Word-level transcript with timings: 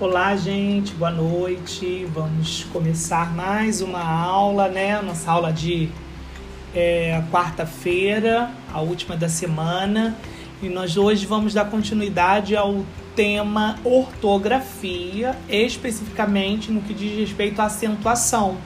Olá, 0.00 0.36
gente, 0.36 0.94
boa 0.94 1.10
noite. 1.10 2.06
Vamos 2.14 2.62
começar 2.72 3.34
mais 3.34 3.80
uma 3.80 4.00
aula, 4.00 4.68
né? 4.68 5.02
Nossa 5.02 5.28
aula 5.28 5.52
de 5.52 5.88
é, 6.72 7.20
quarta-feira, 7.32 8.48
a 8.72 8.80
última 8.80 9.16
da 9.16 9.28
semana. 9.28 10.16
E 10.62 10.68
nós 10.68 10.96
hoje 10.96 11.26
vamos 11.26 11.52
dar 11.52 11.64
continuidade 11.64 12.54
ao 12.54 12.84
tema 13.16 13.76
ortografia, 13.82 15.36
especificamente 15.48 16.70
no 16.70 16.80
que 16.80 16.94
diz 16.94 17.18
respeito 17.18 17.60
à 17.60 17.64
acentuação. 17.64 18.56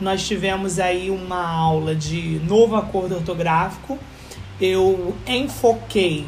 Nós 0.00 0.26
tivemos 0.26 0.80
aí 0.80 1.10
uma 1.10 1.48
aula 1.48 1.94
de 1.94 2.40
novo 2.44 2.74
acordo 2.74 3.14
ortográfico. 3.14 3.96
Eu 4.60 5.14
enfoquei 5.28 6.26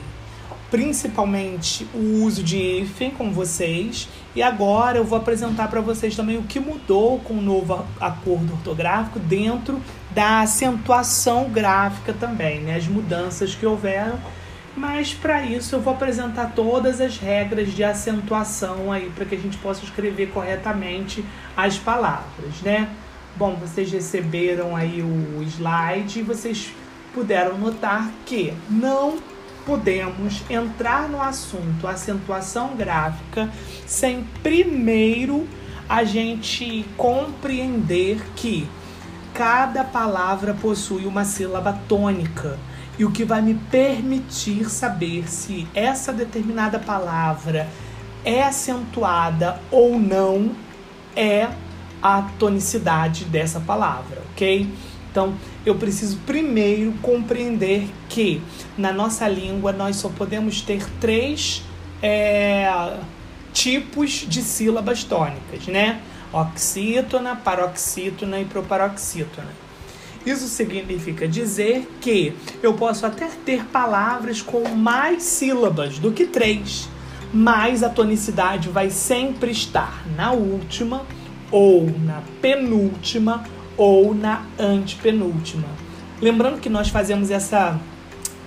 principalmente 0.73 1.87
o 1.93 2.25
uso 2.25 2.43
de 2.43 2.57
hífen 2.57 3.11
com 3.11 3.31
vocês. 3.31 4.09
E 4.35 4.43
agora 4.43 4.97
eu 4.97 5.05
vou 5.05 5.19
apresentar 5.19 5.69
para 5.69 5.83
vocês 5.83 6.17
também 6.17 6.39
o 6.39 6.45
que 6.45 6.59
mudou 6.59 7.19
com 7.19 7.35
o 7.35 7.43
novo 7.43 7.85
acordo 8.01 8.55
ortográfico 8.55 9.19
dentro 9.19 9.79
da 10.13 10.41
acentuação 10.41 11.51
gráfica 11.51 12.15
também, 12.15 12.63
né? 12.63 12.77
As 12.77 12.89
mudanças 12.89 13.55
que 13.55 13.67
houveram. 13.67 14.19
Mas 14.75 15.13
para 15.13 15.43
isso 15.43 15.75
eu 15.75 15.81
vou 15.83 15.93
apresentar 15.93 16.53
todas 16.55 17.03
as 17.03 17.19
regras 17.19 17.75
de 17.75 17.85
acentuação 17.85 18.91
aí 18.91 19.13
para 19.15 19.27
que 19.27 19.35
a 19.35 19.39
gente 19.39 19.59
possa 19.59 19.85
escrever 19.85 20.31
corretamente 20.31 21.23
as 21.55 21.77
palavras, 21.77 22.63
né? 22.63 22.89
Bom, 23.37 23.57
vocês 23.57 23.93
receberam 23.93 24.75
aí 24.75 25.03
o 25.03 25.43
slide 25.43 26.21
e 26.21 26.23
vocês 26.23 26.73
puderam 27.13 27.59
notar 27.59 28.11
que 28.25 28.55
não 28.71 29.19
podemos 29.65 30.43
entrar 30.49 31.09
no 31.09 31.21
assunto 31.21 31.87
acentuação 31.87 32.77
gráfica 32.77 33.51
sem 33.87 34.25
primeiro 34.43 35.49
a 35.89 36.05
gente 36.05 36.87
compreender 36.97 38.23
que 38.37 38.69
cada 39.35 39.85
palavra 39.85 40.55
possui 40.55 41.07
uma 41.07 41.25
sílaba 41.25 41.79
tônica 41.89 42.59
e 42.99 43.05
o 43.05 43.11
que 43.11 43.25
vai 43.25 43.41
me 43.41 43.55
permitir 43.55 44.69
saber 44.69 45.29
se 45.29 45.67
essa 45.75 46.13
determinada 46.13 46.79
palavra 46.79 47.69
é 48.25 48.43
acentuada 48.43 49.61
ou 49.71 49.99
não 49.99 50.53
é 51.17 51.49
a 52.03 52.23
tonicidade 52.39 53.25
dessa 53.25 53.61
palavra, 53.61 54.23
ok? 54.33 54.69
Então, 55.13 55.35
eu 55.67 55.75
preciso 55.75 56.17
primeiro 56.27 56.91
compreender 57.03 57.87
que 58.09 58.41
na 58.79 58.91
nossa 58.91 59.29
língua 59.29 59.71
nós 59.71 59.97
só 59.97 60.09
podemos 60.09 60.63
ter 60.63 60.83
três 60.99 61.63
é, 62.03 62.97
tipos 63.53 64.25
de 64.27 64.41
sílabas 64.41 65.05
tônicas, 65.05 65.67
né? 65.67 66.01
Oxítona, 66.33 67.37
paroxítona 67.37 68.41
e 68.41 68.47
proparoxítona. 68.47 69.51
Isso 70.25 70.49
significa 70.49 71.29
dizer 71.29 71.87
que 72.01 72.33
eu 72.63 72.73
posso 72.73 73.05
até 73.05 73.29
ter 73.45 73.67
palavras 73.67 74.41
com 74.41 74.67
mais 74.71 75.25
sílabas 75.25 75.99
do 75.99 76.11
que 76.11 76.25
três, 76.25 76.89
mas 77.35 77.83
a 77.83 77.91
tonicidade 77.91 78.71
vai 78.71 78.89
sempre 78.89 79.51
estar 79.51 80.03
na 80.17 80.33
última 80.33 81.05
ou 81.51 81.85
na 82.01 82.23
penúltima 82.41 83.45
ou 83.77 84.15
na 84.15 84.45
antepenúltima. 84.59 85.67
Lembrando 86.21 86.61
que 86.61 86.69
nós 86.69 86.89
fazemos 86.89 87.31
essa 87.31 87.81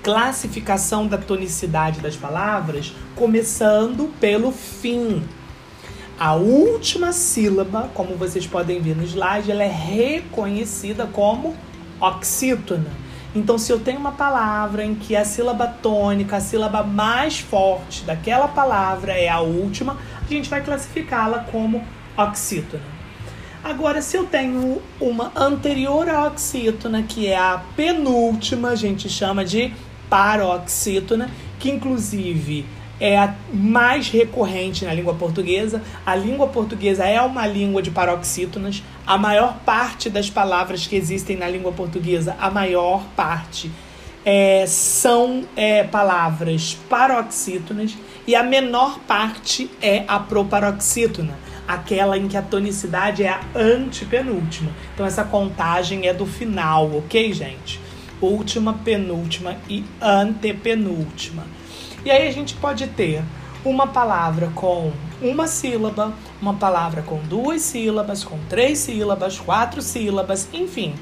classificação 0.02 1.08
da 1.08 1.18
tonicidade 1.18 2.00
das 2.00 2.16
palavras 2.16 2.94
começando 3.16 4.14
pelo 4.20 4.52
fim. 4.52 5.24
A 6.20 6.36
última 6.36 7.12
sílaba, 7.12 7.90
como 7.94 8.16
vocês 8.16 8.48
podem 8.48 8.80
ver 8.80 8.96
no 8.96 9.04
slide, 9.04 9.52
ela 9.52 9.64
é 9.64 9.68
reconhecida 9.68 11.06
como 11.06 11.56
oxítona. 12.00 12.90
Então, 13.36 13.58
se 13.58 13.70
eu 13.70 13.80
tenho 13.80 14.00
uma 14.00 14.14
palavra 14.14 14.86
em 14.86 14.96
que 14.96 15.14
a 15.14 15.26
sílaba 15.26 15.68
tônica, 15.68 16.38
a 16.38 16.40
sílaba 16.40 16.84
mais 16.84 17.40
forte 17.40 18.06
daquela 18.06 18.48
palavra 18.48 19.12
é 19.12 19.28
a 19.28 19.42
última, 19.42 19.98
a 20.22 20.34
gente 20.34 20.50
vai 20.50 20.64
classificá-la 20.64 21.40
como 21.40 21.84
oxítona. 22.16 22.95
Agora, 23.66 24.00
se 24.00 24.16
eu 24.16 24.26
tenho 24.26 24.80
uma 25.02 25.32
anterior 25.36 26.08
à 26.08 26.28
oxítona, 26.28 27.02
que 27.02 27.26
é 27.26 27.36
a 27.36 27.64
penúltima, 27.76 28.70
a 28.70 28.76
gente 28.76 29.10
chama 29.10 29.44
de 29.44 29.74
paroxítona, 30.08 31.32
que 31.58 31.72
inclusive 31.72 32.64
é 33.00 33.18
a 33.18 33.34
mais 33.52 34.08
recorrente 34.08 34.86
na 34.86 34.94
língua 34.94 35.16
portuguesa. 35.16 35.82
A 36.06 36.16
língua 36.16 36.46
portuguesa 36.46 37.06
é 37.06 37.20
uma 37.20 37.48
língua 37.48 37.82
de 37.82 37.90
paroxítonas. 37.90 38.84
A 39.04 39.18
maior 39.18 39.58
parte 39.66 40.12
das 40.12 40.30
palavras 40.30 40.86
que 40.86 40.96
existem 40.96 41.36
na 41.36 41.50
língua 41.50 41.72
portuguesa, 41.72 42.38
a 42.40 42.52
maior 42.52 43.04
parte, 43.16 43.72
é, 44.24 44.68
são 44.68 45.44
é, 45.56 45.84
palavras 45.84 46.78
paroxítonas 46.88 47.98
e 48.28 48.36
a 48.36 48.44
menor 48.44 49.00
parte 49.08 49.72
é 49.82 50.04
a 50.08 50.20
proparoxítona 50.20 51.36
aquela 51.68 52.18
em 52.18 52.28
que 52.28 52.38
a 52.38 52.42
tonicidade 52.42 53.24
é 53.24 53.30
a 53.30 53.42
antepenúltima. 53.56 54.72
Então 54.94 55.06
essa 55.06 55.24
contagem 55.24 56.08
é 56.08 56.14
do 56.14 56.26
final, 56.26 56.96
ok, 56.98 57.34
gente? 57.34 57.80
Última, 58.22 58.74
penúltima 58.74 59.58
e 59.70 59.84
antepenúltima. 60.02 61.44
E 62.04 62.12
aí 62.12 62.28
a 62.28 62.32
gente 62.32 62.54
pode 62.56 62.88
ter 62.88 63.24
uma 63.64 63.88
palavra 63.88 64.52
com 64.54 64.92
uma 65.22 65.48
sílaba, 65.48 66.14
uma 66.42 66.54
palavra 66.54 67.02
com 67.02 67.18
duas 67.20 67.62
sílabas, 67.62 68.24
com 68.24 68.38
três 68.48 68.80
sílabas, 68.80 69.40
quatro 69.40 69.82
sílabas, 69.82 70.48
enfim. 70.54 70.94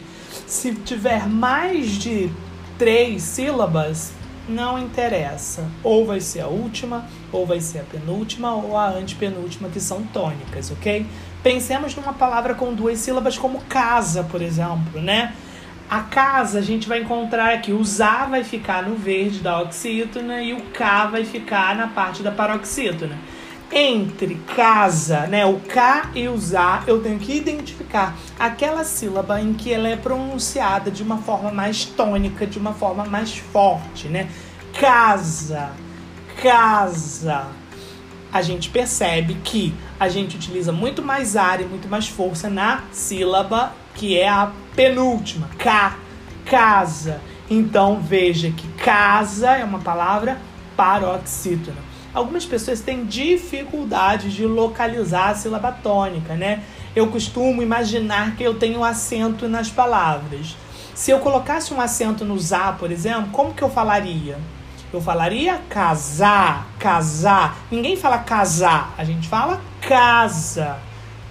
Se 0.47 0.73
tiver 0.73 1.27
mais 1.27 1.97
de 1.97 2.31
três 2.77 3.21
sílabas, 3.21 4.13
não 4.47 4.79
interessa. 4.79 5.65
Ou 5.83 6.05
vai 6.05 6.19
ser 6.19 6.41
a 6.41 6.47
última, 6.47 7.05
ou 7.31 7.45
vai 7.45 7.59
ser 7.59 7.79
a 7.79 7.83
penúltima, 7.83 8.53
ou 8.53 8.77
a 8.77 8.89
antepenúltima, 8.89 9.69
que 9.69 9.79
são 9.79 10.03
tônicas, 10.03 10.71
ok? 10.71 11.05
Pensemos 11.41 11.95
numa 11.95 12.13
palavra 12.13 12.55
com 12.55 12.73
duas 12.73 12.99
sílabas, 12.99 13.37
como 13.37 13.61
casa, 13.61 14.23
por 14.23 14.41
exemplo, 14.41 15.01
né? 15.01 15.33
A 15.89 16.01
casa 16.01 16.59
a 16.59 16.61
gente 16.61 16.87
vai 16.87 17.01
encontrar 17.01 17.53
aqui, 17.53 17.71
o 17.71 17.83
ZA 17.83 18.25
vai 18.25 18.43
ficar 18.43 18.83
no 18.83 18.95
verde 18.95 19.39
da 19.39 19.61
oxítona 19.61 20.41
e 20.41 20.53
o 20.53 20.61
K 20.71 21.07
vai 21.07 21.25
ficar 21.25 21.75
na 21.75 21.87
parte 21.87 22.23
da 22.23 22.31
paroxítona 22.31 23.17
entre 23.75 24.35
casa, 24.55 25.25
né, 25.25 25.45
o 25.45 25.59
K 25.59 26.11
e 26.13 26.27
o 26.27 26.37
ZA, 26.37 26.83
eu 26.85 27.01
tenho 27.01 27.17
que 27.17 27.35
identificar 27.35 28.15
aquela 28.37 28.83
sílaba 28.83 29.41
em 29.41 29.53
que 29.53 29.73
ela 29.73 29.89
é 29.89 29.95
pronunciada 29.95 30.91
de 30.91 31.01
uma 31.01 31.17
forma 31.17 31.51
mais 31.51 31.83
tônica, 31.83 32.45
de 32.45 32.59
uma 32.59 32.73
forma 32.73 33.03
mais 33.05 33.35
forte, 33.35 34.07
né? 34.07 34.29
Casa, 34.79 35.71
casa. 36.41 37.47
A 38.31 38.41
gente 38.43 38.69
percebe 38.69 39.35
que 39.43 39.73
a 39.99 40.07
gente 40.07 40.35
utiliza 40.35 40.71
muito 40.71 41.01
mais 41.01 41.35
ar 41.35 41.59
e 41.59 41.65
muito 41.65 41.87
mais 41.87 42.07
força 42.07 42.49
na 42.49 42.83
sílaba 42.91 43.73
que 43.95 44.17
é 44.17 44.27
a 44.27 44.51
penúltima, 44.75 45.49
K, 45.57 45.97
casa. 46.45 47.21
Então 47.49 47.99
veja 47.99 48.51
que 48.51 48.67
casa 48.73 49.51
é 49.51 49.63
uma 49.63 49.79
palavra 49.79 50.39
paroxítona 50.75 51.92
algumas 52.13 52.45
pessoas 52.45 52.81
têm 52.81 53.05
dificuldade 53.05 54.29
de 54.29 54.45
localizar 54.45 55.29
a 55.29 55.35
sílaba 55.35 55.71
tônica, 55.71 56.35
né? 56.35 56.63
Eu 56.95 57.07
costumo 57.07 57.61
imaginar 57.61 58.35
que 58.35 58.43
eu 58.43 58.53
tenho 58.53 58.83
acento 58.83 59.47
nas 59.47 59.69
palavras. 59.69 60.55
Se 60.93 61.09
eu 61.09 61.19
colocasse 61.19 61.73
um 61.73 61.81
acento 61.81 62.23
no 62.23 62.37
za, 62.37 62.73
por 62.73 62.91
exemplo, 62.91 63.29
como 63.31 63.53
que 63.53 63.63
eu 63.63 63.69
falaria? 63.69 64.37
Eu 64.91 65.01
falaria 65.01 65.59
casar, 65.69 66.67
casar. 66.77 67.57
Ninguém 67.71 67.95
fala 67.95 68.19
casar, 68.19 68.93
a 68.95 69.03
gente 69.03 69.27
fala 69.27 69.59
casa, 69.81 70.77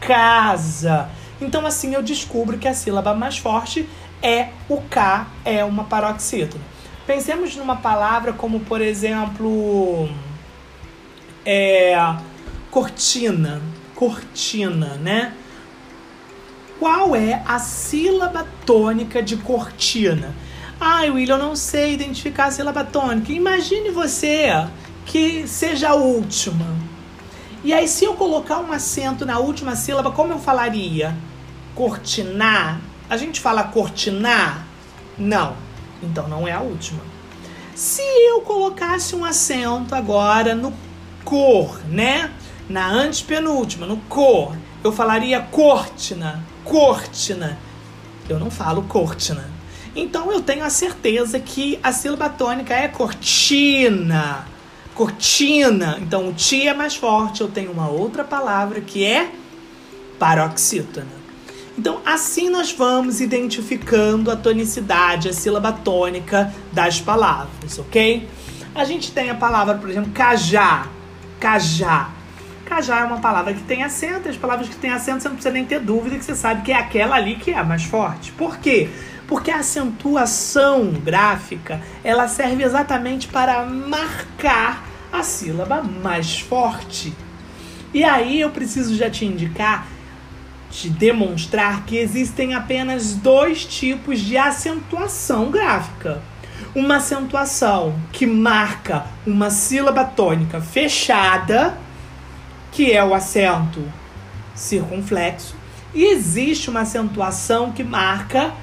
casa. 0.00 1.08
Então 1.40 1.64
assim 1.64 1.94
eu 1.94 2.02
descubro 2.02 2.58
que 2.58 2.66
a 2.66 2.74
sílaba 2.74 3.14
mais 3.14 3.38
forte 3.38 3.88
é 4.20 4.48
o 4.68 4.80
K, 4.80 5.26
é 5.44 5.64
uma 5.64 5.84
paroxítona. 5.84 6.62
Pensemos 7.06 7.54
numa 7.56 7.76
palavra 7.76 8.32
como, 8.32 8.60
por 8.60 8.80
exemplo, 8.80 10.08
é, 11.44 11.96
cortina, 12.70 13.60
cortina, 13.94 14.94
né? 14.94 15.34
Qual 16.78 17.14
é 17.14 17.42
a 17.46 17.58
sílaba 17.58 18.46
tônica 18.66 19.22
de 19.22 19.36
cortina? 19.36 20.34
Ai, 20.80 21.10
William, 21.10 21.36
eu 21.36 21.38
não 21.38 21.54
sei 21.54 21.92
identificar 21.92 22.46
a 22.46 22.50
sílaba 22.50 22.82
tônica. 22.82 23.32
Imagine 23.32 23.90
você 23.90 24.48
que 25.06 25.46
seja 25.46 25.90
a 25.90 25.94
última. 25.94 26.66
E 27.62 27.72
aí, 27.72 27.86
se 27.86 28.04
eu 28.04 28.14
colocar 28.14 28.58
um 28.58 28.72
acento 28.72 29.24
na 29.24 29.38
última 29.38 29.76
sílaba, 29.76 30.10
como 30.10 30.32
eu 30.32 30.40
falaria? 30.40 31.16
Cortinar? 31.74 32.80
A 33.08 33.16
gente 33.16 33.40
fala 33.40 33.62
cortinar? 33.62 34.66
Não. 35.16 35.54
Então 36.02 36.26
não 36.26 36.48
é 36.48 36.52
a 36.52 36.60
última. 36.60 37.00
Se 37.74 38.02
eu 38.02 38.40
colocasse 38.40 39.14
um 39.14 39.24
acento 39.24 39.94
agora 39.94 40.54
no 40.54 40.72
cor, 41.24 41.80
né? 41.88 42.30
Na 42.68 42.88
antepenúltima, 42.88 43.86
no 43.86 43.96
cor, 44.08 44.56
eu 44.82 44.92
falaria 44.92 45.40
cortina, 45.40 46.42
cortina. 46.64 47.58
Eu 48.28 48.38
não 48.38 48.50
falo 48.50 48.82
cortina. 48.82 49.50
Então 49.94 50.32
eu 50.32 50.40
tenho 50.40 50.64
a 50.64 50.70
certeza 50.70 51.38
que 51.38 51.78
a 51.82 51.92
sílaba 51.92 52.28
tônica 52.28 52.74
é 52.74 52.88
cortina. 52.88 54.46
Cortina. 54.94 55.98
Então 56.00 56.28
o 56.28 56.32
ti 56.32 56.66
é 56.66 56.72
mais 56.72 56.94
forte. 56.94 57.42
Eu 57.42 57.48
tenho 57.48 57.70
uma 57.72 57.88
outra 57.88 58.24
palavra 58.24 58.80
que 58.80 59.04
é 59.04 59.30
paroxítona. 60.18 61.22
Então, 61.76 62.00
assim 62.04 62.50
nós 62.50 62.70
vamos 62.70 63.20
identificando 63.20 64.30
a 64.30 64.36
tonicidade, 64.36 65.28
a 65.28 65.32
sílaba 65.32 65.72
tônica 65.72 66.52
das 66.70 67.00
palavras, 67.00 67.78
ok? 67.78 68.28
A 68.74 68.84
gente 68.84 69.10
tem 69.10 69.30
a 69.30 69.34
palavra, 69.34 69.74
por 69.74 69.88
exemplo, 69.88 70.12
cajá. 70.12 70.86
Cajá. 71.42 72.08
Cajá 72.64 73.00
é 73.00 73.04
uma 73.04 73.18
palavra 73.18 73.52
que 73.52 73.62
tem 73.62 73.82
acento, 73.82 74.28
as 74.28 74.36
palavras 74.36 74.68
que 74.68 74.76
têm 74.76 74.92
acento 74.92 75.22
você 75.22 75.28
não 75.28 75.34
precisa 75.34 75.52
nem 75.52 75.64
ter 75.64 75.80
dúvida 75.80 76.16
que 76.16 76.24
você 76.24 76.36
sabe 76.36 76.62
que 76.62 76.70
é 76.70 76.76
aquela 76.76 77.16
ali 77.16 77.34
que 77.34 77.50
é 77.50 77.58
a 77.58 77.64
mais 77.64 77.82
forte. 77.82 78.30
Por 78.30 78.58
quê? 78.58 78.88
Porque 79.26 79.50
a 79.50 79.56
acentuação 79.56 80.92
gráfica, 80.92 81.80
ela 82.04 82.28
serve 82.28 82.62
exatamente 82.62 83.26
para 83.26 83.64
marcar 83.64 84.84
a 85.12 85.24
sílaba 85.24 85.82
mais 85.82 86.38
forte. 86.38 87.12
E 87.92 88.04
aí 88.04 88.40
eu 88.40 88.50
preciso 88.50 88.94
já 88.94 89.10
te 89.10 89.24
indicar 89.24 89.88
te 90.70 90.88
demonstrar 90.88 91.84
que 91.84 91.98
existem 91.98 92.54
apenas 92.54 93.14
dois 93.14 93.64
tipos 93.66 94.20
de 94.20 94.38
acentuação 94.38 95.50
gráfica. 95.50 96.22
Uma 96.74 96.96
acentuação 96.96 97.94
que 98.12 98.24
marca 98.24 99.04
uma 99.26 99.50
sílaba 99.50 100.04
tônica 100.04 100.58
fechada, 100.58 101.76
que 102.70 102.90
é 102.90 103.04
o 103.04 103.12
acento 103.12 103.82
circunflexo, 104.54 105.54
e 105.94 106.04
existe 106.04 106.70
uma 106.70 106.80
acentuação 106.80 107.72
que 107.72 107.84
marca 107.84 108.54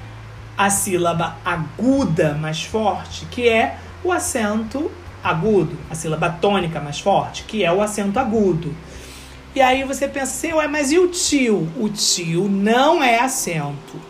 a 0.58 0.72
sílaba 0.72 1.38
aguda 1.46 2.34
mais 2.34 2.64
forte, 2.64 3.28
que 3.28 3.48
é 3.48 3.78
o 4.04 4.12
acento 4.12 4.90
agudo, 5.24 5.78
a 5.88 5.94
sílaba 5.94 6.32
tônica 6.32 6.80
mais 6.80 7.00
forte, 7.00 7.44
que 7.44 7.64
é 7.64 7.72
o 7.72 7.80
acento 7.80 8.20
agudo. 8.20 8.76
E 9.54 9.62
aí 9.62 9.84
você 9.84 10.08
pensa 10.08 10.32
assim, 10.32 10.54
ué, 10.54 10.68
mas 10.68 10.92
e 10.92 10.98
o 10.98 11.10
tio? 11.10 11.72
O 11.78 11.90
tio 11.90 12.50
não 12.50 13.04
é 13.04 13.20
acento. 13.20 14.09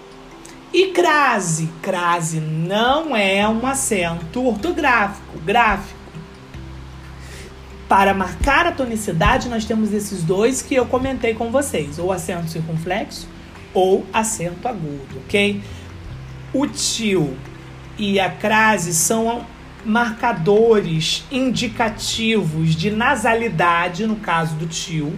E 0.71 0.88
crase? 0.88 1.69
Crase 1.81 2.39
não 2.39 3.16
é 3.16 3.48
um 3.48 3.66
acento 3.66 4.45
ortográfico, 4.45 5.39
gráfico. 5.39 5.98
Para 7.88 8.13
marcar 8.13 8.68
a 8.68 8.71
tonicidade, 8.71 9.50
nós 9.50 9.66
temos 9.66 9.92
esses 9.92 10.21
dois 10.21 10.62
que 10.62 10.75
eu 10.75 10.86
comentei 10.86 11.33
com 11.33 11.51
vocês: 11.51 11.98
ou 11.98 12.12
acento 12.12 12.50
circunflexo 12.50 13.27
ou 13.74 14.06
acento 14.13 14.68
agudo, 14.68 15.19
ok? 15.25 15.62
O 16.54 16.68
tio 16.68 17.36
e 17.98 18.19
a 18.19 18.30
crase 18.30 18.94
são 18.94 19.45
marcadores 19.86 21.24
indicativos 21.31 22.75
de 22.75 22.92
nasalidade, 22.92 24.06
no 24.06 24.18
caso 24.18 24.56
do 24.56 24.68
tio, 24.68 25.18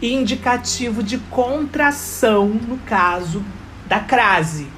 e 0.00 0.12
indicativo 0.12 1.02
de 1.02 1.18
contração, 1.18 2.48
no 2.48 2.78
caso 2.78 3.44
da 3.86 4.00
crase. 4.00 4.68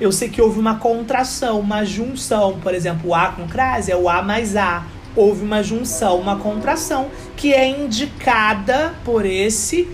Eu 0.00 0.12
sei 0.12 0.28
que 0.28 0.42
houve 0.42 0.58
uma 0.58 0.76
contração, 0.76 1.58
uma 1.58 1.84
junção, 1.84 2.60
por 2.60 2.74
exemplo, 2.74 3.10
o 3.10 3.14
A 3.14 3.28
com 3.28 3.46
crase 3.48 3.90
é 3.90 3.96
o 3.96 4.08
A 4.08 4.20
mais 4.22 4.54
A. 4.54 4.84
Houve 5.14 5.42
uma 5.42 5.62
junção, 5.62 6.20
uma 6.20 6.36
contração, 6.36 7.08
que 7.34 7.54
é 7.54 7.66
indicada 7.66 8.94
por 9.04 9.24
esse 9.24 9.88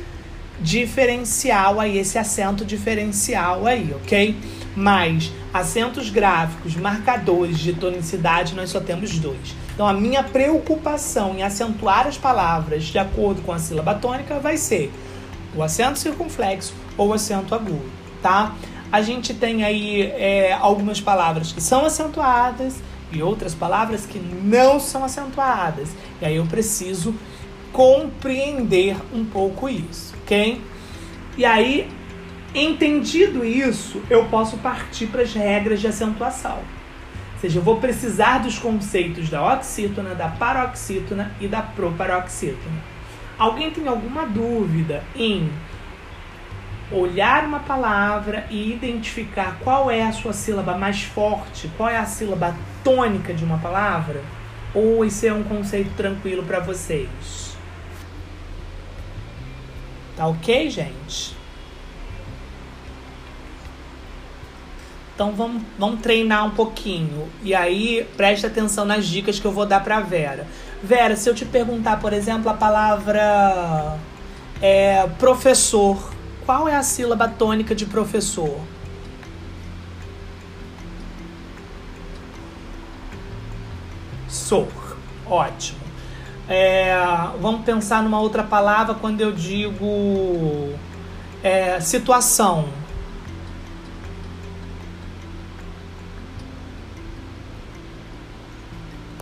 diferencial 0.60 1.78
aí, 1.78 1.99
esse 1.99 2.19
acento 2.19 2.64
diferencial 2.64 3.64
aí, 3.66 3.94
ok? 3.94 4.37
Mas 4.75 5.31
acentos 5.54 6.10
gráficos, 6.10 6.75
marcadores 6.75 7.58
de 7.58 7.72
tonicidade, 7.72 8.54
nós 8.54 8.70
só 8.70 8.81
temos 8.81 9.19
dois. 9.19 9.54
Então, 9.75 9.87
a 9.87 9.93
minha 9.93 10.22
preocupação 10.22 11.37
em 11.37 11.43
acentuar 11.43 12.06
as 12.06 12.19
palavras 12.19 12.84
de 12.84 12.99
acordo 12.99 13.43
com 13.43 13.52
a 13.52 13.58
sílaba 13.58 13.94
tônica 13.94 14.38
vai 14.40 14.56
ser 14.56 14.93
o 15.54 15.62
acento 15.62 15.99
circunflexo 15.99 16.75
ou 16.96 17.08
o 17.08 17.12
acento 17.12 17.54
agudo, 17.54 17.84
tá? 18.20 18.54
A 18.92 19.00
gente 19.02 19.32
tem 19.32 19.64
aí 19.64 20.02
é, 20.02 20.52
algumas 20.52 21.00
palavras 21.00 21.50
que 21.50 21.60
são 21.60 21.84
acentuadas 21.84 22.82
e 23.10 23.22
outras 23.22 23.54
palavras 23.54 24.06
que 24.06 24.18
não 24.18 24.78
são 24.78 25.02
acentuadas. 25.02 25.88
E 26.20 26.26
aí 26.26 26.36
eu 26.36 26.46
preciso 26.46 27.14
compreender 27.72 28.96
um 29.12 29.24
pouco 29.24 29.68
isso, 29.68 30.14
ok? 30.22 30.60
E 31.38 31.44
aí 31.44 31.90
Entendido 32.54 33.46
isso, 33.46 34.02
eu 34.10 34.26
posso 34.26 34.58
partir 34.58 35.06
para 35.06 35.22
as 35.22 35.32
regras 35.32 35.80
de 35.80 35.86
acentuação. 35.86 36.58
Ou 36.58 37.40
seja, 37.40 37.58
eu 37.58 37.62
vou 37.62 37.76
precisar 37.78 38.38
dos 38.38 38.58
conceitos 38.58 39.30
da 39.30 39.54
oxítona, 39.54 40.14
da 40.14 40.28
paroxítona 40.28 41.34
e 41.40 41.48
da 41.48 41.62
proparoxítona. 41.62 42.92
Alguém 43.38 43.70
tem 43.70 43.88
alguma 43.88 44.26
dúvida 44.26 45.02
em 45.16 45.50
olhar 46.94 47.44
uma 47.44 47.60
palavra 47.60 48.46
e 48.50 48.72
identificar 48.72 49.58
qual 49.62 49.90
é 49.90 50.02
a 50.02 50.12
sua 50.12 50.32
sílaba 50.32 50.76
mais 50.76 51.02
forte, 51.02 51.70
qual 51.76 51.88
é 51.88 51.96
a 51.96 52.04
sílaba 52.04 52.54
tônica 52.84 53.32
de 53.32 53.44
uma 53.44 53.58
palavra? 53.58 54.22
Ou 54.74 55.04
esse 55.04 55.26
é 55.26 55.32
um 55.32 55.42
conceito 55.42 55.90
tranquilo 55.96 56.42
para 56.42 56.60
vocês? 56.60 57.56
Tá 60.16 60.26
ok, 60.26 60.70
gente? 60.70 61.36
Então 65.14 65.32
vamos, 65.32 65.62
vamos 65.78 66.00
treinar 66.00 66.46
um 66.46 66.50
pouquinho. 66.50 67.28
E 67.42 67.54
aí 67.54 68.06
preste 68.16 68.46
atenção 68.46 68.84
nas 68.84 69.06
dicas 69.06 69.38
que 69.38 69.46
eu 69.46 69.52
vou 69.52 69.66
dar 69.66 69.82
para 69.84 70.00
Vera. 70.00 70.46
Vera, 70.82 71.16
se 71.16 71.28
eu 71.28 71.34
te 71.34 71.44
perguntar, 71.44 72.00
por 72.00 72.12
exemplo, 72.12 72.50
a 72.50 72.54
palavra 72.54 73.98
é, 74.60 75.06
professor, 75.18 76.12
qual 76.44 76.68
é 76.68 76.76
a 76.76 76.82
sílaba 76.82 77.28
tônica 77.28 77.74
de 77.74 77.86
professor? 77.86 78.61
Sor. 84.28 84.68
Ótimo. 85.26 85.80
É, 86.49 86.94
vamos 87.40 87.64
pensar 87.64 88.02
numa 88.02 88.20
outra 88.20 88.42
palavra 88.42 88.94
quando 88.94 89.20
eu 89.20 89.32
digo 89.32 90.75
é, 91.42 91.80
situação. 91.80 92.68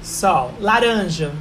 Sol. 0.03 0.53
Laranja. 0.61 1.33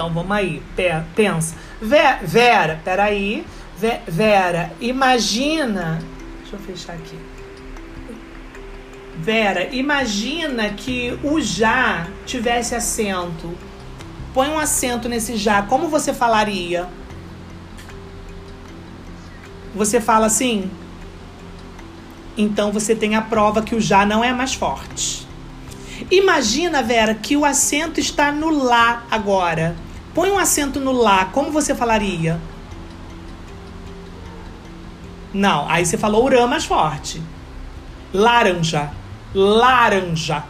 Então 0.00 0.14
vamos 0.14 0.32
aí, 0.32 0.62
pensa. 1.14 1.54
Vera, 1.78 2.80
peraí. 2.82 3.44
Vera, 4.08 4.72
imagina. 4.80 5.98
Deixa 6.40 6.56
eu 6.56 6.58
fechar 6.58 6.94
aqui. 6.94 7.18
Vera, 9.18 9.68
imagina 9.74 10.70
que 10.70 11.18
o 11.22 11.38
já 11.38 12.06
tivesse 12.24 12.74
acento. 12.74 13.52
Põe 14.32 14.48
um 14.48 14.58
acento 14.58 15.06
nesse 15.06 15.36
já. 15.36 15.60
Como 15.60 15.86
você 15.88 16.14
falaria? 16.14 16.88
Você 19.74 20.00
fala 20.00 20.24
assim? 20.24 20.70
Então 22.38 22.72
você 22.72 22.94
tem 22.94 23.16
a 23.16 23.20
prova 23.20 23.60
que 23.60 23.74
o 23.74 23.80
já 23.82 24.06
não 24.06 24.24
é 24.24 24.32
mais 24.32 24.54
forte. 24.54 25.28
Imagina, 26.10 26.82
Vera, 26.82 27.14
que 27.14 27.36
o 27.36 27.44
acento 27.44 28.00
está 28.00 28.32
no 28.32 28.48
lá 28.48 29.04
agora. 29.10 29.76
Põe 30.14 30.30
um 30.30 30.38
acento 30.38 30.80
no 30.80 30.92
lá, 30.92 31.26
como 31.26 31.50
você 31.50 31.74
falaria? 31.74 32.40
Não, 35.32 35.68
aí 35.68 35.86
você 35.86 35.96
falou 35.96 36.24
urã 36.24 36.46
mais 36.46 36.64
forte. 36.64 37.22
Laranja. 38.12 38.90
Laranja. 39.32 40.42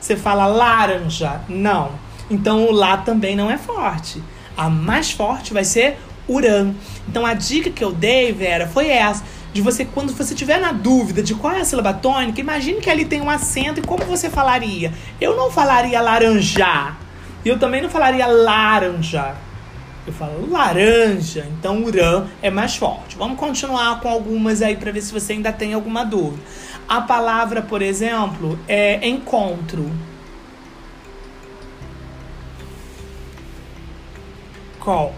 Você 0.00 0.16
fala 0.16 0.46
laranja. 0.46 1.40
Não. 1.48 1.92
Então 2.30 2.66
o 2.66 2.72
lá 2.72 2.96
também 2.98 3.34
não 3.34 3.50
é 3.50 3.58
forte. 3.58 4.22
A 4.56 4.68
mais 4.70 5.10
forte 5.10 5.52
vai 5.52 5.64
ser 5.64 5.98
urã. 6.28 6.72
Então 7.08 7.26
a 7.26 7.34
dica 7.34 7.70
que 7.70 7.82
eu 7.82 7.92
dei, 7.92 8.32
Vera, 8.32 8.68
foi 8.68 8.88
essa 8.88 9.24
de 9.52 9.60
você, 9.60 9.84
quando 9.84 10.12
você 10.12 10.34
tiver 10.34 10.60
na 10.60 10.70
dúvida 10.70 11.22
de 11.22 11.34
qual 11.34 11.52
é 11.52 11.60
a 11.60 11.64
sílaba 11.64 11.92
tônica, 11.92 12.40
imagine 12.40 12.80
que 12.80 12.88
ali 12.88 13.04
tem 13.04 13.20
um 13.20 13.28
acento 13.28 13.80
e 13.80 13.82
como 13.82 14.04
você 14.04 14.30
falaria. 14.30 14.92
Eu 15.20 15.36
não 15.36 15.50
falaria 15.50 16.00
laranjar. 16.00 16.96
E 17.44 17.48
eu 17.48 17.58
também 17.58 17.80
não 17.82 17.88
falaria 17.88 18.26
laranja. 18.26 19.34
Eu 20.06 20.12
falo 20.12 20.50
laranja, 20.50 21.46
então 21.58 21.82
urã 21.84 22.26
é 22.42 22.50
mais 22.50 22.76
forte. 22.76 23.16
Vamos 23.16 23.38
continuar 23.38 24.00
com 24.00 24.08
algumas 24.08 24.62
aí 24.62 24.76
para 24.76 24.90
ver 24.90 25.02
se 25.02 25.12
você 25.12 25.34
ainda 25.34 25.52
tem 25.52 25.74
alguma 25.74 26.04
dúvida. 26.04 26.42
A 26.88 27.02
palavra, 27.02 27.62
por 27.62 27.82
exemplo, 27.82 28.58
é 28.66 29.06
encontro. 29.06 29.90
Qual? 34.80 35.14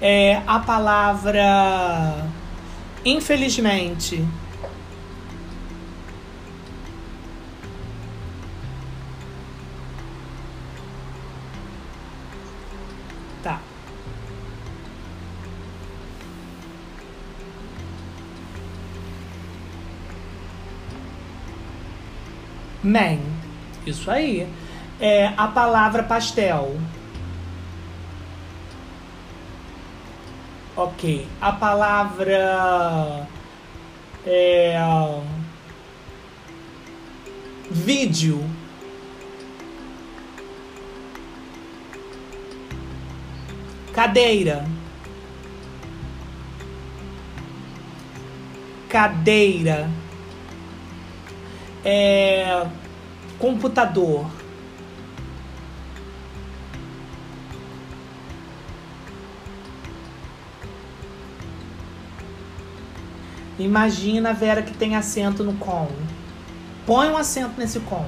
É 0.00 0.40
a 0.46 0.58
palavra 0.60 2.24
infelizmente. 3.04 4.24
Man. 22.84 23.18
Isso 23.86 24.10
aí. 24.10 24.46
É 25.00 25.32
a 25.36 25.48
palavra 25.48 26.02
pastel. 26.02 26.78
Ok. 30.76 31.26
A 31.40 31.52
palavra. 31.52 33.26
É. 34.26 34.76
Vídeo. 37.70 38.44
Cadeira. 43.92 44.66
Cadeira. 48.88 50.03
É. 51.84 52.66
Computador. 53.38 54.26
Imagina, 63.58 64.32
Vera, 64.32 64.62
que 64.62 64.72
tem 64.72 64.96
acento 64.96 65.44
no 65.44 65.54
com. 65.54 65.88
Põe 66.86 67.08
um 67.08 67.16
acento 67.16 67.58
nesse 67.58 67.78
com. 67.80 68.04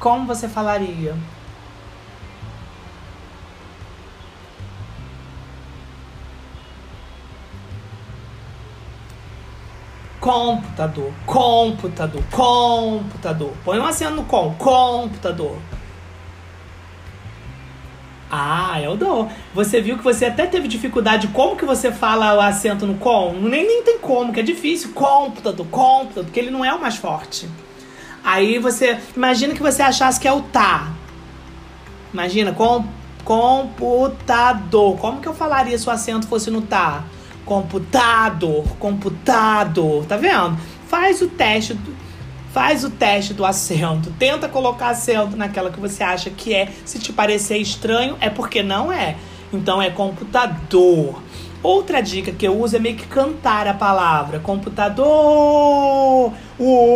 Como 0.00 0.26
você 0.26 0.48
falaria? 0.48 1.14
Computador, 10.22 11.12
computador, 11.26 12.22
computador. 12.30 13.52
Põe 13.64 13.80
um 13.80 13.84
acento 13.84 14.14
no 14.14 14.22
com, 14.22 14.54
computador. 14.54 15.58
Ah, 18.30 18.80
eu 18.80 18.96
dou. 18.96 19.28
Você 19.52 19.80
viu 19.80 19.98
que 19.98 20.04
você 20.04 20.26
até 20.26 20.46
teve 20.46 20.68
dificuldade. 20.68 21.26
Como 21.26 21.56
que 21.56 21.64
você 21.64 21.90
fala 21.90 22.36
o 22.36 22.40
acento 22.40 22.86
no 22.86 22.94
com? 22.98 23.32
Nem, 23.32 23.66
nem 23.66 23.82
tem 23.82 23.98
como, 23.98 24.32
que 24.32 24.38
é 24.38 24.44
difícil. 24.44 24.92
Cômputo, 24.94 25.64
cômputo, 25.64 26.22
porque 26.22 26.38
ele 26.38 26.52
não 26.52 26.64
é 26.64 26.72
o 26.72 26.80
mais 26.80 26.94
forte. 26.94 27.48
Aí 28.22 28.60
você. 28.60 29.00
Imagina 29.16 29.54
que 29.54 29.60
você 29.60 29.82
achasse 29.82 30.20
que 30.20 30.28
é 30.28 30.32
o 30.32 30.40
tá. 30.40 30.92
Imagina, 32.14 32.52
com, 32.52 32.84
computador. 33.24 34.96
Como 34.98 35.20
que 35.20 35.26
eu 35.26 35.34
falaria 35.34 35.76
se 35.76 35.88
o 35.88 35.90
acento 35.90 36.28
fosse 36.28 36.48
no 36.48 36.62
tá? 36.62 37.02
Computador, 37.44 38.64
computador. 38.78 40.04
Tá 40.06 40.16
vendo? 40.16 40.58
Faz 40.86 41.20
o 41.22 41.28
teste. 41.28 41.74
Do 41.74 42.02
Faz 42.52 42.84
o 42.84 42.90
teste 42.90 43.32
do 43.32 43.46
acento. 43.46 44.12
Tenta 44.18 44.46
colocar 44.46 44.90
acento 44.90 45.38
naquela 45.38 45.70
que 45.70 45.80
você 45.80 46.04
acha 46.04 46.28
que 46.28 46.54
é. 46.54 46.68
Se 46.84 46.98
te 46.98 47.10
parecer 47.10 47.56
estranho, 47.56 48.18
é 48.20 48.28
porque 48.28 48.62
não 48.62 48.92
é. 48.92 49.16
Então 49.50 49.80
é 49.80 49.88
computador. 49.88 51.22
Outra 51.62 52.02
dica 52.02 52.30
que 52.30 52.46
eu 52.46 52.60
uso 52.60 52.76
é 52.76 52.78
meio 52.78 52.96
que 52.96 53.06
cantar 53.06 53.66
a 53.66 53.72
palavra. 53.72 54.38
Computador. 54.38 56.32
O 56.58 56.92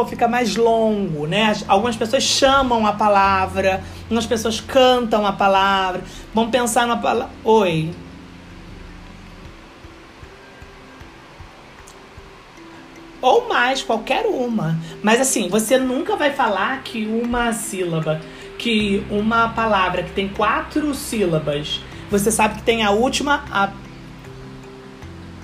o 0.00 0.06
fica 0.06 0.26
mais 0.26 0.56
longo, 0.56 1.26
né? 1.26 1.54
Algumas 1.68 1.96
pessoas 1.96 2.22
chamam 2.22 2.86
a 2.86 2.92
palavra, 2.92 3.82
algumas 4.04 4.24
pessoas 4.24 4.58
cantam 4.58 5.26
a 5.26 5.32
palavra. 5.32 6.02
Vamos 6.32 6.50
pensar 6.50 6.86
na 6.86 6.96
palavra. 6.96 7.30
Oi. 7.44 7.90
Ou 13.24 13.48
mais, 13.48 13.82
qualquer 13.82 14.26
uma. 14.26 14.78
Mas 15.02 15.18
assim, 15.18 15.48
você 15.48 15.78
nunca 15.78 16.14
vai 16.14 16.30
falar 16.30 16.82
que 16.82 17.06
uma 17.06 17.54
sílaba, 17.54 18.20
que 18.58 19.02
uma 19.10 19.48
palavra 19.48 20.02
que 20.02 20.12
tem 20.12 20.28
quatro 20.28 20.94
sílabas, 20.94 21.80
você 22.10 22.30
sabe 22.30 22.56
que 22.56 22.62
tem 22.62 22.84
a 22.84 22.90
última. 22.90 23.42
A... 23.50 23.72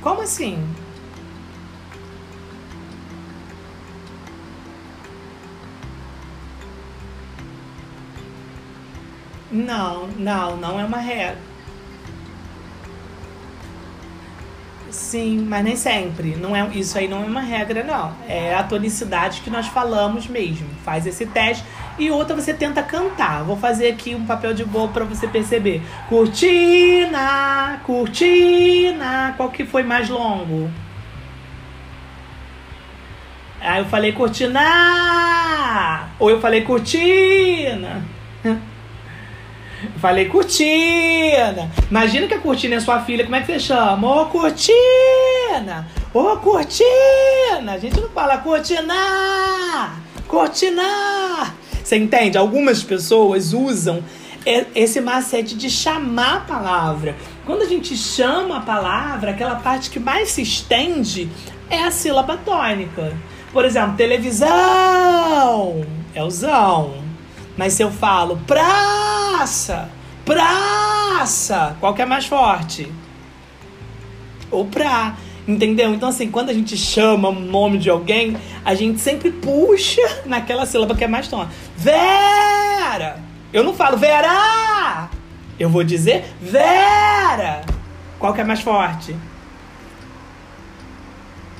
Como 0.02 0.20
assim? 0.20 0.62
Não, 9.50 10.06
não, 10.18 10.56
não 10.58 10.78
é 10.78 10.84
uma 10.84 10.98
regra. 10.98 11.49
Sim, 14.90 15.46
mas 15.48 15.64
nem 15.64 15.76
sempre. 15.76 16.36
Não 16.36 16.54
é, 16.54 16.68
isso 16.74 16.98
aí 16.98 17.06
não 17.06 17.22
é 17.22 17.26
uma 17.26 17.40
regra, 17.40 17.84
não. 17.84 18.12
É 18.28 18.54
a 18.54 18.62
tonicidade 18.62 19.40
que 19.40 19.50
nós 19.50 19.66
falamos 19.66 20.26
mesmo. 20.26 20.68
Faz 20.84 21.06
esse 21.06 21.26
teste. 21.26 21.64
E 21.98 22.10
outra 22.10 22.34
você 22.34 22.52
tenta 22.52 22.82
cantar. 22.82 23.44
Vou 23.44 23.56
fazer 23.56 23.88
aqui 23.88 24.14
um 24.14 24.26
papel 24.26 24.52
de 24.52 24.64
boa 24.64 24.88
para 24.88 25.04
você 25.04 25.28
perceber. 25.28 25.82
Cortina, 26.08 27.80
cortina. 27.84 29.34
Qual 29.36 29.50
que 29.50 29.64
foi 29.64 29.82
mais 29.82 30.08
longo? 30.08 30.70
Aí 33.60 33.80
eu 33.80 33.84
falei 33.84 34.12
cortina. 34.12 36.08
Ou 36.18 36.30
eu 36.30 36.40
falei 36.40 36.62
cortina. 36.62 38.02
Falei 40.00 40.24
cortina. 40.26 41.70
Imagina 41.90 42.26
que 42.26 42.32
a 42.32 42.38
cortina 42.38 42.76
é 42.76 42.80
sua 42.80 43.00
filha, 43.00 43.24
como 43.24 43.36
é 43.36 43.40
que 43.40 43.52
você 43.52 43.60
chama? 43.60 44.22
Ô, 44.22 44.26
cortina! 44.26 45.86
Ô, 46.14 46.36
cortina! 46.38 47.72
A 47.72 47.78
gente 47.78 48.00
não 48.00 48.08
fala 48.08 48.38
cortina! 48.38 49.92
Cortina! 50.26 51.52
Você 51.84 51.96
entende? 51.96 52.38
Algumas 52.38 52.82
pessoas 52.82 53.52
usam 53.52 54.02
esse 54.74 55.02
macete 55.02 55.54
de 55.54 55.68
chamar 55.68 56.36
a 56.36 56.40
palavra. 56.40 57.14
Quando 57.44 57.62
a 57.62 57.66
gente 57.66 57.94
chama 57.94 58.56
a 58.56 58.60
palavra, 58.60 59.32
aquela 59.32 59.56
parte 59.56 59.90
que 59.90 60.00
mais 60.00 60.30
se 60.30 60.40
estende 60.40 61.30
é 61.68 61.82
a 61.82 61.90
sílaba 61.90 62.38
tônica. 62.38 63.12
Por 63.52 63.66
exemplo, 63.66 63.96
televisão 63.96 64.48
é 66.14 66.22
o 66.22 66.30
zão. 66.30 66.99
Mas 67.60 67.74
se 67.74 67.82
eu 67.82 67.90
falo 67.90 68.38
praça, 68.46 69.90
praça, 70.24 71.76
qual 71.78 71.92
que 71.92 72.00
é 72.00 72.06
mais 72.06 72.24
forte? 72.24 72.90
O 74.50 74.64
pra. 74.64 75.14
Entendeu? 75.46 75.92
Então, 75.92 76.08
assim, 76.08 76.30
quando 76.30 76.48
a 76.48 76.54
gente 76.54 76.74
chama 76.74 77.28
o 77.28 77.34
nome 77.34 77.76
de 77.76 77.90
alguém, 77.90 78.34
a 78.64 78.74
gente 78.74 78.98
sempre 78.98 79.30
puxa 79.30 80.00
naquela 80.24 80.64
sílaba 80.64 80.94
que 80.94 81.04
é 81.04 81.06
mais 81.06 81.28
tona. 81.28 81.50
Vera! 81.76 83.22
Eu 83.52 83.62
não 83.62 83.74
falo 83.74 83.98
Vera! 83.98 85.10
Eu 85.58 85.68
vou 85.68 85.84
dizer 85.84 86.24
Vera! 86.40 87.60
Qual 88.18 88.32
que 88.32 88.40
é 88.40 88.44
mais 88.44 88.60
forte? 88.60 89.14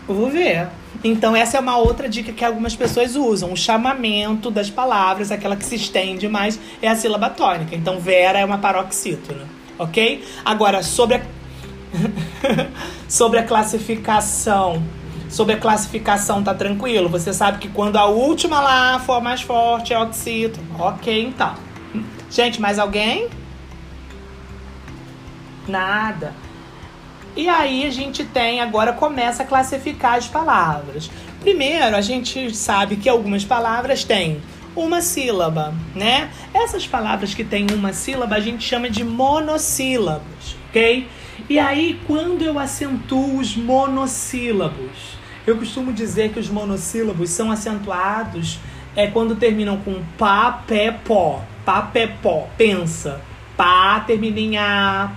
Eu 0.09 0.15
vou 0.15 0.31
ver. 0.31 0.67
Então, 1.03 1.35
essa 1.35 1.57
é 1.57 1.61
uma 1.61 1.77
outra 1.79 2.09
dica 2.09 2.33
que 2.33 2.45
algumas 2.45 2.77
pessoas 2.77 3.17
usam. 3.17 3.53
O 3.53 3.57
chamamento 3.57 4.51
das 4.51 4.69
palavras, 4.69 5.31
aquela 5.31 5.57
que 5.57 5.65
se 5.65 5.77
estende 5.77 6.29
mais, 6.29 6.61
é 6.83 6.89
a 6.89 6.95
sílaba 6.95 7.31
tônica. 7.31 7.75
Então, 7.75 7.99
Vera 7.99 8.39
é 8.39 8.45
uma 8.45 8.59
paroxítona, 8.59 9.47
ok? 9.79 10.23
Agora, 10.45 10.83
sobre 10.83 11.17
a, 11.17 11.23
sobre 13.09 13.39
a 13.39 13.43
classificação. 13.43 14.83
Sobre 15.31 15.55
a 15.55 15.59
classificação, 15.59 16.43
tá 16.43 16.53
tranquilo? 16.53 17.09
Você 17.09 17.33
sabe 17.33 17.59
que 17.59 17.69
quando 17.69 17.97
a 17.97 18.07
última 18.07 18.61
lá 18.61 18.99
for 18.99 19.23
mais 19.23 19.41
forte, 19.41 19.95
é 19.95 19.99
oxítono. 19.99 20.67
Ok, 20.77 21.23
então. 21.23 21.55
Gente, 22.29 22.61
mais 22.61 22.81
alguém? 22.81 23.29
Nada. 25.69 26.35
E 27.37 27.49
aí 27.49 27.87
a 27.87 27.91
gente 27.91 28.25
tem 28.25 28.61
agora 28.61 28.93
começa 28.93 29.43
a 29.43 29.47
classificar 29.47 30.15
as 30.15 30.27
palavras. 30.27 31.11
Primeiro, 31.41 31.97
a 31.97 32.01
gente 32.01 32.55
sabe 32.55 32.97
que 32.97 33.09
algumas 33.09 33.45
palavras 33.45 34.05
têm 34.05 34.41
uma 34.75 35.01
sílaba, 35.01 35.75
né? 35.95 36.31
Essas 36.53 36.87
palavras 36.87 37.35
que 37.35 37.45
têm 37.45 37.67
uma 37.73 37.93
sílaba 37.93 38.37
a 38.37 38.41
gente 38.41 38.63
chama 38.63 38.91
de 38.91 39.05
monossílabos, 39.05 40.57
ok? 40.69 41.07
E 41.49 41.59
aí, 41.59 41.99
quando 42.07 42.43
eu 42.43 42.59
acentuo 42.59 43.39
os 43.39 43.57
monossílabos, 43.57 45.19
eu 45.47 45.57
costumo 45.57 45.93
dizer 45.93 46.33
que 46.33 46.39
os 46.39 46.49
monossílabos 46.49 47.31
são 47.31 47.51
acentuados 47.51 48.59
é 48.95 49.07
quando 49.07 49.37
terminam 49.37 49.79
com 49.79 50.03
pá, 50.19 50.63
pé, 50.67 50.91
pó. 50.93 51.43
Pá, 51.65 51.83
pé, 51.83 52.07
pó. 52.07 52.49
Pensa. 52.57 53.21
Pá 53.57 54.01
termina 54.01 54.41
em 54.41 54.57
A, 54.59 55.13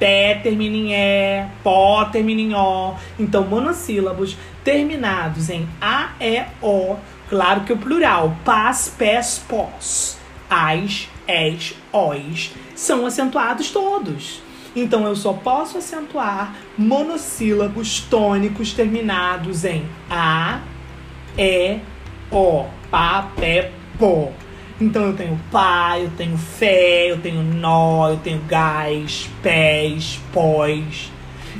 pé 0.00 0.40
termina 0.42 0.76
em 0.76 0.94
E, 0.94 1.46
pó 1.62 2.06
termina 2.06 2.40
em 2.40 2.54
O. 2.54 2.94
Então, 3.18 3.44
monossílabos 3.44 4.36
terminados 4.64 5.50
em 5.50 5.68
A, 5.80 6.14
E, 6.18 6.42
O. 6.60 6.96
Claro 7.28 7.60
que 7.60 7.72
o 7.72 7.76
plural. 7.76 8.34
Pás, 8.44 8.92
pés, 8.98 9.44
pós. 9.46 10.18
As, 10.48 11.08
es, 11.28 11.74
os. 11.92 12.50
São 12.74 13.06
acentuados 13.06 13.70
todos. 13.70 14.42
Então 14.74 15.04
eu 15.04 15.16
só 15.16 15.32
posso 15.32 15.78
acentuar 15.78 16.54
monossílabos 16.78 18.00
tônicos 18.00 18.72
terminados 18.72 19.64
em 19.64 19.84
A, 20.08 20.60
E, 21.36 21.78
O. 22.30 22.64
Pá, 22.90 23.30
pé, 23.36 23.70
pó. 23.98 24.32
Então 24.80 25.08
eu 25.08 25.12
tenho 25.12 25.38
pá, 25.50 25.98
eu 25.98 26.10
tenho 26.16 26.38
fé, 26.38 27.10
eu 27.10 27.18
tenho 27.18 27.42
nó, 27.42 28.08
eu 28.08 28.16
tenho 28.16 28.40
gás, 28.48 29.28
pés, 29.42 30.18
pós. 30.32 31.12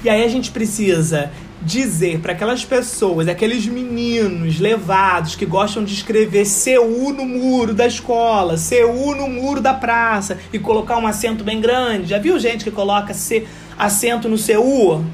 E 0.02 0.08
aí 0.08 0.24
a 0.24 0.28
gente 0.28 0.50
precisa 0.50 1.30
dizer 1.60 2.20
para 2.20 2.32
aquelas 2.32 2.64
pessoas, 2.64 3.28
aqueles 3.28 3.66
meninos 3.66 4.58
levados 4.58 5.34
que 5.34 5.44
gostam 5.44 5.84
de 5.84 5.92
escrever 5.92 6.46
CU 6.46 7.12
no 7.12 7.26
muro 7.26 7.74
da 7.74 7.86
escola, 7.86 8.54
CU 8.56 9.14
no 9.14 9.28
muro 9.28 9.60
da 9.60 9.74
praça 9.74 10.38
e 10.50 10.58
colocar 10.58 10.96
um 10.96 11.06
acento 11.06 11.44
bem 11.44 11.60
grande. 11.60 12.08
Já 12.08 12.18
viu 12.18 12.38
gente 12.38 12.64
que 12.64 12.70
coloca 12.70 13.12
C, 13.12 13.46
acento 13.78 14.28
no 14.28 14.36
CU? 14.38 15.04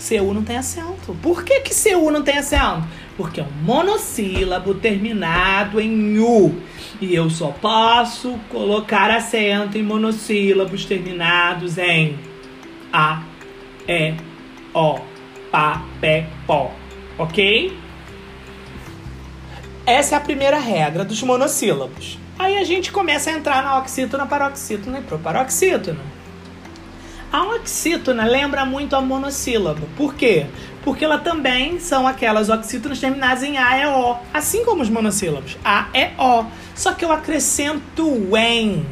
CU 0.00 0.32
não 0.32 0.42
tem 0.42 0.56
acento. 0.56 1.14
Por 1.20 1.44
que, 1.44 1.60
que 1.60 1.74
CU 1.74 2.10
não 2.10 2.22
tem 2.22 2.38
acento? 2.38 2.88
Porque 3.20 3.38
é 3.38 3.42
um 3.44 3.64
monossílabo 3.64 4.72
terminado 4.72 5.78
em 5.78 6.18
U. 6.18 6.58
E 7.02 7.14
eu 7.14 7.28
só 7.28 7.48
posso 7.48 8.40
colocar 8.48 9.10
acento 9.10 9.76
em 9.76 9.82
monossílabos 9.82 10.86
terminados 10.86 11.76
em 11.76 12.18
A, 12.90 13.22
E, 13.86 14.14
O, 14.72 15.00
Pá, 15.50 15.84
Pé, 16.00 16.28
Pó. 16.46 16.72
Ok? 17.18 17.76
Essa 19.84 20.14
é 20.14 20.16
a 20.16 20.20
primeira 20.22 20.58
regra 20.58 21.04
dos 21.04 21.22
monossílabos. 21.22 22.18
Aí 22.38 22.56
a 22.56 22.64
gente 22.64 22.90
começa 22.90 23.28
a 23.28 23.34
entrar 23.34 23.62
na 23.62 23.78
oxítona, 23.80 24.24
paroxítona 24.24 24.98
e 24.98 25.02
proparoxítona. 25.02 26.00
A 27.30 27.44
oxítona 27.54 28.24
lembra 28.24 28.64
muito 28.64 28.96
a 28.96 29.00
monossílabo. 29.02 29.86
Por 29.94 30.14
quê? 30.14 30.46
Porque 30.82 31.04
ela 31.04 31.18
também 31.18 31.78
são 31.78 32.06
aquelas 32.06 32.48
oxítonas 32.48 32.98
terminadas 32.98 33.42
em 33.42 33.58
A, 33.58 33.78
E, 33.78 33.86
O. 33.86 34.16
Assim 34.32 34.64
como 34.64 34.82
os 34.82 34.88
monossílabos. 34.88 35.56
A, 35.64 35.88
E, 35.94 36.10
O. 36.18 36.46
Só 36.74 36.92
que 36.92 37.04
eu 37.04 37.12
acrescento 37.12 38.36
em. 38.36 38.86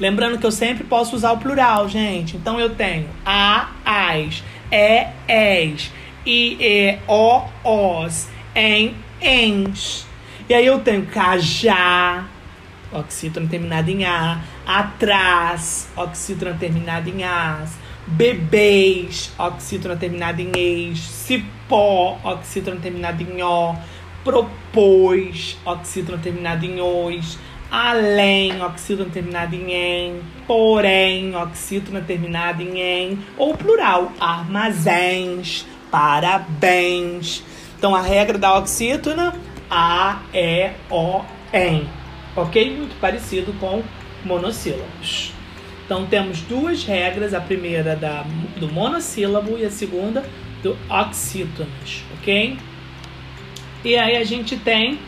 Lembrando 0.00 0.38
que 0.38 0.46
eu 0.46 0.52
sempre 0.52 0.84
posso 0.84 1.16
usar 1.16 1.32
o 1.32 1.38
plural, 1.38 1.88
gente. 1.88 2.36
Então 2.36 2.58
eu 2.58 2.74
tenho 2.74 3.08
A, 3.26 3.70
As, 3.84 4.42
E, 4.70 5.06
Es, 5.28 5.90
I, 6.24 6.56
E, 6.60 6.98
O, 7.06 7.42
Os, 7.64 8.28
em, 8.54 8.94
ens. 9.20 10.06
E 10.48 10.54
aí 10.54 10.64
eu 10.64 10.78
tenho 10.80 11.04
cajá, 11.06 12.24
oxítona 12.90 13.46
terminada 13.46 13.90
em 13.90 14.04
A, 14.06 14.40
atrás, 14.66 15.88
oxítona 15.96 16.54
terminada 16.58 17.08
em 17.08 17.24
as, 17.24 17.72
bebês, 18.08 19.32
oxítona 19.38 19.96
terminada 19.96 20.40
em 20.40 20.50
ex, 20.56 20.98
cipó, 20.98 22.18
oxítona 22.24 22.80
terminada 22.80 23.22
em 23.22 23.42
o, 23.42 23.74
propôs, 24.24 25.56
oxítona 25.64 26.18
terminada 26.18 26.64
em 26.64 26.80
os, 26.80 27.38
além, 27.70 28.62
oxítona 28.62 29.10
terminada 29.10 29.54
em 29.54 29.72
em, 29.72 30.20
porém, 30.46 31.36
oxítona 31.36 32.00
terminada 32.00 32.62
em 32.62 32.80
em, 32.80 33.18
ou 33.36 33.54
plural, 33.54 34.12
armazéns, 34.18 35.66
parabéns. 35.90 37.42
Então 37.76 37.94
a 37.94 38.00
regra 38.00 38.38
da 38.38 38.56
oxítona, 38.58 39.34
a, 39.70 40.22
e, 40.32 40.70
o, 40.90 41.22
em. 41.52 41.86
Ok? 42.34 42.76
Muito 42.76 42.98
parecido 43.00 43.52
com 43.54 43.82
monossílabos. 44.24 45.37
Então 45.88 46.04
temos 46.04 46.42
duas 46.42 46.84
regras, 46.84 47.32
a 47.32 47.40
primeira 47.40 47.96
da, 47.96 48.22
do 48.58 48.70
monossílabo 48.70 49.56
e 49.56 49.64
a 49.64 49.70
segunda 49.70 50.22
do 50.62 50.76
oxítonos, 50.86 52.04
ok? 52.18 52.58
E 53.82 53.96
aí 53.96 54.18
a 54.18 54.24
gente 54.24 54.54
tem 54.58 54.98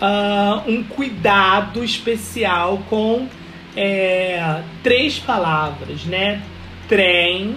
uh, 0.00 0.70
um 0.70 0.84
cuidado 0.84 1.82
especial 1.82 2.80
com 2.88 3.26
é, 3.74 4.62
três 4.80 5.18
palavras, 5.18 6.04
né? 6.04 6.40
Trem, 6.88 7.56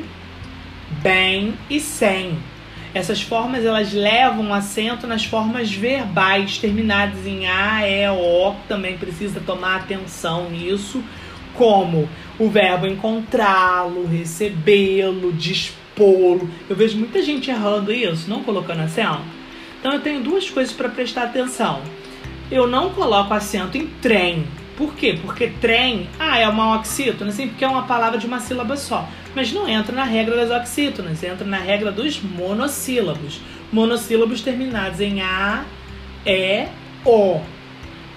bem 1.03 1.53
e 1.69 1.79
sem. 1.79 2.35
Essas 2.95 3.21
formas 3.21 3.63
elas 3.63 3.93
levam 3.93 4.51
acento 4.51 5.05
nas 5.05 5.23
formas 5.23 5.71
verbais 5.71 6.57
terminadas 6.57 7.27
em 7.27 7.45
A, 7.45 7.87
E, 7.87 8.09
O, 8.09 8.55
também 8.67 8.97
precisa 8.97 9.39
tomar 9.39 9.75
atenção 9.75 10.49
nisso, 10.49 11.03
como 11.53 12.09
o 12.43 12.49
verbo 12.49 12.87
encontrá-lo, 12.87 14.07
recebê-lo, 14.07 15.31
dispô-lo. 15.33 16.49
Eu 16.69 16.75
vejo 16.75 16.97
muita 16.97 17.21
gente 17.21 17.49
errando 17.49 17.91
isso, 17.91 18.29
não 18.29 18.43
colocando 18.43 18.81
acento. 18.81 19.21
Então 19.79 19.93
eu 19.93 19.99
tenho 19.99 20.21
duas 20.21 20.49
coisas 20.49 20.73
para 20.73 20.89
prestar 20.89 21.23
atenção. 21.23 21.81
Eu 22.51 22.67
não 22.67 22.89
coloco 22.89 23.33
acento 23.33 23.77
em 23.77 23.87
trem. 24.01 24.45
Por 24.75 24.95
quê? 24.95 25.17
Porque 25.21 25.47
trem, 25.61 26.09
ah, 26.19 26.39
é 26.39 26.47
uma 26.47 26.75
oxítona, 26.77 27.29
assim, 27.29 27.47
porque 27.47 27.63
é 27.63 27.67
uma 27.67 27.83
palavra 27.83 28.17
de 28.17 28.25
uma 28.25 28.39
sílaba 28.39 28.75
só 28.75 29.07
mas 29.35 29.51
não 29.51 29.67
entra 29.67 29.95
na 29.95 30.03
regra 30.03 30.35
das 30.35 30.51
oxítonas, 30.51 31.23
entra 31.23 31.45
na 31.45 31.57
regra 31.57 31.91
dos 31.91 32.21
monossílabos. 32.21 33.39
Monossílabos 33.71 34.41
terminados 34.41 34.99
em 34.99 35.21
A, 35.21 35.63
E, 36.25 36.67
O. 37.05 37.39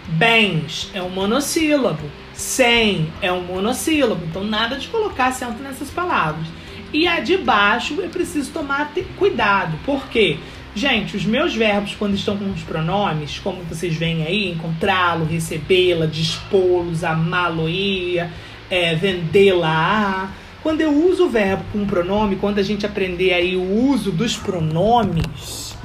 Bens 0.06 0.90
é 0.92 1.00
um 1.00 1.08
monossílabo. 1.08 2.10
Sem 2.34 3.12
é 3.22 3.32
um 3.32 3.42
monossílabo. 3.42 4.24
Então, 4.26 4.44
nada 4.44 4.76
de 4.76 4.88
colocar 4.88 5.28
acento 5.28 5.62
nessas 5.62 5.90
palavras. 5.90 6.46
E 6.92 7.08
a 7.08 7.20
de 7.20 7.36
baixo 7.36 8.00
é 8.02 8.08
preciso 8.08 8.52
tomar 8.52 8.92
cuidado. 9.16 9.76
Por 9.84 10.06
quê? 10.08 10.38
Gente, 10.74 11.16
os 11.16 11.24
meus 11.24 11.54
verbos, 11.54 11.94
quando 11.96 12.14
estão 12.14 12.36
com 12.36 12.50
os 12.50 12.62
pronomes, 12.62 13.38
como 13.38 13.62
vocês 13.62 13.94
veem 13.94 14.24
aí, 14.24 14.50
encontrá-lo, 14.50 15.24
recebê-la, 15.24 16.06
dispô-los, 16.06 17.04
amá-lo, 17.04 17.68
ia, 17.68 18.28
é, 18.68 18.94
vendê-la, 18.94 20.32
quando 20.64 20.80
eu 20.80 20.90
uso 20.90 21.26
o 21.26 21.28
verbo 21.28 21.62
com 21.72 21.84
pronome, 21.84 22.36
quando 22.36 22.58
a 22.58 22.62
gente 22.62 22.86
aprender 22.86 23.34
aí 23.34 23.54
o 23.54 23.86
uso 23.86 24.10
dos 24.10 24.34
pronomes, 24.34 25.76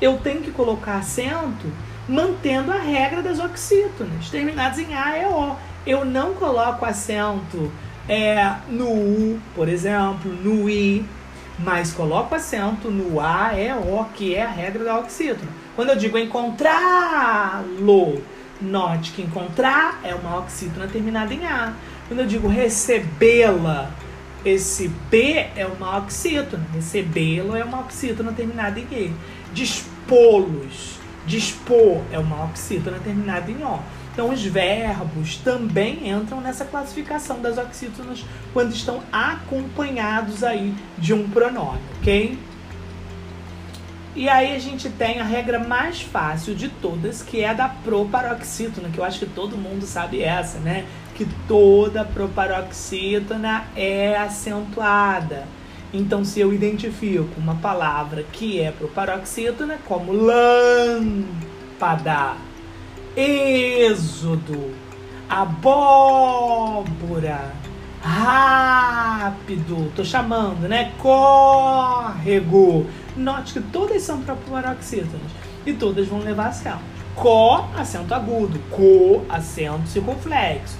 eu 0.00 0.18
tenho 0.18 0.42
que 0.42 0.50
colocar 0.50 0.96
acento 0.96 1.72
mantendo 2.08 2.72
a 2.72 2.78
regra 2.78 3.22
das 3.22 3.38
oxítonas, 3.38 4.28
terminadas 4.30 4.80
em 4.80 4.92
A 4.92 5.18
e 5.18 5.26
O. 5.26 5.56
Eu 5.86 6.04
não 6.04 6.34
coloco 6.34 6.84
acento 6.84 7.70
é, 8.08 8.54
no 8.68 8.90
U, 8.90 9.40
por 9.54 9.68
exemplo, 9.68 10.32
no 10.32 10.68
I, 10.68 11.04
mas 11.58 11.92
coloco 11.92 12.34
acento 12.34 12.90
no 12.90 13.20
A, 13.20 13.52
E, 13.54 13.70
O, 13.72 14.04
que 14.14 14.34
é 14.34 14.42
a 14.42 14.48
regra 14.48 14.82
da 14.82 14.98
oxítona. 14.98 15.50
Quando 15.76 15.90
eu 15.90 15.96
digo 15.96 16.16
encontrá-lo, 16.16 18.22
note 18.60 19.12
que 19.12 19.22
encontrar 19.22 20.00
é 20.02 20.14
uma 20.14 20.38
oxítona 20.38 20.86
terminada 20.86 21.34
em 21.34 21.44
A. 21.44 21.74
Quando 22.08 22.20
eu 22.20 22.26
digo 22.26 22.48
recebê-la, 22.48 23.90
esse 24.44 24.88
B 24.88 25.46
é 25.56 25.66
uma 25.66 25.98
oxítona, 25.98 26.64
recebê-lo 26.74 27.56
é 27.56 27.64
uma 27.64 27.80
oxítona 27.80 28.32
terminada 28.32 28.80
em 28.80 28.86
E. 28.90 29.12
Dispô-los, 29.52 30.98
dispor 31.26 32.02
é 32.10 32.18
uma 32.18 32.44
oxítona 32.44 32.98
terminada 32.98 33.50
em 33.50 33.62
O. 33.62 33.78
Então, 34.14 34.30
os 34.30 34.42
verbos 34.42 35.36
também 35.36 36.08
entram 36.08 36.40
nessa 36.40 36.64
classificação 36.64 37.42
das 37.42 37.58
oxítonas 37.58 38.24
quando 38.52 38.72
estão 38.72 39.02
acompanhados 39.12 40.42
aí 40.42 40.72
de 40.96 41.12
um 41.12 41.28
pronome, 41.28 41.80
ok? 41.98 42.38
E 44.16 44.28
aí 44.28 44.54
a 44.54 44.58
gente 44.60 44.88
tem 44.88 45.20
a 45.20 45.24
regra 45.24 45.58
mais 45.58 46.00
fácil 46.00 46.54
de 46.54 46.68
todas, 46.68 47.20
que 47.20 47.40
é 47.40 47.48
a 47.48 47.52
da 47.52 47.68
proparoxítona, 47.68 48.88
que 48.88 48.98
eu 48.98 49.04
acho 49.04 49.18
que 49.18 49.26
todo 49.26 49.56
mundo 49.56 49.84
sabe 49.84 50.22
essa, 50.22 50.58
né? 50.58 50.86
que 51.14 51.26
toda 51.46 52.04
proparoxítona 52.04 53.64
é 53.76 54.16
acentuada. 54.16 55.46
Então, 55.92 56.24
se 56.24 56.40
eu 56.40 56.52
identifico 56.52 57.28
uma 57.38 57.54
palavra 57.54 58.24
que 58.24 58.60
é 58.60 58.72
proparoxítona, 58.72 59.78
como 59.86 60.12
lâmpada, 60.12 61.14
êxodo, 63.16 64.72
abóbora, 65.28 66.84
rápido, 68.02 69.92
tô 69.94 70.04
chamando, 70.04 70.68
né? 70.68 70.92
Córrego. 70.98 72.86
Note 73.16 73.54
que 73.54 73.60
todas 73.60 74.02
são 74.02 74.20
proparoxítonas 74.22 75.30
e 75.64 75.72
todas 75.72 76.08
vão 76.08 76.18
levar 76.18 76.48
acento. 76.48 76.94
Co, 77.14 77.64
acento 77.76 78.12
agudo. 78.14 78.58
Co, 78.70 79.24
acento 79.28 79.88
circunflexo. 79.88 80.76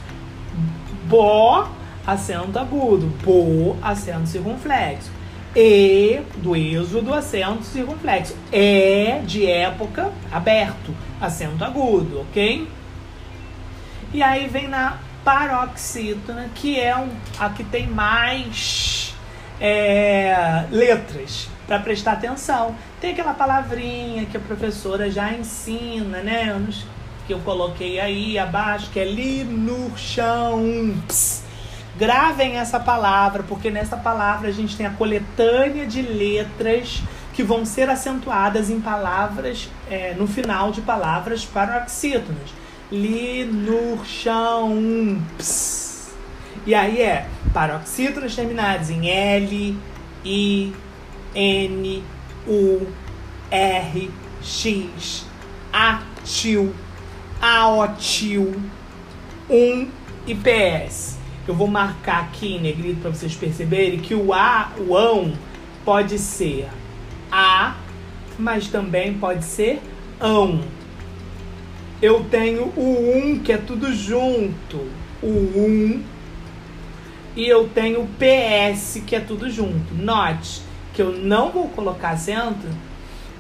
Bo, 1.07 1.69
acento 2.07 2.59
agudo. 2.59 3.07
Bo, 3.25 3.77
acento 3.81 4.29
circunflexo. 4.29 5.11
E, 5.57 6.21
do 6.39 6.57
êxodo, 6.57 7.15
acento 7.15 7.63
circunflexo. 7.63 8.37
É, 8.51 9.23
de 9.25 9.47
época, 9.47 10.11
aberto, 10.33 10.93
acento 11.25 11.65
agudo, 11.65 12.21
ok? 12.21 12.69
E 14.13 14.23
aí 14.23 14.47
vem 14.47 14.69
na 14.69 14.99
paroxítona, 15.25 16.51
que 16.55 16.79
é 16.79 16.97
um, 16.97 17.09
a 17.39 17.49
que 17.49 17.65
tem 17.65 17.89
mais 17.89 19.15
é, 19.61 20.67
letras 20.71 21.49
para 21.67 21.79
prestar 21.79 22.13
atenção. 22.13 22.77
Tem 23.01 23.13
aquela 23.13 23.35
palavrinha 23.35 24.27
que 24.27 24.37
a 24.37 24.41
professora 24.41 25.11
já 25.11 25.33
ensina, 25.33 26.19
né? 26.21 26.55
Que 27.27 27.33
eu 27.33 27.41
coloquei 27.41 27.99
aí 27.99 28.39
abaixo, 28.39 28.91
que 28.91 29.01
é 29.01 29.05
linurchão. 29.05 30.95
Gravem 31.97 32.57
essa 32.57 32.79
palavra, 32.79 33.43
porque 33.45 33.71
nessa 33.71 33.97
palavra 33.97 34.49
a 34.49 34.53
gente 34.53 34.77
tem 34.77 34.85
a 34.85 34.91
coletânea 34.91 35.87
de 35.87 36.03
letras 36.03 37.03
que 37.35 37.43
vão 37.43 37.67
ser 37.67 37.91
acentuadas 37.91 38.71
em 38.71 38.81
palavras, 38.81 39.69
é, 39.91 40.15
no 40.15 40.27
final 40.27 40.71
de 40.71 40.81
palavras 40.81 41.45
paroxítonas. 41.45 42.55
Linurchão. 42.91 44.73
E 46.65 46.75
aí 46.75 47.03
é 47.03 47.27
paroxítonas 47.53 48.35
terminadas 48.37 48.89
em 48.89 49.09
L, 49.09 49.77
I, 50.25 50.73
N, 51.35 52.05
U, 52.47 52.87
R, 53.51 54.11
X, 54.41 55.27
atil, 55.73 56.73
aotil, 57.43 58.55
um 59.51 59.89
e 60.25 60.35
PS. 60.35 61.19
Eu 61.49 61.55
vou 61.55 61.67
marcar 61.67 62.21
aqui 62.21 62.55
em 62.55 62.61
negrito 62.61 63.01
para 63.01 63.11
vocês 63.11 63.35
perceberem 63.35 63.99
que 63.99 64.15
o 64.15 64.33
A, 64.33 64.71
o 64.79 64.97
ão, 64.97 65.33
pode 65.85 66.19
ser 66.19 66.69
A, 67.37 67.75
mas 68.39 68.69
também 68.69 69.15
pode 69.15 69.45
ser 69.45 69.83
ão. 70.21 70.63
Eu 72.01 72.25
tenho 72.31 72.73
o 72.77 73.13
um, 73.13 73.41
que 73.41 73.53
é 73.53 73.59
tudo 73.59 73.93
junto. 73.93 74.89
O 75.21 75.27
um. 75.27 76.05
E 77.35 77.45
eu 77.45 77.69
tenho 77.69 78.03
o 78.03 78.07
PS, 78.07 79.03
que 79.05 79.17
é 79.17 79.21
tudo 79.21 79.51
junto. 79.51 79.93
Note 79.95 80.63
que 80.93 81.03
eu 81.03 81.11
não 81.11 81.51
vou 81.51 81.69
colocar 81.71 82.11
acento 82.11 82.69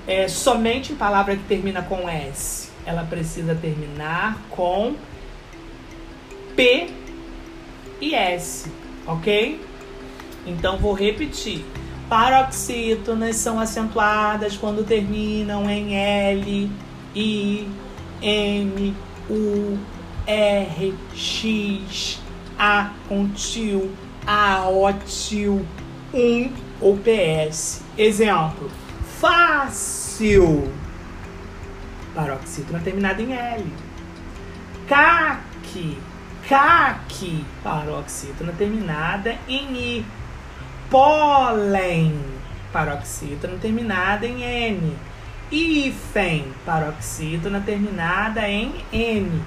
é, 0.08 0.26
somente 0.26 0.92
em 0.92 0.96
palavra 0.96 1.36
que 1.36 1.44
termina 1.44 1.80
com 1.80 2.08
S. 2.08 2.70
Ela 2.84 3.04
precisa 3.04 3.54
terminar 3.54 4.42
com 4.50 4.96
P 6.56 6.90
e 8.00 8.12
S, 8.12 8.68
ok? 9.06 9.60
Então 10.44 10.78
vou 10.78 10.92
repetir. 10.94 11.64
Paroxítonas 12.14 13.34
são 13.34 13.58
acentuadas 13.58 14.56
quando 14.56 14.86
terminam 14.86 15.68
em 15.68 15.96
L, 15.96 16.70
I, 17.12 17.68
M, 18.22 18.96
U, 19.28 19.76
R, 20.24 20.94
X, 21.12 22.22
A 22.56 22.92
com 23.08 23.28
tio, 23.30 23.90
A, 24.24 24.68
O, 24.68 24.92
tio, 24.92 25.66
um 26.14 26.52
ou 26.80 26.96
PS. 26.98 27.82
Exemplo: 27.98 28.70
fácil. 29.18 30.72
Paroxítona 32.14 32.78
terminada 32.78 33.20
em 33.20 33.32
L. 33.32 33.66
CAC. 34.86 35.98
CAC. 36.48 37.44
Paroxítona 37.60 38.52
terminada 38.52 39.36
em 39.48 39.72
I. 39.76 40.06
Pólen. 40.94 42.14
Paroxítona 42.72 43.58
terminada 43.60 44.24
em 44.28 44.44
N. 44.44 44.96
Hífen. 45.50 46.44
Paroxítona 46.64 47.60
terminada 47.60 48.48
em 48.48 48.72
N. 48.92 49.42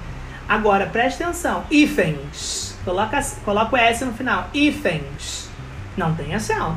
Agora, 0.46 0.88
preste 0.88 1.24
atenção. 1.24 1.64
Hífens. 1.72 2.78
Coloca, 2.84 3.22
coloca 3.46 3.74
o 3.74 3.78
S 3.78 4.04
no 4.04 4.12
final. 4.12 4.50
Hífens. 4.54 5.50
Não 5.96 6.14
tem 6.14 6.36
acento. 6.36 6.76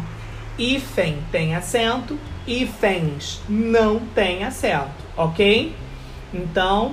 Hífen 0.57 1.19
tem 1.33 1.57
acento, 1.57 2.17
hífens 2.47 3.41
não 3.49 3.99
tem 4.15 4.45
acento, 4.45 4.91
ok? 5.17 5.75
Então, 6.33 6.93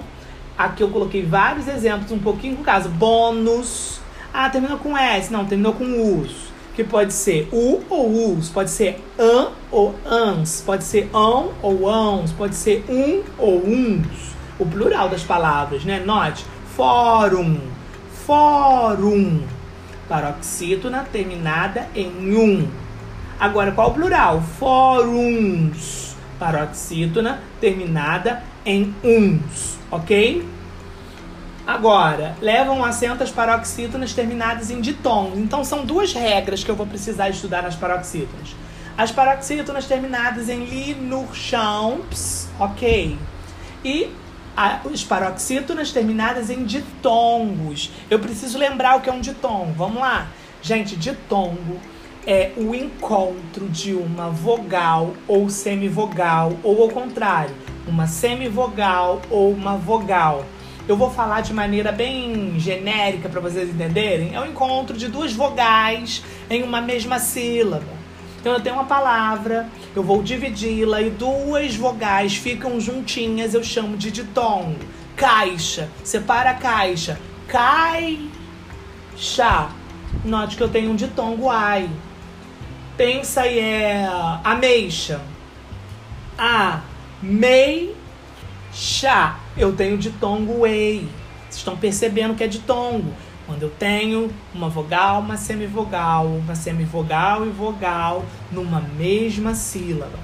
aqui 0.57 0.81
eu 0.81 0.89
coloquei 0.89 1.23
vários 1.23 1.67
exemplos, 1.67 2.11
um 2.11 2.17
pouquinho 2.17 2.55
com 2.55 2.63
caso. 2.63 2.89
Bônus. 2.89 3.99
Ah, 4.33 4.49
terminou 4.49 4.79
com 4.79 4.97
S. 4.97 5.31
Não, 5.31 5.45
terminou 5.45 5.73
com 5.73 5.83
us. 6.19 6.46
Que 6.77 6.83
pode 6.83 7.11
ser 7.11 7.49
u 7.51 7.81
ou 7.89 8.37
us. 8.37 8.49
Pode 8.49 8.69
ser 8.69 9.03
an 9.17 9.47
ou 9.71 9.95
ans. 10.05 10.61
Pode 10.63 10.83
ser 10.83 11.09
ão 11.11 11.51
ou 11.63 11.89
ãos. 11.89 12.31
Pode 12.31 12.53
ser 12.53 12.85
um 12.87 13.23
ou 13.35 13.65
uns. 13.65 14.35
O 14.59 14.65
plural 14.67 15.09
das 15.09 15.23
palavras, 15.23 15.83
né? 15.83 15.99
Note. 16.05 16.45
Fórum. 16.75 17.57
Fórum. 18.27 19.41
Paroxítona 20.07 21.03
terminada 21.11 21.87
em 21.95 22.35
um. 22.35 22.67
Agora, 23.39 23.71
qual 23.71 23.89
o 23.89 23.93
plural? 23.95 24.43
Fóruns. 24.59 26.15
Paroxítona 26.37 27.39
terminada 27.59 28.43
em 28.63 28.93
uns, 29.03 29.79
ok? 29.89 30.45
Agora, 31.67 32.33
levam 32.41 32.81
acento 32.81 33.21
as 33.23 33.29
paroxítonas 33.29 34.13
terminadas 34.13 34.71
em 34.71 34.79
ditongos. 34.79 35.37
Então, 35.37 35.65
são 35.65 35.85
duas 35.85 36.13
regras 36.13 36.63
que 36.63 36.71
eu 36.71 36.75
vou 36.77 36.87
precisar 36.87 37.29
estudar 37.29 37.61
nas 37.61 37.75
paroxítonas. 37.75 38.55
As 38.97 39.11
paroxítonas 39.11 39.85
terminadas 39.85 40.47
em 40.47 40.63
linurchãos, 40.63 42.47
ok? 42.57 43.19
E 43.83 44.09
a, 44.55 44.79
os 44.85 45.03
paroxítonas 45.03 45.91
terminadas 45.91 46.49
em 46.49 46.63
ditongos. 46.63 47.91
Eu 48.09 48.19
preciso 48.19 48.57
lembrar 48.57 48.95
o 48.95 49.01
que 49.01 49.09
é 49.09 49.13
um 49.13 49.19
ditongo. 49.19 49.73
Vamos 49.73 49.99
lá? 49.99 50.29
Gente, 50.61 50.95
ditongo 50.95 51.81
é 52.25 52.51
o 52.57 52.73
encontro 52.73 53.67
de 53.69 53.93
uma 53.93 54.29
vogal 54.29 55.13
ou 55.27 55.49
semivogal, 55.49 56.53
ou 56.61 56.83
ao 56.83 56.89
contrário, 56.89 57.55
uma 57.87 58.07
semivogal 58.07 59.21
ou 59.29 59.51
uma 59.51 59.77
vogal. 59.77 60.45
Eu 60.87 60.95
vou 60.95 61.09
falar 61.09 61.41
de 61.41 61.53
maneira 61.53 61.91
bem 61.91 62.59
genérica 62.59 63.27
para 63.27 63.41
vocês 63.41 63.69
entenderem. 63.69 64.33
É 64.33 64.39
o 64.39 64.45
encontro 64.45 64.97
de 64.97 65.07
duas 65.07 65.33
vogais 65.33 66.23
em 66.49 66.63
uma 66.63 66.79
mesma 66.79 67.19
sílaba. 67.19 67.97
Então 68.39 68.53
eu 68.53 68.61
tenho 68.61 68.75
uma 68.75 68.85
palavra, 68.85 69.67
eu 69.95 70.01
vou 70.01 70.23
dividi-la 70.23 71.01
e 71.01 71.09
duas 71.09 71.75
vogais 71.75 72.35
ficam 72.35 72.79
juntinhas, 72.79 73.53
eu 73.53 73.63
chamo 73.63 73.97
de 73.97 74.09
ditongo. 74.11 74.77
Caixa, 75.15 75.89
separa 76.03 76.51
a 76.51 76.53
caixa. 76.53 77.19
Caixa. 77.47 78.29
Note 80.23 80.55
que 80.55 80.63
eu 80.63 80.69
tenho 80.69 80.91
um 80.91 80.95
ditongo 80.95 81.49
ai 81.49 81.89
pensa 82.97 83.45
e 83.45 83.59
é 83.59 84.09
ameixa. 84.43 85.21
A 86.37 86.81
meixa. 88.77 89.35
Eu 89.57 89.75
tenho 89.75 89.97
ditongo 89.97 90.65
ei. 90.65 91.09
Vocês 91.49 91.57
estão 91.57 91.75
percebendo 91.75 92.35
que 92.35 92.43
é 92.43 92.47
ditongo. 92.47 93.11
Quando 93.47 93.63
eu 93.63 93.69
tenho 93.69 94.29
uma 94.53 94.69
vogal, 94.69 95.21
uma 95.21 95.37
semivogal, 95.37 96.27
uma 96.27 96.53
semivogal 96.53 97.45
e 97.45 97.49
vogal 97.49 98.25
numa 98.51 98.81
mesma 98.81 99.55
sílaba. 99.55 100.19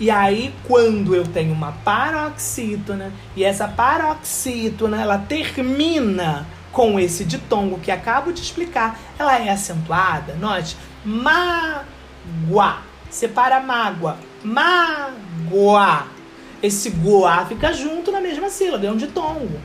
E 0.00 0.10
aí, 0.10 0.52
quando 0.64 1.14
eu 1.14 1.24
tenho 1.24 1.52
uma 1.52 1.70
paroxítona 1.70 3.12
e 3.36 3.44
essa 3.44 3.68
paroxítona 3.68 5.00
ela 5.00 5.18
termina 5.18 6.46
com 6.72 6.98
esse 6.98 7.24
ditongo 7.24 7.78
que 7.78 7.92
acabo 7.92 8.32
de 8.32 8.40
explicar, 8.40 8.98
ela 9.16 9.38
é 9.38 9.50
acentuada. 9.50 10.34
Note, 10.34 10.76
ma 11.04 11.84
Gua. 12.48 12.78
Separa 13.08 13.60
mágoa. 13.60 14.16
Mágoa. 14.42 16.13
Esse 16.64 16.88
goa 16.88 17.44
fica 17.44 17.74
junto 17.74 18.10
na 18.10 18.22
mesma 18.22 18.48
sílaba, 18.48 18.86
é 18.86 18.90
um 18.90 18.96
ditongo. 18.96 19.60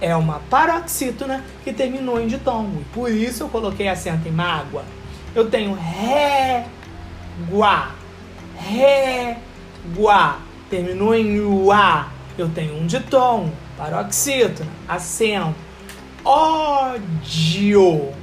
É 0.00 0.16
uma 0.16 0.40
paroxítona 0.48 1.44
que 1.62 1.70
terminou 1.70 2.18
em 2.18 2.26
ditongo. 2.26 2.82
Por 2.94 3.10
isso 3.10 3.42
eu 3.42 3.48
coloquei 3.50 3.88
acento 3.88 4.26
em 4.26 4.32
mágoa. 4.32 4.82
Eu 5.34 5.50
tenho 5.50 5.74
ré, 5.74 6.64
guá. 7.50 7.90
Ré, 8.56 9.36
guá. 9.94 10.38
Terminou 10.70 11.14
em 11.14 11.40
uá. 11.40 12.08
Eu 12.38 12.48
tenho 12.48 12.74
um 12.74 12.86
ditongo, 12.86 13.52
paroxítona, 13.76 14.70
acento. 14.88 15.54
Ódio. 16.24 18.14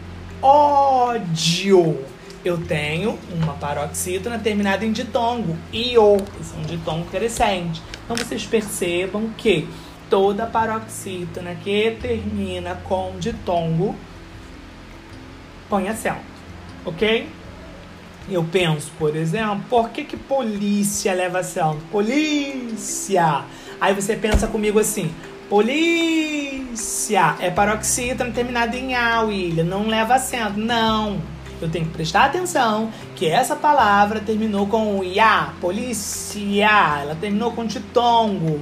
Ódio 0.42 2.17
eu 2.48 2.58
tenho 2.58 3.18
uma 3.32 3.54
paroxítona 3.54 4.40
terminada 4.40 4.86
em 4.86 4.92
ditongo, 4.92 5.58
io, 5.72 6.18
esse 6.40 6.56
é 6.56 6.60
um 6.60 6.64
ditongo 6.64 7.06
crescente. 7.06 7.82
Então 8.06 8.16
vocês 8.16 8.46
percebam 8.46 9.30
que 9.38 9.68
toda 10.10 10.46
paroxítona 10.46 11.56
que 11.56 11.98
termina 12.02 12.76
com 12.84 13.16
ditongo 13.20 13.96
põe 15.70 15.90
acento, 15.90 16.22
ok? 16.86 17.28
Eu 18.30 18.44
penso, 18.44 18.92
por 18.98 19.16
exemplo, 19.16 19.64
por 19.70 19.90
que, 19.90 20.04
que 20.04 20.18
polícia 20.18 21.14
leva 21.14 21.40
acento? 21.40 21.80
Polícia! 21.92 23.44
Aí 23.80 23.94
você 23.94 24.16
pensa 24.16 24.48
comigo 24.48 24.80
assim, 24.80 25.14
polícia 25.50 27.36
é 27.40 27.50
paroxítona 27.50 28.32
terminada 28.32 28.76
em 28.76 28.96
A, 28.96 29.22
William, 29.22 29.64
não 29.64 29.88
leva 29.88 30.16
acento. 30.16 30.60
Não, 30.60 31.22
eu 31.62 31.70
tenho 31.70 31.86
que 31.86 31.92
prestar 31.92 32.26
atenção 32.26 32.92
que 33.16 33.28
essa 33.28 33.56
palavra 33.56 34.20
terminou 34.20 34.68
com 34.68 35.04
ia, 35.04 35.50
polícia, 35.60 37.00
ela 37.02 37.16
terminou 37.16 37.52
com 37.52 37.66
ditongo. 37.66 38.62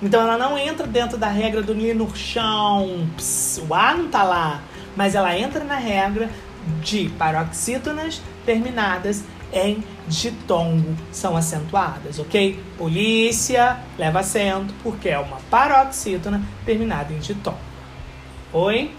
Então 0.00 0.22
ela 0.22 0.38
não 0.38 0.56
entra 0.56 0.86
dentro 0.86 1.18
da 1.18 1.28
regra 1.28 1.62
do 1.62 1.72
linurchão, 1.72 3.08
o 3.68 3.74
A 3.74 3.94
não 3.94 4.08
tá 4.08 4.22
lá, 4.22 4.62
mas 4.96 5.14
ela 5.14 5.36
entra 5.36 5.64
na 5.64 5.76
regra 5.76 6.30
de 6.80 7.08
paroxítonas 7.18 8.20
terminadas 8.44 9.24
em 9.52 9.82
ditongo 10.06 10.96
são 11.10 11.36
acentuadas, 11.36 12.18
ok? 12.18 12.62
Polícia 12.76 13.78
leva 13.98 14.20
acento 14.20 14.74
porque 14.82 15.08
é 15.08 15.18
uma 15.18 15.38
paroxítona 15.50 16.42
terminada 16.64 17.12
em 17.12 17.18
ditongo. 17.18 17.58
Oi? 18.52 18.90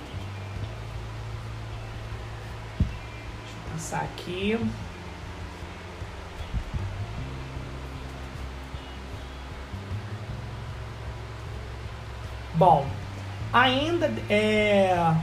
Deixa 2.80 3.75
eu 3.75 3.79
passar 3.89 4.02
aqui. 4.02 4.60
Bom, 12.54 12.86
ainda 13.52 14.12
é, 14.30 15.15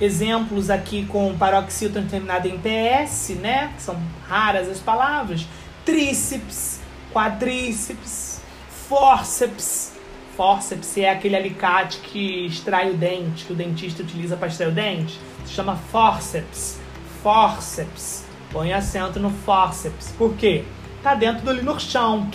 exemplos 0.00 0.68
aqui 0.70 1.06
com 1.06 1.36
paroxítona 1.38 2.06
terminada 2.08 2.48
em 2.48 2.58
PS, 2.58 3.30
né? 3.40 3.72
Que 3.76 3.82
são 3.82 3.96
raras 4.28 4.68
as 4.68 4.80
palavras. 4.80 5.46
Tríceps, 5.84 6.80
quadríceps, 7.12 8.42
fórceps. 8.88 9.94
Fórceps 10.36 10.98
é 10.98 11.08
aquele 11.08 11.34
alicate 11.34 11.98
que 12.00 12.44
extrai 12.44 12.90
o 12.90 12.94
dente, 12.94 13.46
que 13.46 13.52
o 13.54 13.56
dentista 13.56 14.02
utiliza 14.02 14.36
para 14.36 14.48
extrair 14.48 14.68
o 14.68 14.74
dente. 14.74 15.18
Se 15.46 15.54
chama 15.54 15.76
fórceps. 15.76 16.85
Fórceps. 17.26 18.24
Põe 18.52 18.72
acento 18.72 19.18
no 19.18 19.30
fórceps. 19.30 20.14
Por 20.16 20.36
quê? 20.36 20.64
Tá 21.02 21.12
dentro 21.16 21.44
do 21.44 21.52
linurchão. 21.52 22.30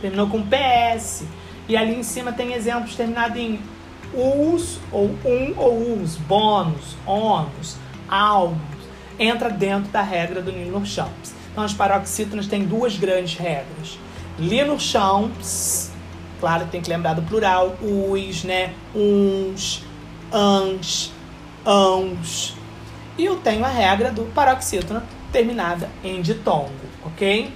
Terminou 0.00 0.28
com 0.28 0.44
PS. 0.44 1.24
E 1.68 1.76
ali 1.76 1.96
em 1.96 2.04
cima 2.04 2.32
tem 2.32 2.52
exemplos 2.52 2.94
terminados 2.94 3.36
em 3.36 3.58
us 4.14 4.78
ou 4.92 5.06
um 5.24 5.54
ou 5.56 6.00
us, 6.00 6.14
bônus, 6.18 6.96
ônus, 7.04 7.76
almos, 8.08 8.60
entra 9.18 9.50
dentro 9.50 9.90
da 9.90 10.02
regra 10.02 10.40
do 10.40 10.52
Linur 10.52 10.86
Champs. 10.86 11.34
Então 11.50 11.64
as 11.64 11.74
paroxítonas 11.74 12.46
têm 12.46 12.64
duas 12.64 12.96
grandes 12.96 13.36
regras. 13.36 13.98
Linur 14.38 14.78
Champs, 14.78 15.90
claro 16.38 16.68
tem 16.70 16.80
que 16.80 16.88
lembrar 16.88 17.14
do 17.14 17.22
plural, 17.22 17.76
us, 17.82 18.44
né, 18.44 18.72
uns, 18.94 19.82
ans, 20.32 21.12
ãos. 21.66 22.61
E 23.18 23.24
eu 23.24 23.36
tenho 23.36 23.64
a 23.64 23.68
regra 23.68 24.10
do 24.10 24.22
paroxítona 24.32 25.04
terminada 25.30 25.88
em 26.02 26.20
ditongo, 26.22 26.72
ok? 27.04 27.52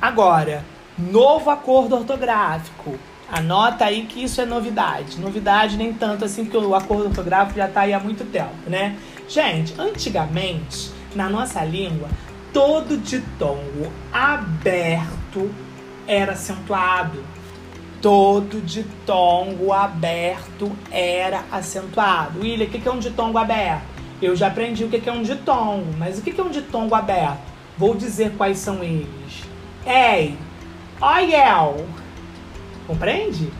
Agora, 0.00 0.64
novo 0.98 1.50
acordo 1.50 1.96
ortográfico. 1.96 2.98
Anota 3.30 3.86
aí 3.86 4.06
que 4.06 4.22
isso 4.22 4.40
é 4.40 4.46
novidade. 4.46 5.18
Novidade 5.18 5.76
nem 5.76 5.92
tanto 5.92 6.24
assim, 6.24 6.44
porque 6.44 6.56
o 6.56 6.74
acordo 6.74 7.06
ortográfico 7.06 7.58
já 7.58 7.66
está 7.66 7.80
aí 7.82 7.92
há 7.92 7.98
muito 7.98 8.24
tempo, 8.24 8.68
né? 8.68 8.96
Gente, 9.28 9.74
antigamente, 9.80 10.90
na 11.14 11.28
nossa 11.28 11.64
língua, 11.64 12.08
todo 12.52 12.96
ditongo 12.98 13.90
aberto 14.12 15.50
era 16.06 16.32
acentuado. 16.32 17.22
Todo 18.06 18.60
ditongo 18.60 19.72
aberto 19.72 20.70
era 20.92 21.42
acentuado. 21.50 22.38
William, 22.38 22.68
o 22.68 22.70
que 22.70 22.88
é 22.88 22.92
um 22.92 23.00
ditongo 23.00 23.36
aberto? 23.36 23.82
Eu 24.22 24.36
já 24.36 24.46
aprendi 24.46 24.84
o 24.84 24.88
que 24.88 25.08
é 25.08 25.12
um 25.12 25.24
ditongo, 25.24 25.92
mas 25.98 26.16
o 26.16 26.22
que 26.22 26.40
é 26.40 26.44
um 26.44 26.48
ditongo 26.48 26.94
aberto? 26.94 27.40
Vou 27.76 27.96
dizer 27.96 28.30
quais 28.36 28.58
são 28.58 28.80
eles. 28.84 29.42
Ei, 29.84 30.38
oiel. 31.00 31.84
Compreende? 32.86 33.50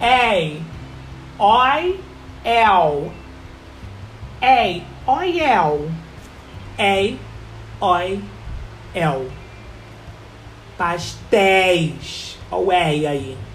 Ei, 0.00 0.62
oi, 1.36 1.98
el. 2.44 3.10
Ei, 4.40 4.84
oi, 5.04 5.40
el. 5.40 5.90
Ei, 6.78 7.18
oi, 7.80 8.22
el. 8.94 9.30
Pastéis. 10.78 12.38
Olha 12.52 12.62
o 12.62 12.72
ei 12.72 13.06
aí. 13.08 13.49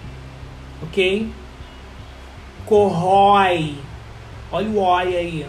Ok? 0.86 1.30
Corrói. 2.66 3.76
Olha 4.50 4.68
o 4.68 4.78
oi 4.78 5.16
aí. 5.16 5.46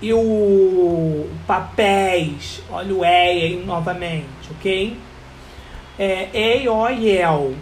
E 0.00 0.12
o 0.12 1.28
papéis. 1.46 2.62
Olha 2.70 2.94
o 2.94 3.04
ei 3.04 3.42
aí 3.42 3.64
novamente, 3.64 4.50
ok? 4.50 4.96
É, 5.98 6.28
ei, 6.32 6.68
ó, 6.68 6.88
el. 6.88 7.56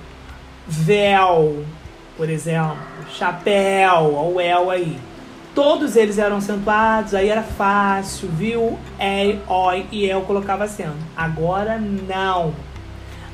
Véu, 0.67 1.65
por 2.17 2.29
exemplo. 2.29 2.77
Chapéu, 3.11 4.15
ó, 4.15 4.29
o 4.29 4.41
el 4.41 4.71
aí. 4.71 4.99
Todos 5.55 5.97
eles 5.97 6.19
eram 6.19 6.37
acentuados, 6.37 7.15
aí 7.15 7.31
era 7.31 7.43
fácil, 7.43 8.29
viu? 8.29 8.79
Ei, 9.01 9.41
oi 9.49 9.87
e 9.91 10.05
eu 10.05 10.21
colocava 10.21 10.65
acento. 10.65 10.99
Agora 11.17 11.79
não. 11.79 12.53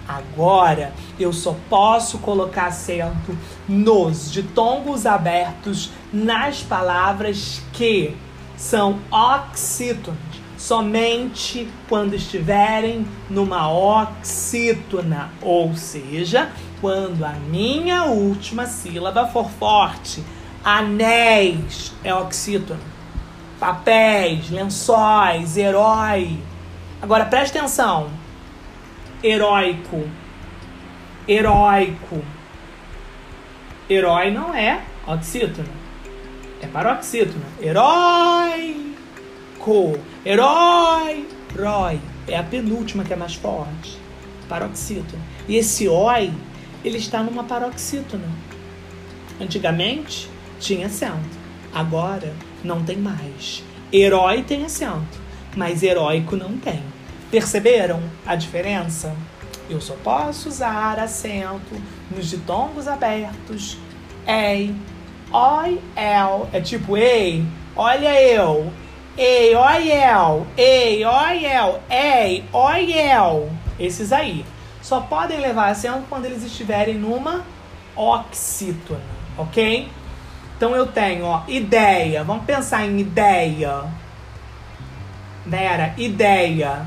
Agora 0.06 0.92
eu 1.18 1.32
só 1.32 1.56
posso 1.70 2.18
colocar 2.18 2.66
acento 2.66 3.36
nos 3.68 4.30
ditongos 4.30 5.06
abertos 5.06 5.90
nas 6.12 6.62
palavras 6.62 7.62
que 7.72 8.16
são 8.56 8.98
oxítonos 9.10 10.42
somente 10.62 11.68
quando 11.88 12.14
estiverem 12.14 13.04
numa 13.28 13.68
oxítona, 13.68 15.28
ou 15.40 15.74
seja, 15.74 16.52
quando 16.80 17.24
a 17.24 17.32
minha 17.32 18.04
última 18.04 18.66
sílaba 18.66 19.26
for 19.26 19.50
forte. 19.50 20.22
Anéis 20.64 21.92
é 22.04 22.14
oxítona. 22.14 22.78
Papéis, 23.58 24.50
lençóis, 24.50 25.56
herói. 25.56 26.38
Agora 27.00 27.24
preste 27.24 27.58
atenção. 27.58 28.21
Heróico. 29.22 30.08
Heróico. 31.28 32.24
Herói 33.88 34.30
não 34.30 34.54
é 34.54 34.82
oxítona. 35.06 35.68
É 36.60 36.66
paroxítona. 36.66 37.44
Herói 37.60 38.92
co, 39.62 39.96
herói, 40.26 41.28
roi. 41.56 42.00
É 42.26 42.36
a 42.36 42.42
penúltima 42.42 43.04
que 43.04 43.12
é 43.12 43.16
mais 43.16 43.34
forte. 43.34 43.96
Paroxítona. 44.48 45.22
E 45.48 45.56
esse 45.56 45.88
oi, 45.88 46.32
ele 46.84 46.98
está 46.98 47.22
numa 47.22 47.44
paroxítona. 47.44 48.28
Antigamente 49.40 50.28
tinha 50.60 50.86
acento. 50.86 51.40
Agora 51.72 52.32
não 52.62 52.82
tem 52.82 52.96
mais. 52.96 53.62
Herói 53.92 54.42
tem 54.42 54.64
acento, 54.64 55.20
mas 55.56 55.82
heróico 55.82 56.36
não 56.36 56.56
tem. 56.58 56.82
Perceberam 57.32 58.02
a 58.26 58.36
diferença? 58.36 59.16
Eu 59.70 59.80
só 59.80 59.94
posso 60.04 60.50
usar 60.50 60.98
acento 60.98 61.80
nos 62.10 62.28
ditongos 62.28 62.86
abertos. 62.86 63.78
Ei, 64.26 64.76
oi, 65.32 65.80
el. 65.96 66.50
É 66.52 66.60
tipo, 66.60 66.94
ei, 66.94 67.42
olha 67.74 68.20
eu. 68.20 68.70
Ei, 69.16 69.56
oiel, 69.56 70.46
ei, 70.58 71.06
oiel, 71.06 71.80
ei, 71.88 72.44
oiel. 72.52 73.50
Esses 73.80 74.12
aí. 74.12 74.44
Só 74.82 75.00
podem 75.00 75.40
levar 75.40 75.70
acento 75.70 76.04
quando 76.10 76.26
eles 76.26 76.42
estiverem 76.42 76.96
numa 76.96 77.46
oxítona, 77.96 79.00
ok? 79.38 79.88
Então 80.54 80.76
eu 80.76 80.86
tenho, 80.86 81.24
ó, 81.24 81.44
ideia. 81.48 82.22
Vamos 82.24 82.44
pensar 82.44 82.84
em 82.84 83.00
ideia. 83.00 83.84
Nera, 85.46 85.94
ideia. 85.96 86.86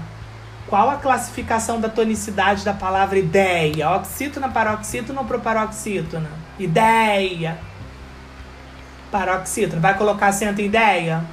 Qual 0.68 0.90
a 0.90 0.96
classificação 0.96 1.80
da 1.80 1.88
tonicidade 1.88 2.66
da 2.66 2.74
palavra 2.74 3.20
ideia? 3.20 3.92
Oxítona, 3.92 4.50
paroxítona 4.50 5.22
ou 5.22 5.26
proparoxítona? 5.28 6.30
Ideia. 6.58 7.60
Paroxítona. 9.12 9.80
Vai 9.80 9.96
colocar 9.96 10.28
acento 10.28 10.62
em 10.62 10.66
ideia? 10.66 11.24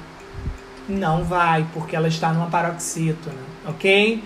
Não 0.87 1.23
vai, 1.23 1.65
porque 1.73 1.95
ela 1.95 2.07
está 2.07 2.31
numa 2.31 2.47
paroxítona, 2.47 3.39
ok? 3.65 4.23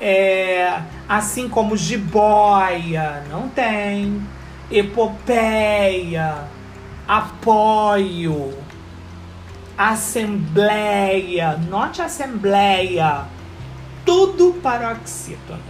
É, 0.00 0.80
assim 1.08 1.48
como 1.48 1.76
jiboia, 1.76 3.24
não 3.30 3.48
tem. 3.48 4.20
Epopeia, 4.70 6.44
apoio, 7.06 8.56
assembleia, 9.76 11.56
note 11.68 12.02
assembleia, 12.02 13.24
tudo 14.04 14.60
paroxítona. 14.60 15.60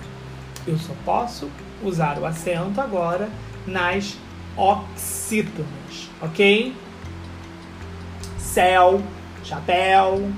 Eu 0.67 0.79
só 0.79 0.93
posso 1.05 1.51
usar 1.83 2.19
o 2.19 2.27
acento 2.27 2.81
agora 2.81 3.29
nas 3.67 4.17
oxítonas, 4.57 6.11
ok? 6.21 6.75
Céu, 8.39 9.03
chapéu, 9.45 10.31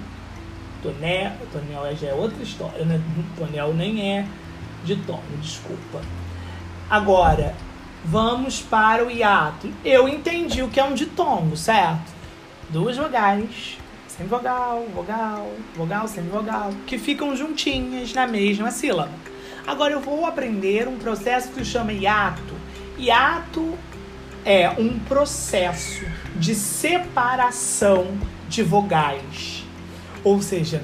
tonel, 0.82 1.32
tonel 1.52 1.96
já 1.96 2.08
é 2.08 2.14
outra 2.14 2.42
história, 2.42 2.84
né? 2.84 3.00
Tonel 3.36 3.74
nem 3.74 4.18
é 4.18 4.26
de 4.84 4.96
tono, 4.96 5.22
desculpa. 5.40 6.00
Agora, 6.90 7.54
vamos 8.04 8.60
para 8.60 9.04
o 9.04 9.10
hiato. 9.10 9.72
Eu 9.84 10.08
entendi 10.08 10.62
o 10.62 10.68
que 10.68 10.78
é 10.78 10.84
um 10.84 10.94
ditongo, 10.94 11.56
certo? 11.56 12.12
Duas 12.68 12.96
vogais, 12.96 13.78
sem 14.16 14.26
vogal, 14.26 14.84
vogal, 14.94 15.50
vogal, 15.74 16.06
sem 16.06 16.24
vogal, 16.24 16.70
que 16.86 16.98
ficam 16.98 17.34
juntinhas 17.34 18.12
na 18.12 18.26
mesma 18.26 18.70
sílaba. 18.70 19.12
Agora 19.66 19.94
eu 19.94 20.00
vou 20.00 20.26
aprender 20.26 20.86
um 20.86 20.98
processo 20.98 21.48
que 21.48 21.64
se 21.64 21.70
chama 21.70 21.92
hiato. 21.92 22.54
Hiato 22.98 23.72
é 24.44 24.68
um 24.70 24.98
processo 24.98 26.04
de 26.36 26.54
separação 26.54 28.06
de 28.48 28.62
vogais. 28.62 29.64
Ou 30.22 30.42
seja, 30.42 30.82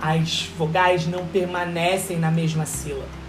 as 0.00 0.44
vogais 0.56 1.06
não 1.06 1.26
permanecem 1.26 2.18
na 2.18 2.30
mesma 2.30 2.64
sílaba. 2.64 3.20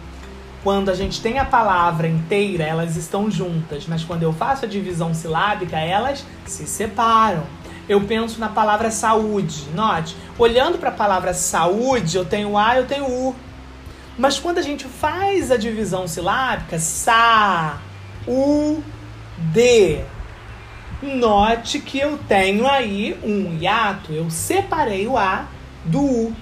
Quando 0.64 0.90
a 0.90 0.94
gente 0.94 1.22
tem 1.22 1.40
a 1.40 1.46
palavra 1.46 2.08
inteira, 2.08 2.64
elas 2.64 2.96
estão 2.96 3.30
juntas, 3.30 3.86
mas 3.88 4.04
quando 4.04 4.24
eu 4.24 4.32
faço 4.32 4.64
a 4.64 4.68
divisão 4.68 5.14
silábica, 5.14 5.78
elas 5.78 6.24
se 6.46 6.66
separam. 6.68 7.44
Eu 7.92 8.00
penso 8.00 8.40
na 8.40 8.48
palavra 8.48 8.90
saúde. 8.90 9.66
Note, 9.76 10.16
olhando 10.40 10.78
para 10.78 10.88
a 10.88 10.94
palavra 10.94 11.34
saúde, 11.34 12.16
eu 12.16 12.24
tenho 12.24 12.58
A, 12.58 12.78
eu 12.78 12.86
tenho 12.86 13.06
U. 13.06 13.36
Mas 14.18 14.40
quando 14.40 14.60
a 14.60 14.62
gente 14.62 14.86
faz 14.86 15.52
a 15.52 15.58
divisão 15.58 16.08
silábica, 16.08 16.80
sa, 16.80 17.82
u, 18.26 18.82
d, 19.38 20.06
note 21.04 21.80
que 21.80 22.00
eu 22.00 22.18
tenho 22.30 22.66
aí 22.66 23.20
um 23.22 23.58
hiato. 23.58 24.14
Eu 24.14 24.30
separei 24.30 25.06
o 25.06 25.18
A 25.18 25.48
do 25.84 26.00
U. 26.00 26.36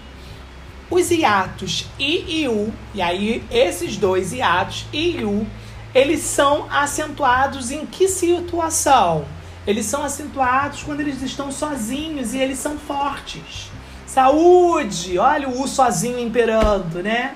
Os 0.87 1.09
hiatos 1.09 1.87
I 1.97 2.43
e 2.43 2.47
U, 2.47 2.71
e 2.93 3.01
aí 3.01 3.43
esses 3.49 3.97
dois 3.97 4.33
hiatos 4.33 4.85
I 4.93 5.17
e 5.17 5.25
U, 5.25 5.47
eles 5.95 6.19
são 6.19 6.67
acentuados 6.69 7.71
em 7.71 7.87
que 7.87 8.07
situação? 8.07 9.25
Eles 9.69 9.85
são 9.85 10.03
acentuados 10.03 10.81
quando 10.81 11.01
eles 11.01 11.21
estão 11.21 11.51
sozinhos 11.51 12.33
e 12.33 12.39
eles 12.39 12.57
são 12.57 12.77
fortes. 12.77 13.69
Saúde! 14.07 15.19
Olha 15.19 15.47
o 15.47 15.61
U 15.61 15.67
sozinho 15.67 16.19
imperando, 16.19 17.03
né? 17.03 17.35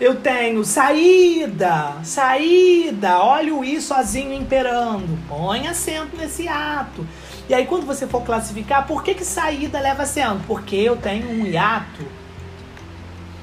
Eu 0.00 0.16
tenho 0.16 0.64
saída, 0.64 1.94
saída. 2.02 3.20
Olha 3.20 3.54
o 3.54 3.64
I 3.64 3.80
sozinho 3.80 4.32
imperando. 4.32 5.16
Põe 5.28 5.68
acento 5.68 6.16
nesse 6.16 6.48
ato. 6.48 7.06
E 7.48 7.54
aí, 7.54 7.66
quando 7.66 7.86
você 7.86 8.06
for 8.06 8.22
classificar, 8.22 8.86
por 8.86 9.04
que, 9.04 9.14
que 9.14 9.24
saída 9.24 9.78
leva 9.78 10.02
acento? 10.02 10.42
Porque 10.46 10.74
eu 10.74 10.96
tenho 10.96 11.30
um 11.30 11.46
hiato 11.46 12.04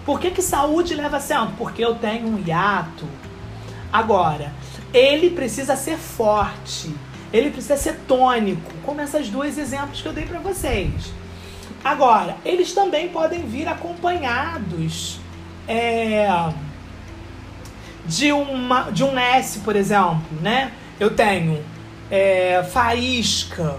por 0.06 0.20
que, 0.20 0.30
que 0.30 0.42
saúde 0.42 0.94
leva 0.94 1.18
acento? 1.18 1.54
Porque 1.58 1.84
eu 1.84 1.96
tenho 1.96 2.28
um 2.28 2.40
hiato. 2.40 3.08
Agora, 3.92 4.54
ele 4.94 5.32
precisa 5.32 5.76
ser 5.76 5.98
forte. 5.98 6.94
Ele 7.34 7.50
precisa 7.50 7.78
ser 7.78 8.00
tônico, 8.08 8.72
como 8.86 9.02
esses 9.02 9.30
dois 9.30 9.58
exemplos 9.58 10.02
que 10.02 10.08
eu 10.08 10.14
dei 10.14 10.26
para 10.26 10.40
vocês. 10.40 11.14
Agora, 11.84 12.38
eles 12.44 12.74
também 12.74 13.10
podem 13.10 13.46
vir 13.46 13.68
acompanhados 13.68 15.20
é, 15.68 16.28
de, 18.06 18.32
uma, 18.32 18.90
de 18.92 19.04
um 19.04 19.18
S, 19.18 19.60
por 19.60 19.76
exemplo, 19.76 20.22
né? 20.42 20.72
Eu 21.00 21.12
tenho 21.12 21.64
é, 22.10 22.64
faísca, 22.64 23.78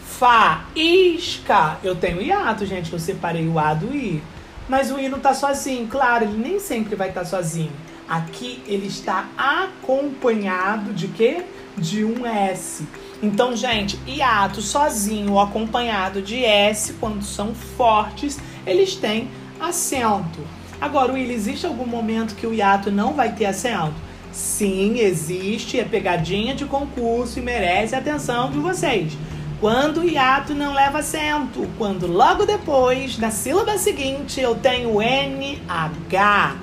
faísca. 0.00 1.78
Eu 1.82 1.96
tenho 1.96 2.20
hiato, 2.20 2.64
gente, 2.66 2.92
eu 2.92 2.98
separei 2.98 3.48
o 3.48 3.58
A 3.58 3.74
do 3.74 3.94
I. 3.94 4.22
Mas 4.68 4.90
o 4.90 4.98
I 4.98 5.08
não 5.08 5.18
está 5.18 5.34
sozinho. 5.34 5.86
Claro, 5.86 6.24
ele 6.24 6.36
nem 6.36 6.58
sempre 6.58 6.94
vai 6.94 7.08
estar 7.08 7.20
tá 7.20 7.26
sozinho. 7.26 7.72
Aqui 8.08 8.62
ele 8.66 8.86
está 8.86 9.28
acompanhado 9.36 10.92
de 10.92 11.08
quê? 11.08 11.44
De 11.76 12.04
um 12.04 12.26
S. 12.26 12.86
Então, 13.22 13.56
gente, 13.56 13.98
hiato 14.06 14.60
sozinho 14.60 15.32
ou 15.32 15.40
acompanhado 15.40 16.20
de 16.20 16.44
S, 16.44 16.94
quando 16.94 17.22
são 17.22 17.54
fortes, 17.54 18.38
eles 18.66 18.94
têm 18.94 19.28
acento. 19.60 20.40
Agora, 20.80 21.12
Will, 21.12 21.30
existe 21.30 21.66
algum 21.66 21.86
momento 21.86 22.34
que 22.34 22.46
o 22.46 22.52
hiato 22.52 22.90
não 22.90 23.14
vai 23.14 23.32
ter 23.32 23.46
acento? 23.46 23.94
Sim, 24.30 24.98
existe, 24.98 25.80
é 25.80 25.84
pegadinha 25.84 26.54
de 26.54 26.66
concurso 26.66 27.38
e 27.38 27.42
merece 27.42 27.94
a 27.94 27.98
atenção 27.98 28.50
de 28.50 28.58
vocês. 28.58 29.16
Quando 29.58 30.00
o 30.00 30.04
hiato 30.04 30.54
não 30.54 30.74
leva 30.74 30.98
acento, 30.98 31.66
quando 31.78 32.06
logo 32.06 32.44
depois, 32.44 33.16
na 33.16 33.30
sílaba 33.30 33.78
seguinte, 33.78 34.38
eu 34.38 34.54
tenho 34.54 35.00
NH. 35.00 36.56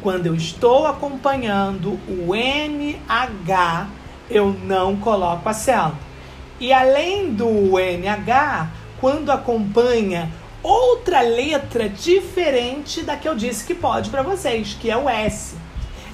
Quando 0.00 0.26
eu 0.26 0.34
estou 0.34 0.86
acompanhando 0.86 2.00
o 2.08 2.34
NH, 2.34 3.88
eu 4.30 4.52
não 4.64 4.96
coloco 4.96 5.48
acento. 5.48 5.96
E 6.60 6.72
além 6.72 7.32
do 7.32 7.78
NH, 7.78 8.68
quando 9.00 9.30
acompanha 9.30 10.30
outra 10.62 11.20
letra 11.20 11.88
diferente 11.88 13.02
da 13.02 13.16
que 13.16 13.28
eu 13.28 13.34
disse 13.34 13.64
que 13.64 13.74
pode 13.74 14.08
para 14.08 14.22
vocês, 14.22 14.76
que 14.80 14.90
é 14.90 14.96
o 14.96 15.08
S. 15.08 15.56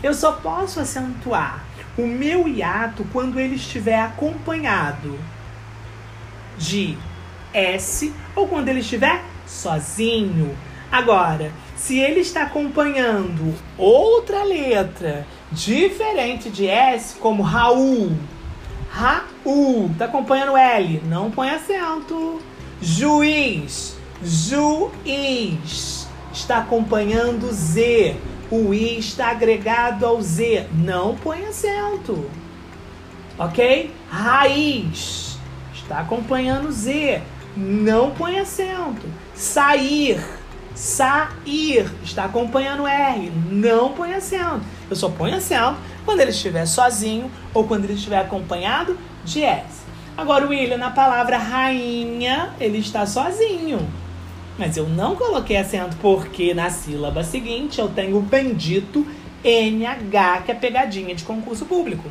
Eu 0.03 0.13
só 0.13 0.33
posso 0.33 0.81
acentuar 0.81 1.65
o 1.97 2.07
meu 2.07 2.49
hiato 2.49 3.07
quando 3.13 3.39
ele 3.39 3.55
estiver 3.55 4.01
acompanhado 4.01 5.19
de 6.59 6.97
S 7.53 8.13
ou 8.35 8.49
quando 8.49 8.69
ele 8.69 8.81
estiver 8.81 9.23
sozinho. 9.47 10.57
Agora, 10.91 11.53
se 11.77 11.99
ele 11.99 12.21
está 12.21 12.43
acompanhando 12.43 13.55
outra 13.79 14.43
letra 14.43 15.27
diferente 15.53 16.51
de 16.51 16.67
S, 16.67 17.17
como 17.17 17.43
Raul, 17.43 18.13
Raul, 18.91 19.91
está 19.93 20.07
acompanhando 20.07 20.57
L, 20.57 21.03
não 21.07 21.31
põe 21.31 21.51
acento. 21.51 22.41
Juiz, 22.81 23.97
juiz, 24.23 26.09
está 26.33 26.59
acompanhando 26.59 27.53
Z. 27.53 28.17
O 28.51 28.75
I 28.75 28.99
está 28.99 29.31
agregado 29.31 30.05
ao 30.05 30.21
Z, 30.21 30.67
não 30.75 31.15
põe 31.15 31.47
acento. 31.47 32.29
Ok? 33.39 33.93
Raiz 34.11 35.31
Está 35.91 36.03
acompanhando 36.03 36.71
Z. 36.71 37.21
Não 37.57 38.13
põe 38.13 38.39
acento. 38.39 39.09
Sair. 39.35 40.25
Sair. 40.73 41.91
Está 42.05 42.27
acompanhando 42.27 42.87
R. 42.87 43.33
Não 43.51 43.93
põe 43.93 44.15
acento. 44.15 44.61
Eu 44.91 44.97
só 44.97 45.09
ponho 45.09 45.37
acento 45.37 45.79
quando 46.05 46.21
ele 46.21 46.31
estiver 46.31 46.67
sozinho 46.67 47.31
ou 47.55 47.65
quando 47.65 47.85
ele 47.85 47.95
estiver 47.95 48.19
acompanhado 48.19 48.99
de 49.25 49.43
S. 49.43 49.81
Agora, 50.17 50.45
o 50.45 50.51
William, 50.51 50.77
na 50.77 50.91
palavra 50.91 51.39
rainha, 51.39 52.51
ele 52.61 52.79
está 52.79 53.07
sozinho. 53.07 53.89
Mas 54.59 54.77
eu 54.77 54.87
não 54.87 55.17
coloquei 55.17 55.57
acento 55.57 55.97
porque 56.03 56.53
na 56.53 56.69
sílaba 56.69 57.25
seguinte 57.25 57.79
eu 57.79 57.89
tenho 57.89 58.19
o 58.19 58.23
bendito 58.23 59.07
NH, 59.43 60.43
que 60.45 60.53
é 60.53 60.55
pegadinha 60.55 61.15
de 61.15 61.25
concurso 61.25 61.65
público. 61.65 62.11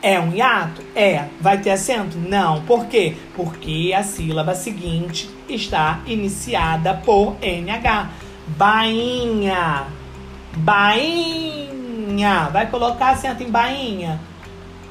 É 0.00 0.18
um 0.18 0.32
hiato? 0.32 0.82
É. 0.96 1.26
Vai 1.40 1.58
ter 1.58 1.70
acento? 1.70 2.16
Não. 2.16 2.62
Por 2.62 2.86
quê? 2.86 3.14
Porque 3.36 3.92
a 3.94 4.02
sílaba 4.02 4.54
seguinte 4.54 5.28
está 5.48 6.00
iniciada 6.06 6.94
por 6.94 7.36
NH. 7.42 8.10
Bainha. 8.56 9.86
Bainha. 10.56 12.48
Vai 12.52 12.70
colocar 12.70 13.10
acento 13.10 13.42
em 13.42 13.50
bainha? 13.50 14.20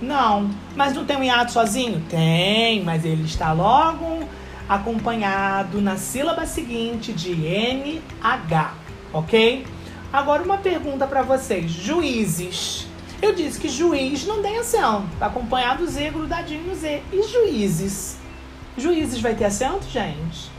Não. 0.02 0.50
Mas 0.76 0.94
não 0.94 1.06
tem 1.06 1.18
um 1.18 1.24
hiato 1.24 1.52
sozinho? 1.52 2.04
Tem, 2.10 2.84
mas 2.84 3.06
ele 3.06 3.24
está 3.24 3.52
logo 3.52 4.28
acompanhado 4.68 5.82
na 5.82 5.98
sílaba 5.98 6.46
seguinte 6.46 7.12
de 7.14 7.32
NH. 7.34 8.74
Ok? 9.14 9.66
Agora 10.12 10.44
uma 10.44 10.58
pergunta 10.58 11.06
para 11.06 11.22
vocês. 11.22 11.70
Juízes 11.72 12.88
eu 13.22 13.36
disse 13.36 13.60
que 13.60 13.70
juiz 13.70 14.26
não 14.26 14.42
tem 14.42 14.58
acento. 14.58 15.06
Acompanhado 15.20 15.86
Z, 15.88 16.10
grudadinho 16.10 16.76
Z. 16.76 17.04
E 17.14 17.22
juízes? 17.22 18.18
Juízes 18.76 19.22
vai 19.22 19.36
ter 19.36 19.46
acento, 19.46 19.88
gente? 19.88 20.51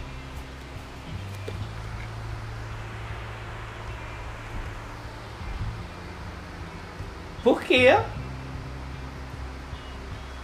Por 7.43 7.62
quê? 7.62 7.97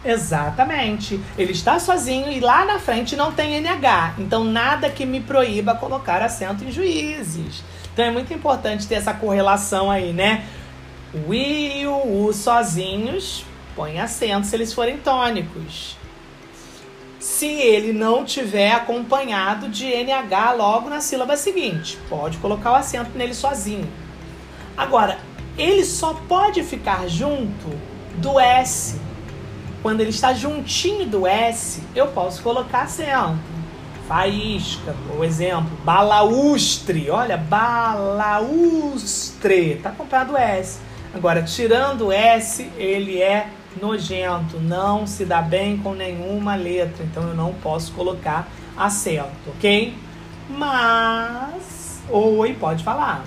Exatamente. 0.04 1.20
Ele 1.36 1.52
está 1.52 1.78
sozinho 1.78 2.30
e 2.30 2.40
lá 2.40 2.64
na 2.64 2.78
frente 2.78 3.16
não 3.16 3.32
tem 3.32 3.60
NH. 3.60 4.14
Então, 4.18 4.44
nada 4.44 4.88
que 4.90 5.04
me 5.04 5.20
proíba 5.20 5.74
colocar 5.74 6.22
acento 6.22 6.64
em 6.64 6.70
juízes. 6.70 7.62
Então, 7.92 8.04
é 8.04 8.10
muito 8.10 8.32
importante 8.32 8.86
ter 8.86 8.94
essa 8.94 9.12
correlação 9.12 9.90
aí, 9.90 10.12
né? 10.12 10.44
O 11.26 11.34
I 11.34 11.80
e 11.80 11.86
o 11.86 12.26
U 12.26 12.32
sozinhos 12.32 13.44
põe 13.74 13.98
acento 13.98 14.46
se 14.46 14.54
eles 14.54 14.72
forem 14.72 14.98
tônicos. 14.98 15.96
Se 17.18 17.46
ele 17.46 17.92
não 17.92 18.24
tiver 18.24 18.72
acompanhado 18.72 19.68
de 19.68 19.86
NH 19.86 20.52
logo 20.56 20.88
na 20.88 21.00
sílaba 21.00 21.36
seguinte, 21.36 21.98
pode 22.08 22.38
colocar 22.38 22.72
o 22.72 22.74
acento 22.76 23.10
nele 23.16 23.34
sozinho. 23.34 23.88
Agora, 24.76 25.18
ele 25.58 25.84
só 25.84 26.14
pode 26.28 26.62
ficar 26.62 27.08
junto 27.08 27.68
do 28.16 28.38
S 28.38 28.98
quando 29.82 30.00
ele 30.00 30.10
está 30.10 30.34
juntinho 30.34 31.06
do 31.06 31.26
S, 31.26 31.82
eu 31.94 32.08
posso 32.08 32.42
colocar 32.42 32.82
acento. 32.82 33.38
Faísca, 34.06 34.94
por 35.06 35.24
exemplo, 35.24 35.70
balaustre. 35.84 37.08
Olha, 37.10 37.36
balaustre. 37.36 38.56
Tá 39.82 39.90
acompanhado 39.90 40.36
S. 40.36 40.80
Agora, 41.14 41.42
tirando 41.42 42.06
o 42.06 42.12
S, 42.12 42.70
ele 42.76 43.22
é 43.22 43.50
nojento, 43.80 44.58
não 44.58 45.06
se 45.06 45.24
dá 45.24 45.40
bem 45.40 45.78
com 45.78 45.94
nenhuma 45.94 46.56
letra, 46.56 47.04
então 47.04 47.22
eu 47.28 47.34
não 47.34 47.54
posso 47.54 47.92
colocar 47.92 48.48
acento, 48.76 49.30
ok? 49.56 49.94
Mas, 50.50 52.02
oi, 52.10 52.54
pode 52.54 52.82
falar. 52.82 53.24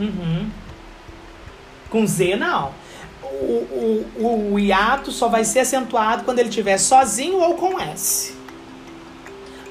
Uhum. 0.00 0.48
Com 1.90 2.06
Z, 2.06 2.36
não. 2.36 2.72
O, 3.22 4.06
o, 4.16 4.52
o 4.52 4.58
hiato 4.58 5.12
só 5.12 5.28
vai 5.28 5.44
ser 5.44 5.60
acentuado 5.60 6.24
quando 6.24 6.38
ele 6.38 6.48
estiver 6.48 6.78
sozinho 6.78 7.38
ou 7.38 7.54
com 7.54 7.78
S. 7.78 8.34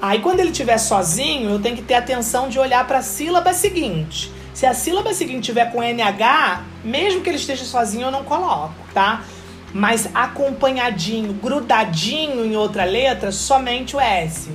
Aí, 0.02 0.20
quando 0.22 0.40
ele 0.40 0.52
estiver 0.52 0.78
sozinho, 0.78 1.50
eu 1.50 1.60
tenho 1.60 1.76
que 1.76 1.82
ter 1.82 1.96
atenção 1.96 2.48
de 2.48 2.58
olhar 2.58 2.88
para 2.88 3.00
a 3.00 3.02
sílaba 3.02 3.54
seguinte. 3.54 4.32
Se 4.54 4.66
a 4.66 4.74
sílaba 4.74 5.14
seguinte 5.14 5.46
tiver 5.46 5.72
com 5.72 5.84
NH, 5.84 6.64
mesmo 6.84 7.22
que 7.22 7.30
ele 7.30 7.38
esteja 7.38 7.66
sozinho, 7.66 8.08
eu 8.08 8.12
não 8.12 8.24
coloco, 8.24 8.74
tá? 8.94 9.24
Mas 9.74 10.10
acompanhadinho, 10.14 11.34
grudadinho 11.34 12.46
em 12.46 12.56
outra 12.56 12.86
letra, 12.86 13.32
somente 13.32 13.96
o 13.96 14.00
S. 14.00 14.50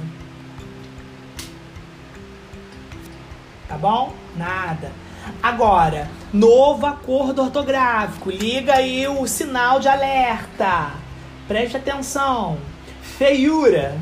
Tá 3.69 3.77
bom? 3.77 4.15
Nada. 4.37 5.04
Agora, 5.43 6.09
novo 6.33 6.87
acordo 6.87 7.43
ortográfico. 7.43 8.31
Liga 8.31 8.75
aí 8.75 9.07
o 9.07 9.27
sinal 9.27 9.81
de 9.81 9.89
alerta. 9.89 10.93
Preste 11.47 11.77
atenção. 11.77 12.59
Feiura. 13.03 13.99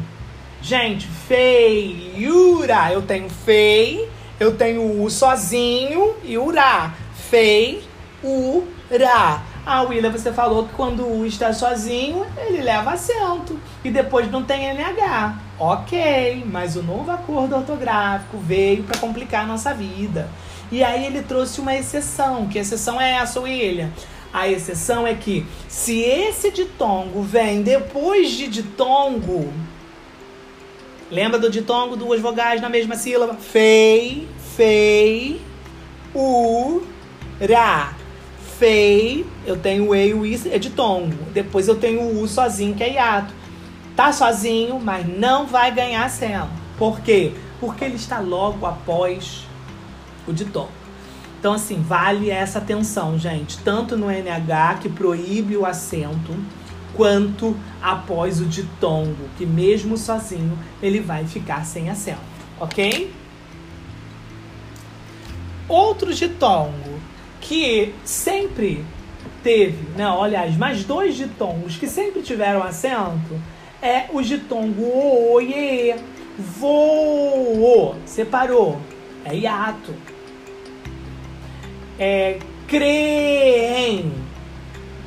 Gente, 0.61 1.07
feiura. 1.07 2.93
Eu 2.93 3.03
tenho 3.03 3.29
fei, 3.29 4.09
eu 4.39 4.57
tenho 4.57 5.03
u 5.03 5.11
sozinho 5.11 6.14
e 6.23 6.39
urá. 6.39 6.95
Fei, 7.29 7.83
u, 8.23 8.64
ra. 8.91 9.43
Ah, 9.64 9.83
Willa, 9.83 10.11
você 10.11 10.33
falou 10.33 10.66
que 10.66 10.75
quando 10.75 11.05
o 11.05 11.20
U 11.20 11.27
está 11.27 11.53
sozinho, 11.53 12.27
ele 12.37 12.62
leva 12.62 12.93
acento. 12.93 13.59
E 13.85 13.91
depois 13.93 14.29
não 14.29 14.43
tem 14.43 14.75
NH. 14.75 15.37
Ok, 15.59 16.45
mas 16.51 16.75
o 16.75 16.83
novo 16.83 17.11
acordo 17.12 17.55
ortográfico 17.55 18.39
veio 18.39 18.83
para 18.83 18.99
complicar 18.99 19.45
a 19.45 19.47
nossa 19.47 19.73
vida. 19.73 20.29
E 20.73 20.83
aí 20.83 21.05
ele 21.05 21.20
trouxe 21.20 21.61
uma 21.61 21.77
exceção. 21.77 22.49
Que 22.49 22.59
exceção 22.59 22.99
é 22.99 23.12
essa, 23.16 23.39
William? 23.39 23.91
A 24.33 24.49
exceção 24.49 25.07
é 25.07 25.14
que 25.14 25.47
se 25.68 26.01
esse 26.01 26.51
ditongo 26.51 27.20
vem 27.23 27.61
depois 27.61 28.31
de 28.31 28.49
ditongo, 28.49 29.53
lembra 31.11 31.39
do 31.39 31.51
ditongo, 31.51 31.95
duas 31.95 32.23
vogais 32.23 32.62
na 32.62 32.70
mesma 32.70 32.97
sílaba? 32.97 33.35
Fei, 33.35 34.27
fei, 34.57 35.43
u, 36.14 36.81
ra. 37.39 37.95
Fei, 38.59 39.27
eu 39.45 39.59
tenho 39.59 39.91
o 39.91 39.95
e 39.95 40.14
o 40.14 40.25
i, 40.25 40.41
é 40.51 40.59
ditongo. 40.59 41.12
Depois 41.35 41.68
eu 41.68 41.75
tenho 41.75 42.01
o 42.01 42.23
u 42.23 42.27
sozinho, 42.27 42.75
que 42.75 42.83
é 42.83 42.95
hiato. 42.95 43.35
Tá 43.95 44.11
sozinho, 44.11 44.81
mas 44.81 45.07
não 45.07 45.47
vai 45.47 45.70
ganhar 45.70 46.07
acento. 46.07 46.49
Por 46.79 47.01
quê? 47.01 47.33
Porque 47.61 47.85
ele 47.85 47.97
está 47.97 48.20
logo 48.20 48.64
após 48.64 49.52
o 50.27 50.33
ditongo. 50.33 50.83
Então, 51.43 51.55
assim, 51.55 51.83
vale 51.83 52.31
essa 52.31 52.61
atenção, 52.61 53.18
gente, 53.18 53.59
tanto 53.59 53.97
no 53.97 54.09
NH, 54.09 54.79
que 54.81 54.89
proíbe 54.89 55.57
o 55.57 55.66
acento, 55.66 56.33
quanto 56.95 57.57
após 57.83 58.41
o 58.41 58.45
ditongo, 58.45 59.29
que 59.37 59.45
mesmo 59.45 59.97
sozinho 59.97 60.57
ele 60.81 61.01
vai 61.01 61.27
ficar 61.27 61.66
sem 61.66 61.91
acento, 61.91 62.20
ok? 62.61 63.12
Outro 65.68 66.14
ditongo 66.14 67.01
que 67.41 67.93
sempre 68.05 68.85
teve, 69.43 69.89
né? 69.97 70.05
Aliás, 70.05 70.57
mais 70.57 70.85
dois 70.85 71.16
ditongos 71.16 71.77
que 71.77 71.89
sempre 71.89 72.23
tiveram 72.23 72.62
acento 72.62 73.41
é 73.83 74.05
o 74.12 74.23
ditongo 74.23 74.83
o, 74.83 75.35
o 75.35 75.41
e, 75.41 75.91
e. 75.91 75.97
Voo, 76.39 77.97
separou, 78.07 78.81
é 79.25 79.37
hiato 79.37 79.93
é, 81.99 82.38
creem. 82.66 84.12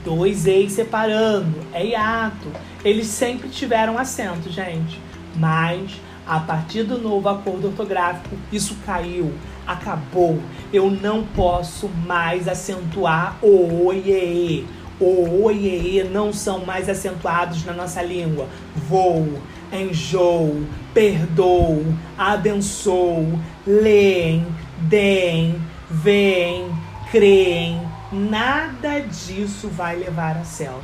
Dois 0.04 0.46
eis 0.46 0.74
separando, 0.74 1.56
é 1.74 1.86
hiato. 1.86 2.48
Eles 2.84 3.08
sempre 3.08 3.50
tiveram 3.50 3.98
acento, 3.98 4.52
gente. 4.52 5.00
Mas 5.36 6.00
a 6.28 6.40
partir 6.40 6.84
do 6.84 6.98
novo 6.98 7.30
acordo 7.30 7.68
ortográfico, 7.68 8.36
isso 8.52 8.76
caiu, 8.86 9.34
acabou. 9.66 10.40
Eu 10.74 10.90
não 10.90 11.24
posso 11.24 11.88
mais 12.06 12.48
acentuar 12.48 13.38
o 13.42 13.86
oiê. 13.86 14.64
O 15.00 15.44
oiê 15.44 16.04
não 16.04 16.32
são 16.32 16.66
mais 16.66 16.90
acentuados 16.90 17.64
na 17.66 17.74
nossa 17.74 18.02
língua. 18.02 18.48
Vou, 18.76 19.40
enjoo, 19.72 20.66
perdoo, 20.94 21.84
abençoo, 22.18 23.40
leem, 23.68 24.46
deem, 24.80 25.62
veem, 25.90 26.72
creem, 27.12 27.82
nada 28.12 29.00
disso 29.02 29.68
vai 29.70 29.96
levar 29.96 30.38
a 30.38 30.44
céu. 30.44 30.82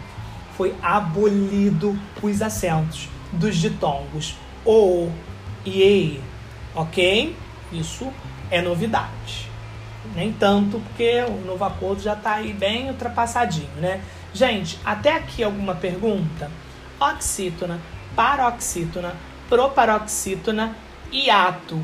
Foi 0.56 0.76
abolido 0.82 1.98
os 2.22 2.42
acentos 2.42 3.10
dos 3.32 3.56
ditongos 3.58 4.36
o 4.66 5.10
e 5.66 5.82
e, 5.84 6.22
ok? 6.76 7.36
Isso 7.72 8.12
é 8.50 8.62
novidade. 8.62 9.50
Nem 10.16 10.32
tanto, 10.34 10.80
porque 10.80 11.24
o 11.28 11.46
novo 11.46 11.64
acordo 11.64 12.02
já 12.02 12.14
está 12.14 12.36
aí 12.36 12.54
bem 12.54 12.90
ultrapassadinho, 12.90 13.70
né? 13.78 14.02
Gente, 14.34 14.80
até 14.84 15.16
aqui 15.16 15.44
alguma 15.44 15.76
pergunta? 15.76 16.50
Oxítona, 17.00 17.80
paroxítona, 18.16 19.14
proparoxítona, 19.48 20.76
hiato 21.12 21.80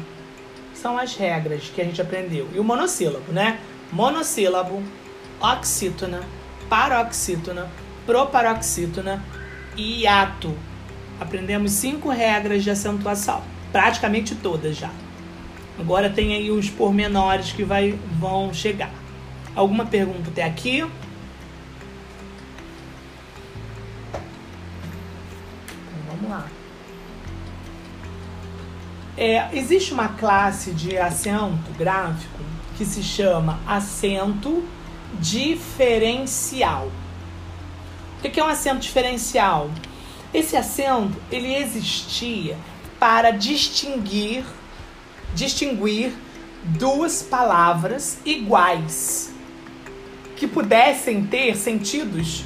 são 0.77 0.97
as 0.97 1.15
regras 1.15 1.71
que 1.73 1.81
a 1.81 1.83
gente 1.83 2.01
aprendeu. 2.01 2.47
E 2.53 2.59
o 2.59 2.63
monossílabo, 2.63 3.31
né? 3.31 3.59
Monossílabo, 3.91 4.81
oxítona, 5.39 6.21
paroxítona, 6.69 7.69
proparoxítona 8.05 9.23
e 9.75 10.03
hiato. 10.03 10.53
Aprendemos 11.19 11.71
cinco 11.71 12.09
regras 12.09 12.63
de 12.63 12.69
acentuação, 12.69 13.41
praticamente 13.71 14.35
todas 14.35 14.75
já. 14.75 14.91
Agora 15.79 16.09
tem 16.09 16.33
aí 16.33 16.49
os 16.49 16.69
pormenores 16.69 17.51
que 17.51 17.63
vai, 17.63 17.97
vão 18.19 18.53
chegar. 18.53 18.91
Alguma 19.55 19.85
pergunta 19.85 20.29
até 20.29 20.43
aqui? 20.43 20.85
É, 29.17 29.49
existe 29.57 29.93
uma 29.93 30.09
classe 30.09 30.71
de 30.71 30.95
acento 30.97 31.71
gráfico 31.77 32.39
que 32.77 32.85
se 32.85 33.01
chama 33.01 33.59
acento 33.65 34.63
diferencial. 35.19 36.91
O 38.19 38.21
que 38.21 38.39
é 38.39 38.43
um 38.43 38.47
acento 38.47 38.79
diferencial? 38.79 39.71
Esse 40.33 40.55
acento 40.55 41.17
ele 41.31 41.55
existia 41.55 42.55
para 42.99 43.31
distinguir 43.31 44.43
distinguir 45.33 46.13
duas 46.63 47.21
palavras 47.21 48.19
iguais 48.25 49.33
que 50.35 50.47
pudessem 50.47 51.25
ter 51.25 51.55
sentidos 51.55 52.43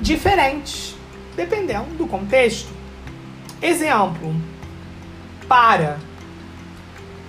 diferentes, 0.00 0.94
dependendo 1.36 1.94
do 1.94 2.06
contexto. 2.06 2.68
Exemplo: 3.60 4.34
para. 5.48 5.98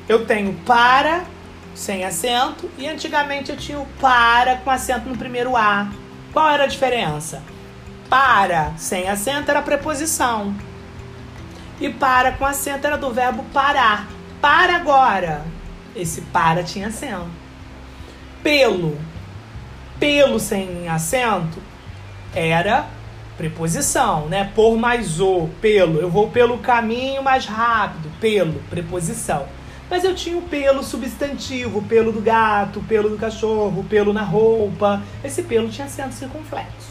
Eu 0.07 0.25
tenho 0.25 0.53
para 0.65 1.23
sem 1.73 2.03
acento 2.03 2.69
e 2.77 2.87
antigamente 2.87 3.51
eu 3.51 3.57
tinha 3.57 3.79
o 3.79 3.87
para 4.01 4.57
com 4.57 4.69
acento 4.69 5.07
no 5.07 5.17
primeiro 5.17 5.55
A. 5.55 5.89
Qual 6.33 6.49
era 6.49 6.65
a 6.65 6.67
diferença? 6.67 7.41
Para 8.09 8.73
sem 8.77 9.07
acento 9.07 9.49
era 9.49 9.61
preposição. 9.61 10.53
E 11.79 11.89
para 11.89 12.33
com 12.33 12.45
acento 12.45 12.85
era 12.85 12.97
do 12.97 13.11
verbo 13.11 13.43
parar. 13.53 14.07
Para 14.41 14.75
agora. 14.75 15.45
Esse 15.95 16.21
para 16.21 16.63
tinha 16.63 16.87
acento. 16.87 17.29
Pelo. 18.43 18.99
Pelo 19.99 20.39
sem 20.39 20.87
acento 20.87 21.61
era 22.33 22.87
preposição, 23.39 24.25
né? 24.27 24.51
Por 24.53 24.77
mais 24.77 25.21
o, 25.21 25.47
pelo. 25.61 26.01
Eu 26.01 26.09
vou 26.09 26.29
pelo 26.29 26.57
caminho 26.57 27.23
mais 27.23 27.45
rápido, 27.45 28.11
pelo, 28.19 28.59
preposição. 28.69 29.47
Mas 29.89 30.03
eu 30.03 30.13
tinha 30.13 30.37
o 30.37 30.41
pelo 30.41 30.83
substantivo, 30.83 31.81
pelo 31.83 32.11
do 32.11 32.19
gato, 32.19 32.81
pelo 32.81 33.09
do 33.09 33.15
cachorro, 33.17 33.85
pelo 33.89 34.11
na 34.11 34.23
roupa. 34.23 35.01
Esse 35.23 35.41
pelo 35.43 35.69
tinha 35.69 35.87
acento 35.87 36.15
circunflexo. 36.15 36.89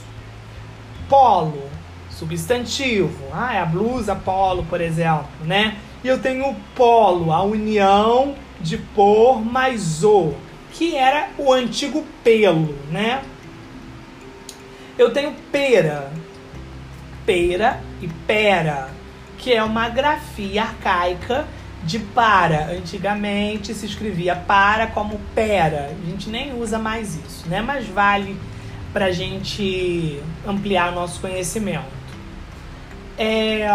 Polo, 1.07 1.69
substantivo. 2.11 3.27
Ah, 3.31 3.55
é 3.55 3.61
a 3.61 3.67
blusa 3.67 4.17
polo, 4.17 4.65
por 4.65 4.81
exemplo, 4.81 5.29
né? 5.45 5.77
E 6.03 6.09
eu 6.09 6.19
tenho 6.19 6.49
o 6.49 6.57
polo, 6.75 7.31
a 7.31 7.43
união 7.43 8.35
de 8.59 8.79
por 8.79 9.45
mais 9.45 10.03
o, 10.03 10.33
que 10.73 10.97
era 10.97 11.29
o 11.37 11.53
antigo 11.53 12.07
pelo, 12.25 12.75
né? 12.91 13.23
Eu 14.97 15.13
tenho 15.13 15.33
pera, 15.53 16.11
pera 17.29 17.79
e 18.01 18.09
pera, 18.27 18.89
que 19.37 19.53
é 19.53 19.63
uma 19.63 19.91
grafia 19.91 20.63
arcaica 20.63 21.47
de 21.85 21.99
para. 21.99 22.71
Antigamente 22.71 23.75
se 23.75 23.85
escrevia 23.85 24.35
para 24.35 24.87
como 24.87 25.21
pera. 25.35 25.95
A 26.03 26.11
gente 26.11 26.31
nem 26.31 26.59
usa 26.59 26.79
mais 26.79 27.17
isso, 27.17 27.47
né? 27.47 27.61
Mas 27.61 27.87
vale 27.87 28.35
para 28.95 29.07
a 29.07 29.13
gente 29.13 30.23
ampliar 30.47 30.91
nosso 30.91 31.21
conhecimento. 31.21 31.99
É, 33.19 33.69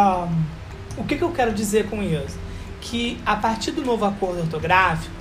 o 0.97 1.03
que, 1.03 1.15
que 1.15 1.23
eu 1.23 1.31
quero 1.31 1.53
dizer 1.53 1.87
com 1.91 2.01
isso? 2.01 2.39
Que 2.81 3.19
a 3.23 3.35
partir 3.35 3.69
do 3.69 3.85
novo 3.85 4.03
acordo 4.03 4.39
ortográfico, 4.39 5.13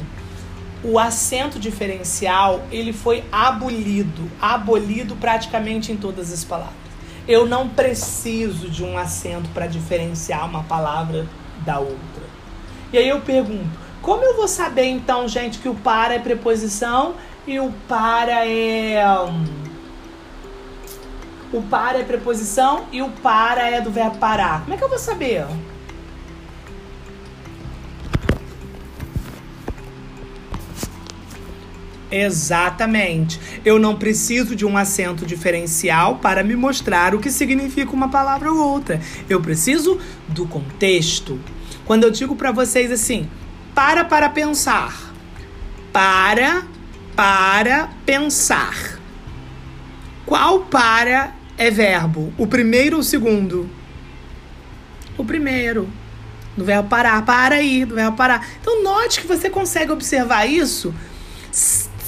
o 0.82 0.98
acento 0.98 1.58
diferencial 1.58 2.62
ele 2.72 2.94
foi 2.94 3.24
abolido, 3.30 4.30
abolido 4.40 5.16
praticamente 5.16 5.92
em 5.92 5.98
todas 5.98 6.32
as 6.32 6.42
palavras. 6.42 6.81
Eu 7.26 7.46
não 7.46 7.68
preciso 7.68 8.68
de 8.68 8.82
um 8.84 8.98
acento 8.98 9.48
para 9.50 9.66
diferenciar 9.66 10.44
uma 10.44 10.62
palavra 10.64 11.26
da 11.64 11.78
outra. 11.78 12.22
E 12.92 12.98
aí 12.98 13.08
eu 13.08 13.20
pergunto, 13.20 13.70
como 14.00 14.24
eu 14.24 14.36
vou 14.36 14.48
saber 14.48 14.86
então, 14.86 15.28
gente, 15.28 15.58
que 15.58 15.68
o 15.68 15.74
para 15.74 16.14
é 16.14 16.18
preposição 16.18 17.14
e 17.46 17.60
o 17.60 17.72
para 17.88 18.46
é 18.46 19.02
o 21.52 21.62
para 21.62 21.98
é 21.98 22.02
preposição 22.02 22.86
e 22.90 23.02
o 23.02 23.10
para 23.10 23.70
é 23.70 23.80
do 23.80 23.90
verbo 23.90 24.18
parar? 24.18 24.62
Como 24.62 24.74
é 24.74 24.76
que 24.76 24.82
eu 24.82 24.88
vou 24.88 24.98
saber? 24.98 25.46
Exatamente. 32.12 33.40
Eu 33.64 33.78
não 33.78 33.96
preciso 33.96 34.54
de 34.54 34.66
um 34.66 34.76
acento 34.76 35.24
diferencial 35.24 36.16
para 36.16 36.44
me 36.44 36.54
mostrar 36.54 37.14
o 37.14 37.18
que 37.18 37.30
significa 37.30 37.90
uma 37.90 38.10
palavra 38.10 38.52
ou 38.52 38.58
outra. 38.58 39.00
Eu 39.30 39.40
preciso 39.40 39.98
do 40.28 40.46
contexto. 40.46 41.40
Quando 41.86 42.04
eu 42.04 42.10
digo 42.10 42.36
para 42.36 42.52
vocês 42.52 42.92
assim, 42.92 43.28
para 43.74 44.04
para 44.04 44.28
pensar. 44.28 45.14
Para 45.90 46.64
para 47.16 47.88
pensar. 48.04 49.00
Qual 50.26 50.60
para 50.60 51.34
é 51.56 51.70
verbo? 51.70 52.32
O 52.36 52.46
primeiro 52.46 52.96
ou 52.96 53.00
o 53.00 53.04
segundo? 53.04 53.70
O 55.16 55.24
primeiro. 55.24 55.88
Do 56.54 56.64
verbo 56.66 56.90
parar. 56.90 57.24
Para 57.24 57.54
aí, 57.56 57.86
do 57.86 57.94
verbo 57.94 58.18
parar. 58.18 58.46
Então 58.60 58.82
note 58.82 59.22
que 59.22 59.26
você 59.26 59.48
consegue 59.48 59.90
observar 59.90 60.44
isso 60.44 60.94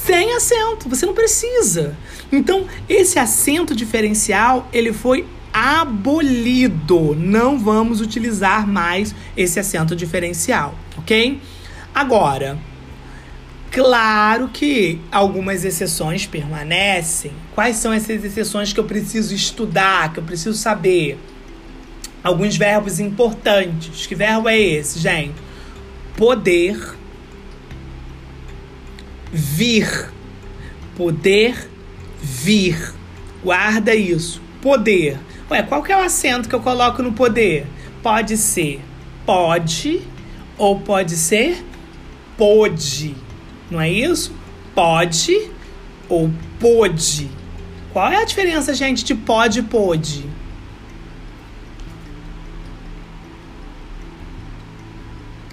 sem 0.07 0.34
acento, 0.34 0.88
você 0.88 1.07
não 1.07 1.14
precisa. 1.14 1.96
Então, 2.30 2.66
esse 2.88 3.18
acento 3.18 3.74
diferencial, 3.74 4.68
ele 4.72 4.92
foi 4.92 5.26
abolido. 5.52 7.14
Não 7.14 7.59
vamos 7.59 8.02
utilizar 8.02 8.66
mais 8.66 9.14
esse 9.34 9.59
acento 9.59 9.96
diferencial, 9.96 10.74
ok? 10.98 11.40
Agora, 11.94 12.59
claro 13.70 14.48
que 14.52 15.00
algumas 15.11 15.64
exceções 15.64 16.26
permanecem. 16.26 17.32
Quais 17.55 17.76
são 17.76 17.90
essas 17.90 18.22
exceções 18.22 18.74
que 18.74 18.80
eu 18.80 18.84
preciso 18.84 19.34
estudar, 19.34 20.12
que 20.12 20.18
eu 20.18 20.24
preciso 20.24 20.59
saber? 20.59 21.18
Alguns 22.22 22.57
verbos 22.57 23.00
importantes. 23.00 24.07
Que 24.07 24.14
verbo 24.14 24.50
é 24.50 24.59
esse, 24.59 24.98
gente? 24.98 25.34
Poder 26.16 26.94
vir. 29.35 30.11
Poder 30.97 31.68
vir. 32.22 32.95
Guarda 33.43 33.95
isso. 33.95 34.41
Poder. 34.62 35.18
Ué, 35.51 35.62
qual 35.62 35.82
que 35.82 35.93
é 35.93 35.97
o 35.97 36.01
acento 36.01 36.49
que 36.49 36.55
eu 36.55 36.61
coloco 36.61 37.03
no 37.03 37.12
poder? 37.12 37.66
Pode 38.03 38.37
ser 38.39 38.80
pode 39.24 40.03
ou 40.57 40.78
pode 40.80 41.16
ser 41.16 41.64
pode. 42.37 43.14
Não 43.70 43.80
é 43.80 43.91
isso? 43.91 44.35
Pode 44.74 45.51
ou 46.09 46.30
pode. 46.61 47.30
Qual 47.93 48.11
é 48.11 48.16
a 48.16 48.24
diferença, 48.24 48.74
gente, 48.74 49.05
de 49.05 49.14
pode 49.14 49.61
e 49.61 49.62
pode? 49.62 50.24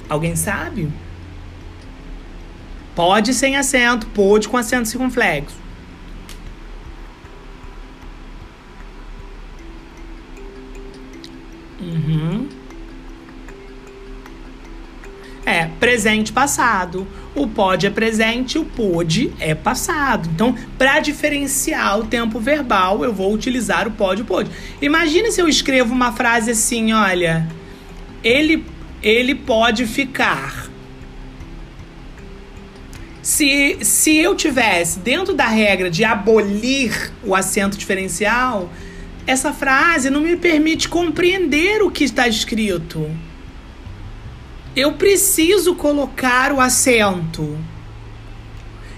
Alguém 0.10 0.36
sabe? 0.36 0.92
Pode 3.02 3.34
sem 3.34 3.56
acento, 3.56 4.06
pode 4.06 4.48
com 4.48 4.58
acento 4.58 4.88
circunflexo. 4.88 5.56
Uhum. 11.80 12.48
É 15.44 15.66
presente 15.80 16.32
passado. 16.32 17.08
O 17.34 17.48
pode 17.48 17.88
é 17.88 17.90
presente, 17.90 18.60
o 18.60 18.66
pode 18.66 19.34
é 19.40 19.56
passado. 19.56 20.30
Então, 20.32 20.56
para 20.78 21.00
diferenciar 21.00 21.98
o 21.98 22.06
tempo 22.06 22.40
verbal, 22.40 23.04
eu 23.04 23.12
vou 23.12 23.34
utilizar 23.34 23.88
o 23.88 23.92
pode 23.92 24.22
e 24.22 24.26
o. 24.26 24.52
Imagina 24.80 25.32
se 25.32 25.42
eu 25.42 25.48
escrevo 25.48 25.92
uma 25.92 26.12
frase 26.12 26.52
assim, 26.52 26.94
olha, 26.94 27.48
ele 28.24 28.64
ele 29.02 29.34
pode 29.34 29.88
ficar 29.88 30.71
se, 33.22 33.78
se 33.82 34.18
eu 34.18 34.36
tivesse 34.36 35.00
dentro 35.00 35.34
da 35.34 35.48
regra 35.48 35.90
de 35.90 36.04
abolir 36.04 37.12
o 37.24 37.36
acento 37.36 37.78
diferencial, 37.78 38.70
essa 39.28 39.54
frase 39.54 40.10
não 40.10 40.22
me 40.22 40.36
permite 40.36 40.90
compreender 40.90 41.82
o 41.84 41.92
que 41.92 42.04
está 42.04 42.28
escrito. 42.28 43.10
Eu 44.76 44.94
preciso 44.94 45.76
colocar 45.76 46.52
o 46.52 46.60
acento. 46.60 47.58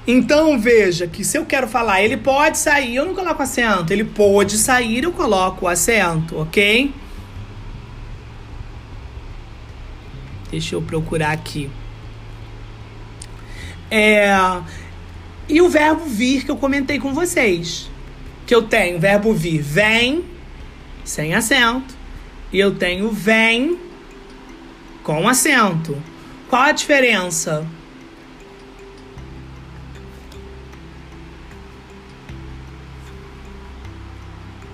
Então 0.05 0.59
veja 0.59 1.07
que 1.07 1.23
se 1.23 1.37
eu 1.37 1.45
quero 1.45 1.67
falar 1.67 2.01
ele 2.01 2.17
pode 2.17 2.57
sair, 2.57 2.95
eu 2.95 3.05
não 3.05 3.15
coloco 3.15 3.41
acento. 3.41 3.91
Ele 3.91 4.03
pode 4.03 4.57
sair, 4.57 5.03
eu 5.03 5.11
coloco 5.11 5.65
o 5.65 5.67
acento, 5.67 6.37
ok? 6.39 6.93
Deixa 10.51 10.75
eu 10.75 10.81
procurar 10.81 11.31
aqui. 11.31 11.69
É... 13.95 14.33
E 15.47 15.61
o 15.61 15.69
verbo 15.69 16.05
vir 16.05 16.43
que 16.43 16.49
eu 16.49 16.57
comentei 16.57 16.97
com 16.97 17.13
vocês. 17.13 17.91
Que 18.43 18.55
eu 18.55 18.63
tenho 18.63 18.99
verbo 18.99 19.31
vir 19.35 19.61
vem, 19.61 20.25
sem 21.03 21.35
acento. 21.35 21.93
E 22.51 22.59
eu 22.59 22.73
tenho 22.73 23.11
vem 23.11 23.77
com 25.03 25.29
acento. 25.29 26.01
Qual 26.49 26.63
a 26.63 26.71
diferença? 26.71 27.67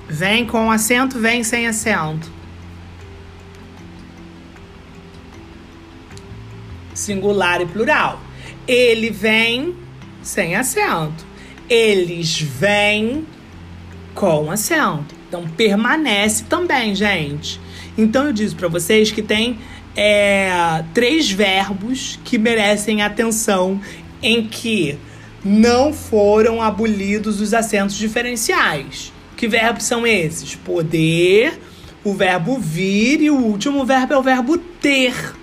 Vem 0.07 0.45
com 0.45 0.71
acento, 0.71 1.19
vem 1.19 1.43
sem 1.43 1.67
acento. 1.67 2.31
Singular 6.93 7.59
e 7.61 7.65
plural. 7.65 8.28
Ele 8.69 9.09
vem 9.09 9.75
sem 10.21 10.55
acento. 10.55 11.25
Eles 11.67 12.39
vêm 12.39 13.25
com 14.13 14.51
acento. 14.51 15.15
Então 15.27 15.47
permanece 15.47 16.43
também, 16.43 16.93
gente. 16.93 17.59
Então 17.97 18.27
eu 18.27 18.31
disse 18.31 18.53
para 18.53 18.67
vocês 18.67 19.09
que 19.09 19.23
tem 19.23 19.57
é, 19.97 20.83
três 20.93 21.31
verbos 21.31 22.19
que 22.23 22.37
merecem 22.37 23.01
atenção 23.01 23.81
em 24.21 24.47
que 24.47 24.99
não 25.43 25.91
foram 25.91 26.61
abolidos 26.61 27.41
os 27.41 27.55
acentos 27.55 27.95
diferenciais. 27.95 29.11
Que 29.35 29.47
verbos 29.47 29.85
são 29.85 30.05
esses? 30.05 30.53
Poder, 30.53 31.59
o 32.03 32.13
verbo 32.13 32.59
vir 32.59 33.19
e 33.19 33.31
o 33.31 33.37
último 33.37 33.83
verbo 33.83 34.13
é 34.13 34.17
o 34.19 34.21
verbo 34.21 34.59
ter. 34.59 35.38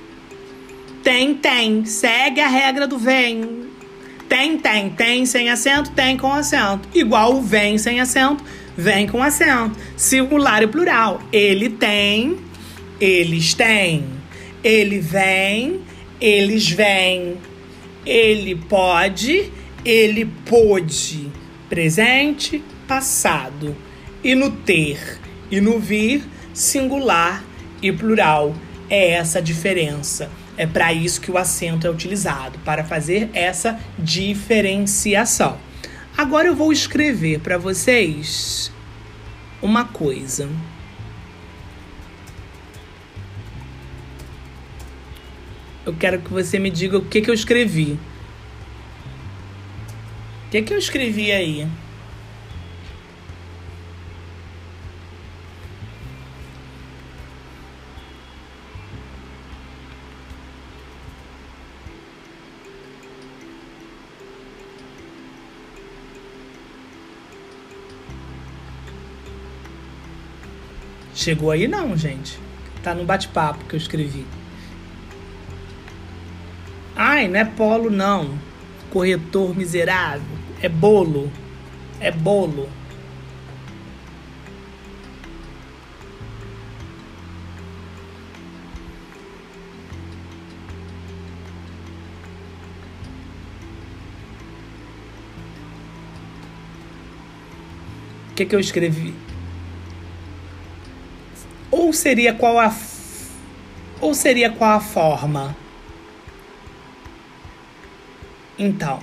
Tem, 1.06 1.34
tem. 1.34 1.84
Segue 1.84 2.40
a 2.40 2.48
regra 2.48 2.84
do 2.84 2.98
vem. 2.98 3.68
Tem, 4.28 4.58
tem. 4.58 4.90
Tem 4.90 5.24
sem 5.24 5.48
acento, 5.48 5.92
tem 5.92 6.16
com 6.16 6.32
acento. 6.32 6.88
Igual 6.92 7.36
o 7.36 7.42
vem 7.42 7.78
sem 7.78 8.00
acento, 8.00 8.42
vem 8.76 9.06
com 9.06 9.22
acento. 9.22 9.78
Singular 9.96 10.64
e 10.64 10.66
plural. 10.66 11.22
Ele 11.32 11.70
tem, 11.70 12.36
eles 13.00 13.54
têm. 13.54 14.04
Ele 14.64 14.98
vem, 14.98 15.80
eles 16.20 16.68
vêm. 16.68 17.36
Ele 18.04 18.56
pode, 18.56 19.52
ele 19.84 20.24
pôde. 20.24 21.30
Presente, 21.68 22.64
passado. 22.88 23.76
E 24.24 24.34
no 24.34 24.50
ter 24.50 25.20
e 25.52 25.60
no 25.60 25.78
vir, 25.78 26.24
singular 26.52 27.44
e 27.80 27.92
plural. 27.92 28.56
É 28.90 29.12
essa 29.12 29.38
a 29.38 29.40
diferença. 29.40 30.28
É 30.56 30.66
para 30.66 30.92
isso 30.92 31.20
que 31.20 31.30
o 31.30 31.36
acento 31.36 31.86
é 31.86 31.90
utilizado, 31.90 32.58
para 32.60 32.82
fazer 32.82 33.28
essa 33.34 33.78
diferenciação. 33.98 35.58
Agora 36.16 36.48
eu 36.48 36.56
vou 36.56 36.72
escrever 36.72 37.40
para 37.40 37.58
vocês 37.58 38.72
uma 39.60 39.84
coisa. 39.84 40.48
Eu 45.84 45.94
quero 45.94 46.20
que 46.20 46.32
você 46.32 46.58
me 46.58 46.70
diga 46.70 46.96
o 46.96 47.04
que, 47.04 47.20
que 47.20 47.30
eu 47.30 47.34
escrevi. 47.34 47.98
O 50.46 50.50
que, 50.50 50.62
que 50.62 50.72
eu 50.72 50.78
escrevi 50.78 51.30
aí? 51.30 51.68
Chegou 71.26 71.50
aí 71.50 71.66
não, 71.66 71.96
gente. 71.96 72.38
Tá 72.84 72.94
no 72.94 73.04
bate-papo 73.04 73.64
que 73.64 73.74
eu 73.74 73.78
escrevi. 73.78 74.24
Ai, 76.94 77.26
não 77.26 77.40
é 77.40 77.44
polo 77.44 77.90
não. 77.90 78.38
Corretor 78.90 79.52
miserável. 79.52 80.22
É 80.62 80.68
bolo. 80.68 81.28
É 81.98 82.12
bolo. 82.12 82.68
O 98.30 98.34
que, 98.36 98.46
que 98.46 98.54
eu 98.54 98.60
escrevi? 98.60 99.12
Ou 101.86 101.92
seria 101.92 102.34
qual 102.34 102.58
a 102.58 102.74
ou 104.00 104.12
seria 104.12 104.50
qual 104.50 104.72
a 104.72 104.80
forma? 104.80 105.56
Então, 108.58 108.98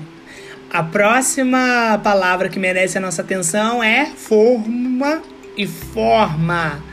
a 0.69 0.83
próxima 0.83 1.97
palavra 2.03 2.49
que 2.49 2.59
merece 2.59 2.97
a 2.97 3.01
nossa 3.01 3.21
atenção 3.21 3.81
é 3.81 4.07
forma 4.07 5.21
e 5.55 5.65
forma. 5.65 6.83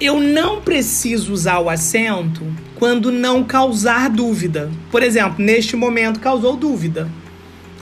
Eu 0.00 0.20
não 0.20 0.60
preciso 0.60 1.32
usar 1.32 1.58
o 1.58 1.68
acento 1.68 2.46
quando 2.76 3.10
não 3.10 3.42
causar 3.42 4.08
dúvida. 4.08 4.70
Por 4.92 5.02
exemplo, 5.02 5.44
neste 5.44 5.74
momento 5.74 6.20
causou 6.20 6.56
dúvida. 6.56 7.10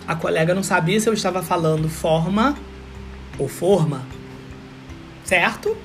A 0.09 0.15
colega 0.15 0.55
não 0.55 0.63
sabia 0.63 0.99
se 0.99 1.11
eu 1.11 1.13
estava 1.13 1.43
falando 1.43 1.91
forma 1.91 2.57
ou 3.39 3.49
forma. 3.49 4.07
Certo? 5.25 5.77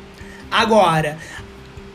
Agora, 0.58 1.20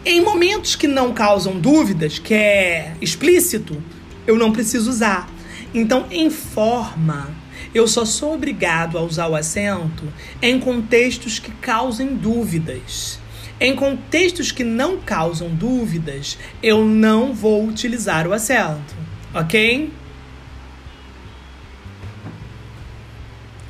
em 0.06 0.20
momentos 0.20 0.76
que 0.76 0.86
não 0.86 1.12
causam 1.12 1.58
dúvidas, 1.58 2.20
que 2.20 2.32
é 2.32 2.94
explícito, 3.00 3.82
eu 4.24 4.38
não 4.38 4.52
preciso 4.52 4.88
usar. 4.88 5.28
Então, 5.74 6.06
em 6.12 6.30
forma, 6.30 7.28
eu 7.74 7.88
só 7.88 8.04
sou 8.04 8.34
obrigado 8.34 8.96
a 8.96 9.02
usar 9.02 9.26
o 9.26 9.34
acento 9.34 10.04
em 10.40 10.60
contextos 10.60 11.40
que 11.40 11.50
causem 11.50 12.14
dúvidas. 12.14 13.18
Em 13.58 13.74
contextos 13.74 14.52
que 14.52 14.62
não 14.62 15.00
causam 15.00 15.48
dúvidas, 15.48 16.38
eu 16.62 16.84
não 16.84 17.34
vou 17.34 17.66
utilizar 17.66 18.28
o 18.28 18.32
acento, 18.32 18.94
ok? 19.34 19.92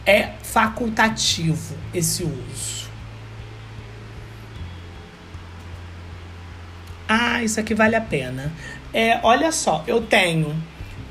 É 0.04 0.32
facultativo 0.42 1.78
esse 1.94 2.24
uso. 2.24 2.51
Ah, 7.14 7.44
isso 7.44 7.60
aqui 7.60 7.74
vale 7.74 7.94
a 7.94 8.00
pena. 8.00 8.50
É, 8.94 9.20
olha 9.22 9.52
só, 9.52 9.84
eu 9.86 10.00
tenho 10.00 10.56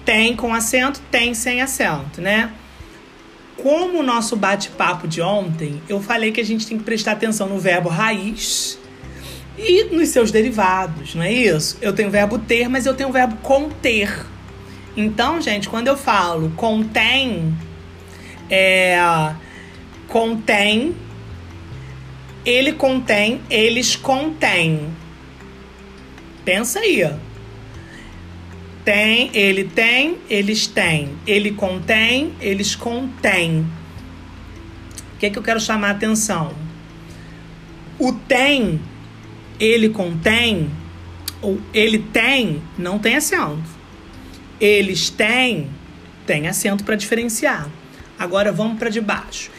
tem 0.05 0.35
com 0.35 0.53
acento, 0.53 0.99
tem 1.11 1.33
sem 1.33 1.61
acento, 1.61 2.21
né? 2.21 2.51
Como 3.57 3.99
o 3.99 4.03
nosso 4.03 4.35
bate-papo 4.35 5.07
de 5.07 5.21
ontem, 5.21 5.81
eu 5.87 6.01
falei 6.01 6.31
que 6.31 6.41
a 6.41 6.45
gente 6.45 6.65
tem 6.65 6.77
que 6.77 6.83
prestar 6.83 7.11
atenção 7.11 7.47
no 7.47 7.59
verbo 7.59 7.89
raiz 7.89 8.79
e 9.57 9.83
nos 9.95 10.09
seus 10.09 10.31
derivados, 10.31 11.13
não 11.13 11.23
é 11.23 11.31
isso? 11.31 11.77
Eu 11.81 11.93
tenho 11.93 12.09
o 12.09 12.11
verbo 12.11 12.39
ter, 12.39 12.67
mas 12.67 12.85
eu 12.85 12.95
tenho 12.95 13.09
o 13.09 13.11
verbo 13.11 13.35
conter. 13.37 14.25
Então, 14.97 15.39
gente, 15.39 15.69
quando 15.69 15.87
eu 15.87 15.95
falo 15.95 16.51
contém, 16.55 17.55
é, 18.49 18.99
contém, 20.07 20.95
ele 22.43 22.73
contém, 22.73 23.39
eles 23.49 23.95
contêm. 23.95 24.89
Pensa 26.43 26.79
aí. 26.79 27.03
Tem, 28.83 29.29
ele 29.33 29.65
tem, 29.65 30.17
eles 30.29 30.65
têm. 30.65 31.09
Ele 31.27 31.51
contém, 31.51 32.33
eles 32.41 32.75
contêm. 32.75 33.65
O 35.13 35.17
que, 35.19 35.27
é 35.27 35.29
que 35.29 35.37
eu 35.37 35.43
quero 35.43 35.59
chamar 35.59 35.89
a 35.89 35.91
atenção? 35.91 36.53
O 37.99 38.11
tem, 38.11 38.81
ele 39.59 39.89
contém, 39.89 40.71
ou 41.41 41.61
ele 41.71 41.99
tem, 41.99 42.61
não 42.77 42.97
tem 42.97 43.15
acento. 43.15 43.69
Eles 44.59 45.11
têm, 45.11 45.69
tem 46.25 46.47
acento 46.47 46.83
para 46.83 46.95
diferenciar. 46.95 47.69
Agora 48.17 48.51
vamos 48.51 48.79
para 48.79 48.89
de 48.89 48.99
baixo. 48.99 49.51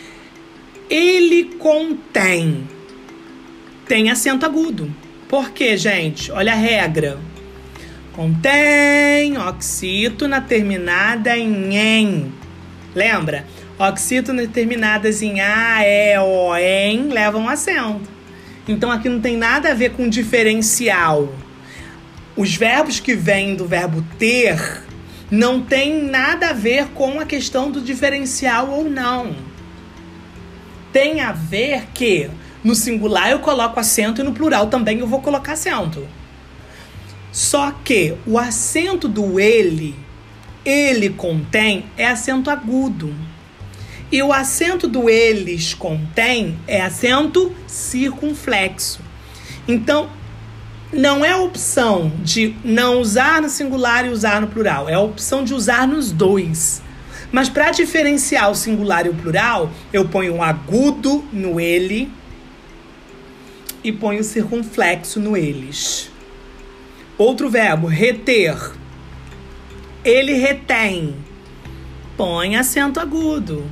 Ele 0.91 1.45
contém, 1.61 2.67
tem 3.87 4.11
acento 4.11 4.45
agudo. 4.45 4.93
Por 5.33 5.53
quê, 5.53 5.79
gente? 5.79 6.31
Olha 6.31 6.53
a 6.53 6.57
regra. 6.57 7.19
Contém 8.13 9.39
oxítona 9.39 10.43
terminada 10.43 11.35
em 11.39 11.75
em. 11.75 12.35
Lembra? 12.95 13.47
Oxítonas 13.79 14.51
terminadas 14.51 15.23
em 15.23 15.41
a, 15.41 15.79
e, 15.87 16.19
o, 16.19 16.55
em 16.55 17.09
levam 17.09 17.49
acento. 17.49 18.11
Então 18.69 18.91
aqui 18.91 19.09
não 19.09 19.23
tem 19.23 19.39
nada 19.39 19.71
a 19.71 19.75
ver 19.75 19.93
com 19.93 20.07
diferencial. 20.07 21.33
Os 22.37 22.55
verbos 22.55 23.01
que 23.01 23.15
vêm 23.15 23.55
do 23.55 23.67
verbo 23.67 24.05
ter 24.19 24.83
não 25.31 25.63
tem 25.63 26.05
nada 26.05 26.51
a 26.51 26.53
ver 26.53 26.89
com 26.89 27.19
a 27.19 27.25
questão 27.25 27.71
do 27.71 27.81
diferencial 27.81 28.69
ou 28.69 28.85
não. 28.85 29.35
Tem 30.93 31.23
a 31.23 31.33
ver 31.33 31.87
que 31.95 32.29
no 32.63 32.75
singular 32.75 33.31
eu 33.31 33.41
coloco 33.41 33.79
acento 33.79 34.21
e 34.21 34.25
no 34.25 34.33
plural 34.33 34.69
também 34.69 34.99
eu 34.99 35.07
vou 35.07 35.21
colocar 35.21 35.53
acento. 35.53 36.07
Só 37.33 37.73
que 37.85 38.15
o 38.27 38.39
acento 38.39 39.09
do 39.09 39.41
ele, 39.41 39.97
ele 40.65 41.11
contém, 41.11 41.87
é 41.97 42.07
acento 42.07 42.51
agudo. 42.51 43.15
E 44.11 44.23
o 44.23 44.33
acento 44.33 44.87
do 44.87 45.09
eles 45.09 45.73
contém 45.73 46.59
é 46.67 46.83
acento 46.83 47.51
circunflexo. 47.67 49.01
Então, 49.67 50.11
não 50.93 51.25
é 51.25 51.31
a 51.31 51.39
opção 51.39 52.13
de 52.19 52.55
não 52.63 53.01
usar 53.01 53.41
no 53.41 53.49
singular 53.49 54.05
e 54.05 54.11
usar 54.11 54.43
no 54.43 54.47
plural, 54.47 54.87
é 54.89 54.93
a 54.93 55.01
opção 55.01 55.43
de 55.43 55.55
usar 55.55 55.89
nos 55.89 56.13
dois. 56.13 56.83
Mas 57.33 57.49
para 57.49 57.71
diferenciar 57.71 58.51
o 58.51 58.55
singular 58.55 59.07
e 59.07 59.09
o 59.09 59.15
plural, 59.15 59.71
eu 59.91 60.07
ponho 60.07 60.35
um 60.35 60.43
agudo 60.43 61.25
no 61.33 61.59
ele 61.59 62.13
e 63.85 63.93
põe 63.93 64.19
o 64.19 64.25
circunflexo 64.25 65.21
no 65.21 65.37
eles. 65.37 66.11
Outro 67.19 67.51
verbo, 67.51 67.87
reter. 67.87 68.73
Ele 70.05 70.35
retém. 70.35 71.15
Põe 72.17 72.57
acento 72.57 73.01
agudo. 73.01 73.71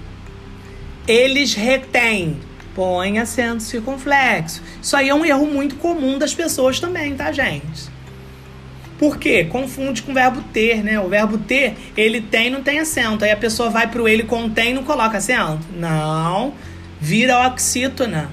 Eles 1.07 1.55
retêm. 1.55 2.39
Põe 2.75 3.19
acento 3.19 3.63
circunflexo. 3.63 4.63
Isso 4.81 4.97
aí 4.97 5.09
é 5.09 5.15
um 5.15 5.25
erro 5.25 5.47
muito 5.47 5.77
comum 5.77 6.19
das 6.19 6.35
pessoas 6.35 6.79
também, 6.79 7.15
tá, 7.15 7.33
gente? 7.33 7.91
Por 8.99 9.17
quê? 9.17 9.45
Confunde 9.45 10.03
com 10.03 10.13
o 10.13 10.15
verbo 10.15 10.43
ter, 10.53 10.85
né? 10.85 11.01
O 11.01 11.09
verbo 11.09 11.39
ter, 11.39 11.75
ele 11.97 12.21
tem, 12.21 12.51
não 12.51 12.63
tem 12.63 12.79
acento. 12.79 13.25
Aí 13.25 13.31
a 13.31 13.37
pessoa 13.37 13.71
vai 13.71 13.87
pro 13.87 14.07
ele 14.07 14.25
contém 14.25 14.75
não 14.75 14.85
coloca 14.85 15.19
acento. 15.19 15.67
Não. 15.75 16.53
Vira 17.01 17.47
oxítona. 17.47 18.31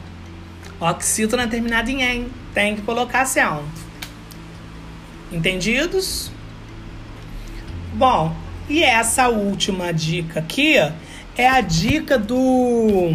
Oxítona 0.80 1.48
terminada 1.48 1.90
em 1.90 2.04
em. 2.04 2.28
Tem 2.54 2.76
que 2.76 2.82
colocar 2.82 3.22
acento. 3.22 3.64
Entendidos? 5.32 6.32
Bom, 7.94 8.36
e 8.70 8.84
essa 8.84 9.28
última 9.28 9.92
dica 9.92 10.40
aqui 10.40 10.76
é 11.38 11.48
a 11.48 11.62
dica 11.62 12.18
do 12.18 13.12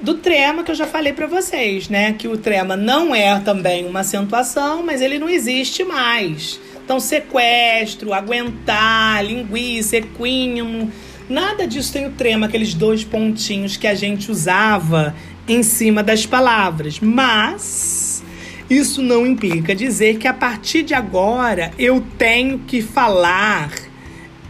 do 0.00 0.14
trema 0.14 0.64
que 0.64 0.70
eu 0.70 0.74
já 0.74 0.86
falei 0.86 1.12
para 1.12 1.26
vocês, 1.26 1.88
né? 1.88 2.14
Que 2.14 2.26
o 2.26 2.38
trema 2.38 2.76
não 2.76 3.14
é 3.14 3.38
também 3.40 3.86
uma 3.86 4.00
acentuação, 4.00 4.82
mas 4.82 5.02
ele 5.02 5.18
não 5.18 5.28
existe 5.28 5.84
mais. 5.84 6.58
Então, 6.82 6.98
sequestro, 6.98 8.14
aguentar, 8.14 9.24
linguiça, 9.24 9.98
equínimo, 9.98 10.90
nada 11.28 11.66
disso 11.66 11.92
tem 11.92 12.06
o 12.06 12.10
trema, 12.12 12.46
aqueles 12.46 12.74
dois 12.74 13.04
pontinhos 13.04 13.76
que 13.76 13.86
a 13.86 13.94
gente 13.94 14.30
usava 14.30 15.14
em 15.46 15.62
cima 15.62 16.02
das 16.02 16.26
palavras. 16.26 17.00
Mas 17.00 18.22
isso 18.68 19.02
não 19.02 19.26
implica 19.26 19.74
dizer 19.74 20.18
que 20.18 20.28
a 20.28 20.34
partir 20.34 20.82
de 20.82 20.94
agora 20.94 21.72
eu 21.78 22.04
tenho 22.16 22.60
que 22.60 22.80
falar 22.80 23.72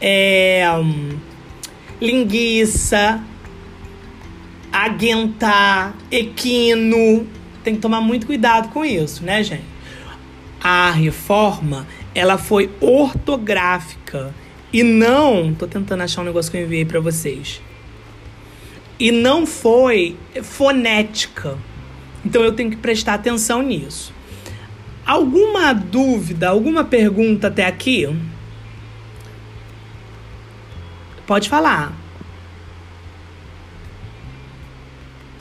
é, 0.01 0.65
linguiça, 2.01 3.23
aguentar, 4.73 5.95
equino. 6.11 7.27
Tem 7.65 7.75
que 7.75 7.81
tomar 7.81 8.01
muito 8.01 8.27
cuidado 8.27 8.69
com 8.71 8.85
isso, 8.85 9.25
né, 9.25 9.43
gente? 9.43 9.65
A 10.63 10.91
reforma, 10.91 11.87
ela 12.15 12.37
foi 12.37 12.71
ortográfica 12.81 14.35
e 14.73 14.83
não, 14.83 15.53
tô 15.53 15.67
tentando 15.67 16.03
achar 16.03 16.23
um 16.23 16.25
negócio 16.25 16.51
que 16.51 16.57
eu 16.57 16.63
enviei 16.63 16.85
para 16.85 17.01
vocês. 17.01 17.61
E 19.01 19.11
não 19.11 19.47
foi 19.47 20.17
fonética. 20.43 21.57
Então 22.23 22.43
eu 22.43 22.53
tenho 22.53 22.71
que 22.71 22.77
prestar 22.77 23.15
atenção 23.15 23.63
nisso. 23.63 24.13
Alguma 25.07 25.73
dúvida, 25.73 26.51
alguma 26.51 26.85
pergunta 26.85 27.49
até 27.49 27.65
aqui? 27.67 28.07
Pode 31.27 31.49
falar. 31.49 31.95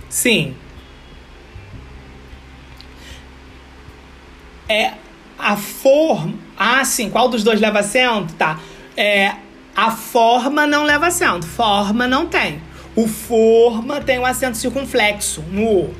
Sim. 0.07 0.55
É 4.69 4.93
a 5.37 5.57
forma. 5.57 6.33
Ah, 6.57 6.85
sim. 6.85 7.09
Qual 7.09 7.27
dos 7.27 7.43
dois 7.43 7.59
leva 7.59 7.79
acento? 7.79 8.33
Tá. 8.35 8.57
É, 8.95 9.35
a 9.75 9.91
forma 9.91 10.65
não 10.65 10.83
leva 10.83 11.07
acento. 11.07 11.45
Forma 11.45 12.07
não 12.07 12.25
tem. 12.25 12.68
O 12.99 13.07
forma 13.07 14.01
tem 14.01 14.19
um 14.19 14.25
acento 14.25 14.57
circunflexo 14.57 15.41
no 15.49 15.63
O. 15.63 15.93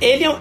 Ele 0.00 0.24
é. 0.24 0.38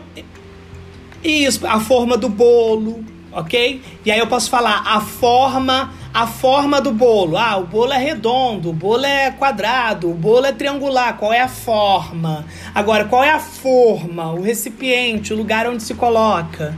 Isso, 1.21 1.67
a 1.67 1.81
forma 1.81 2.17
do 2.17 2.29
bolo, 2.29 3.03
ok? 3.29 3.81
E 4.05 4.11
aí 4.11 4.19
eu 4.19 4.27
posso 4.27 4.49
falar 4.49 4.83
a 4.85 5.01
forma 5.01 5.93
a 6.13 6.27
forma 6.27 6.79
do 6.79 6.93
bolo. 6.93 7.35
Ah, 7.35 7.57
o 7.57 7.65
bolo 7.65 7.91
é 7.91 7.97
redondo, 7.97 8.69
o 8.69 8.73
bolo 8.73 9.05
é 9.05 9.31
quadrado, 9.31 10.09
o 10.11 10.13
bolo 10.13 10.45
é 10.45 10.53
triangular. 10.53 11.17
Qual 11.17 11.33
é 11.33 11.41
a 11.41 11.49
forma? 11.49 12.45
Agora, 12.73 13.03
qual 13.05 13.21
é 13.21 13.31
a 13.31 13.39
forma? 13.39 14.31
O 14.31 14.41
recipiente, 14.41 15.33
o 15.33 15.37
lugar 15.37 15.67
onde 15.67 15.83
se 15.83 15.93
coloca. 15.93 16.77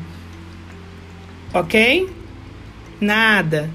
Ok? 1.53 2.09
Nada. 2.99 3.69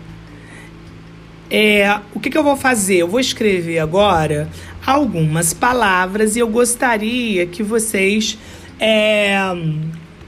É, 1.50 1.98
o 2.14 2.20
que, 2.20 2.30
que 2.30 2.38
eu 2.38 2.44
vou 2.44 2.56
fazer? 2.56 2.98
Eu 2.98 3.08
vou 3.08 3.18
escrever 3.18 3.80
agora 3.80 4.48
algumas 4.84 5.52
palavras 5.52 6.36
e 6.36 6.38
eu 6.38 6.48
gostaria 6.48 7.46
que 7.46 7.62
vocês. 7.62 8.38
É, 8.78 9.38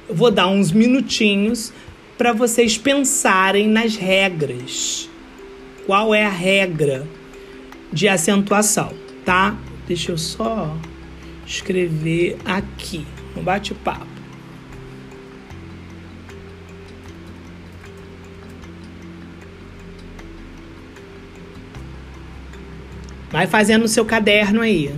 vou 0.08 0.30
dar 0.30 0.48
uns 0.48 0.72
minutinhos 0.72 1.72
para 2.18 2.32
vocês 2.32 2.76
pensarem 2.76 3.66
nas 3.66 3.96
regras 3.96 5.08
qual 5.86 6.14
é 6.14 6.24
a 6.24 6.30
regra 6.30 7.06
de 7.92 8.08
acentuação, 8.08 8.92
tá? 9.24 9.56
Deixa 9.86 10.12
eu 10.12 10.18
só 10.18 10.76
escrever 11.46 12.36
aqui 12.44 13.06
no 13.34 13.42
bate-papo. 13.42 14.11
Vai 23.32 23.46
fazendo 23.46 23.82
no 23.82 23.88
seu 23.88 24.04
caderno 24.04 24.60
aí. 24.60 24.94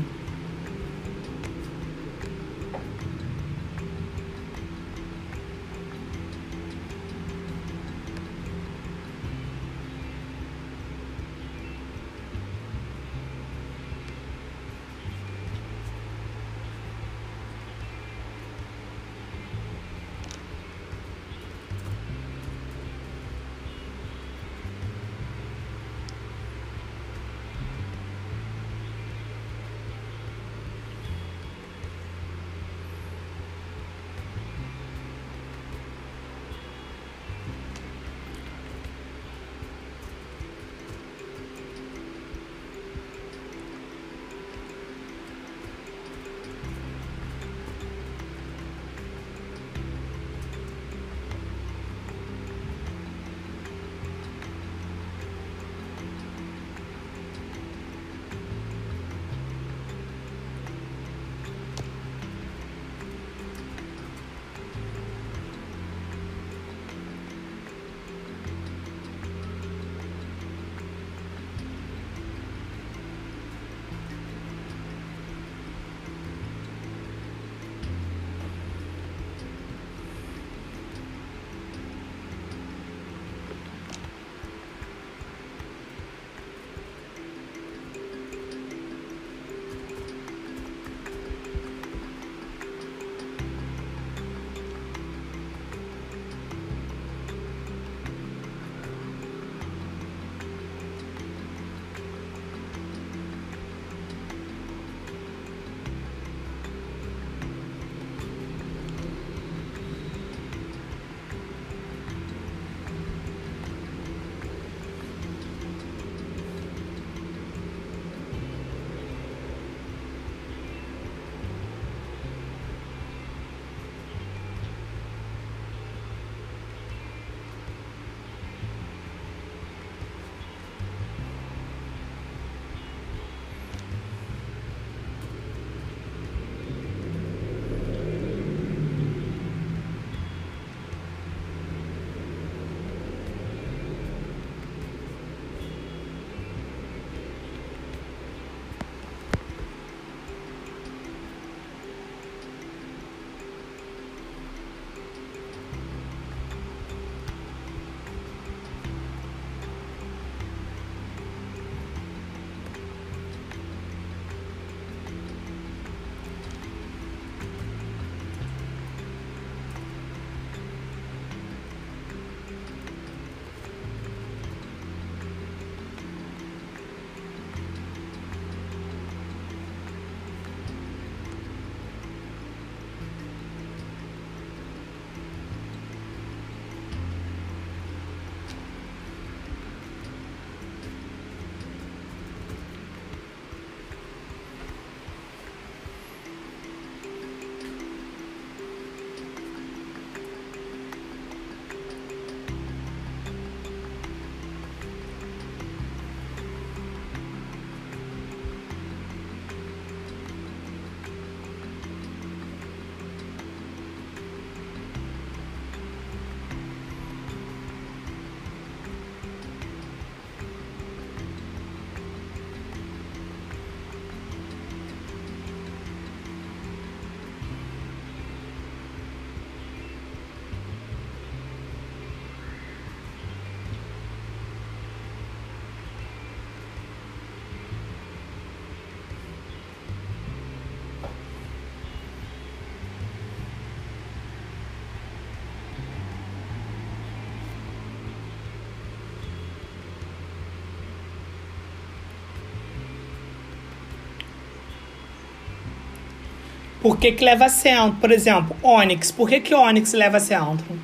Por 256.84 256.98
que, 256.98 257.12
que 257.12 257.24
leva 257.24 257.48
centro? 257.48 257.98
Por 257.98 258.12
exemplo, 258.12 258.54
Onyx. 258.62 259.10
Por 259.10 259.26
que, 259.26 259.40
que 259.40 259.54
Onyx 259.54 259.94
leva 259.94 260.20
centro? 260.20 260.78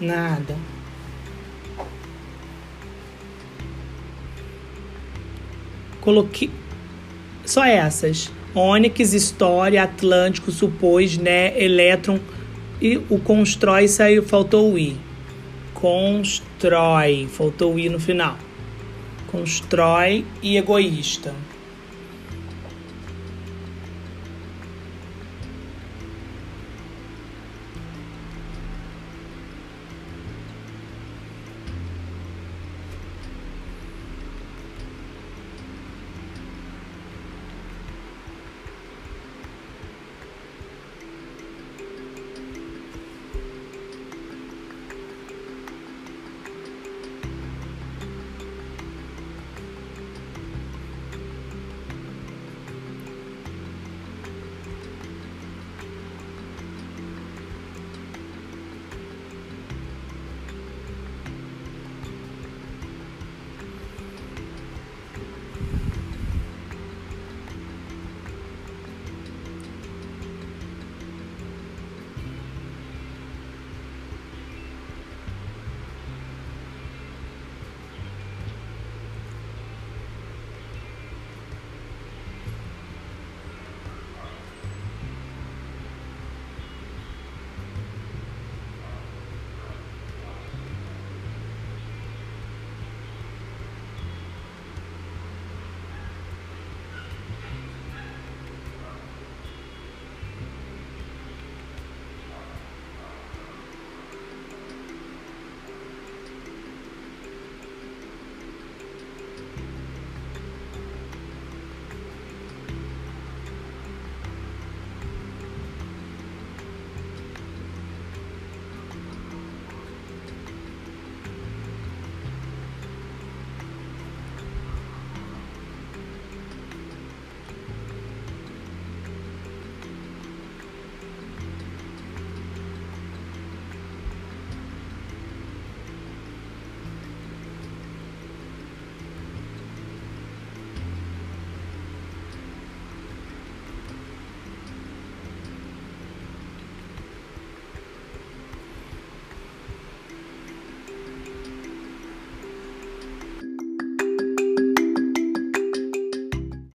Nada. 0.00 0.56
Coloquei. 6.00 6.50
Só 7.46 7.64
essas. 7.64 8.32
Onyx, 8.52 9.12
História, 9.12 9.84
Atlântico, 9.84 10.50
Supôs, 10.50 11.18
né? 11.18 11.56
Elétron. 11.56 12.18
E 12.82 12.96
o 12.96 13.20
Constrói 13.20 13.86
saiu, 13.86 14.24
faltou 14.24 14.72
o 14.72 14.76
I. 14.76 14.96
Constrói. 15.72 17.28
Faltou 17.28 17.74
o 17.74 17.78
I 17.78 17.88
no 17.88 18.00
final. 18.00 18.36
Constrói 19.28 20.26
e 20.42 20.56
egoísta. 20.56 21.32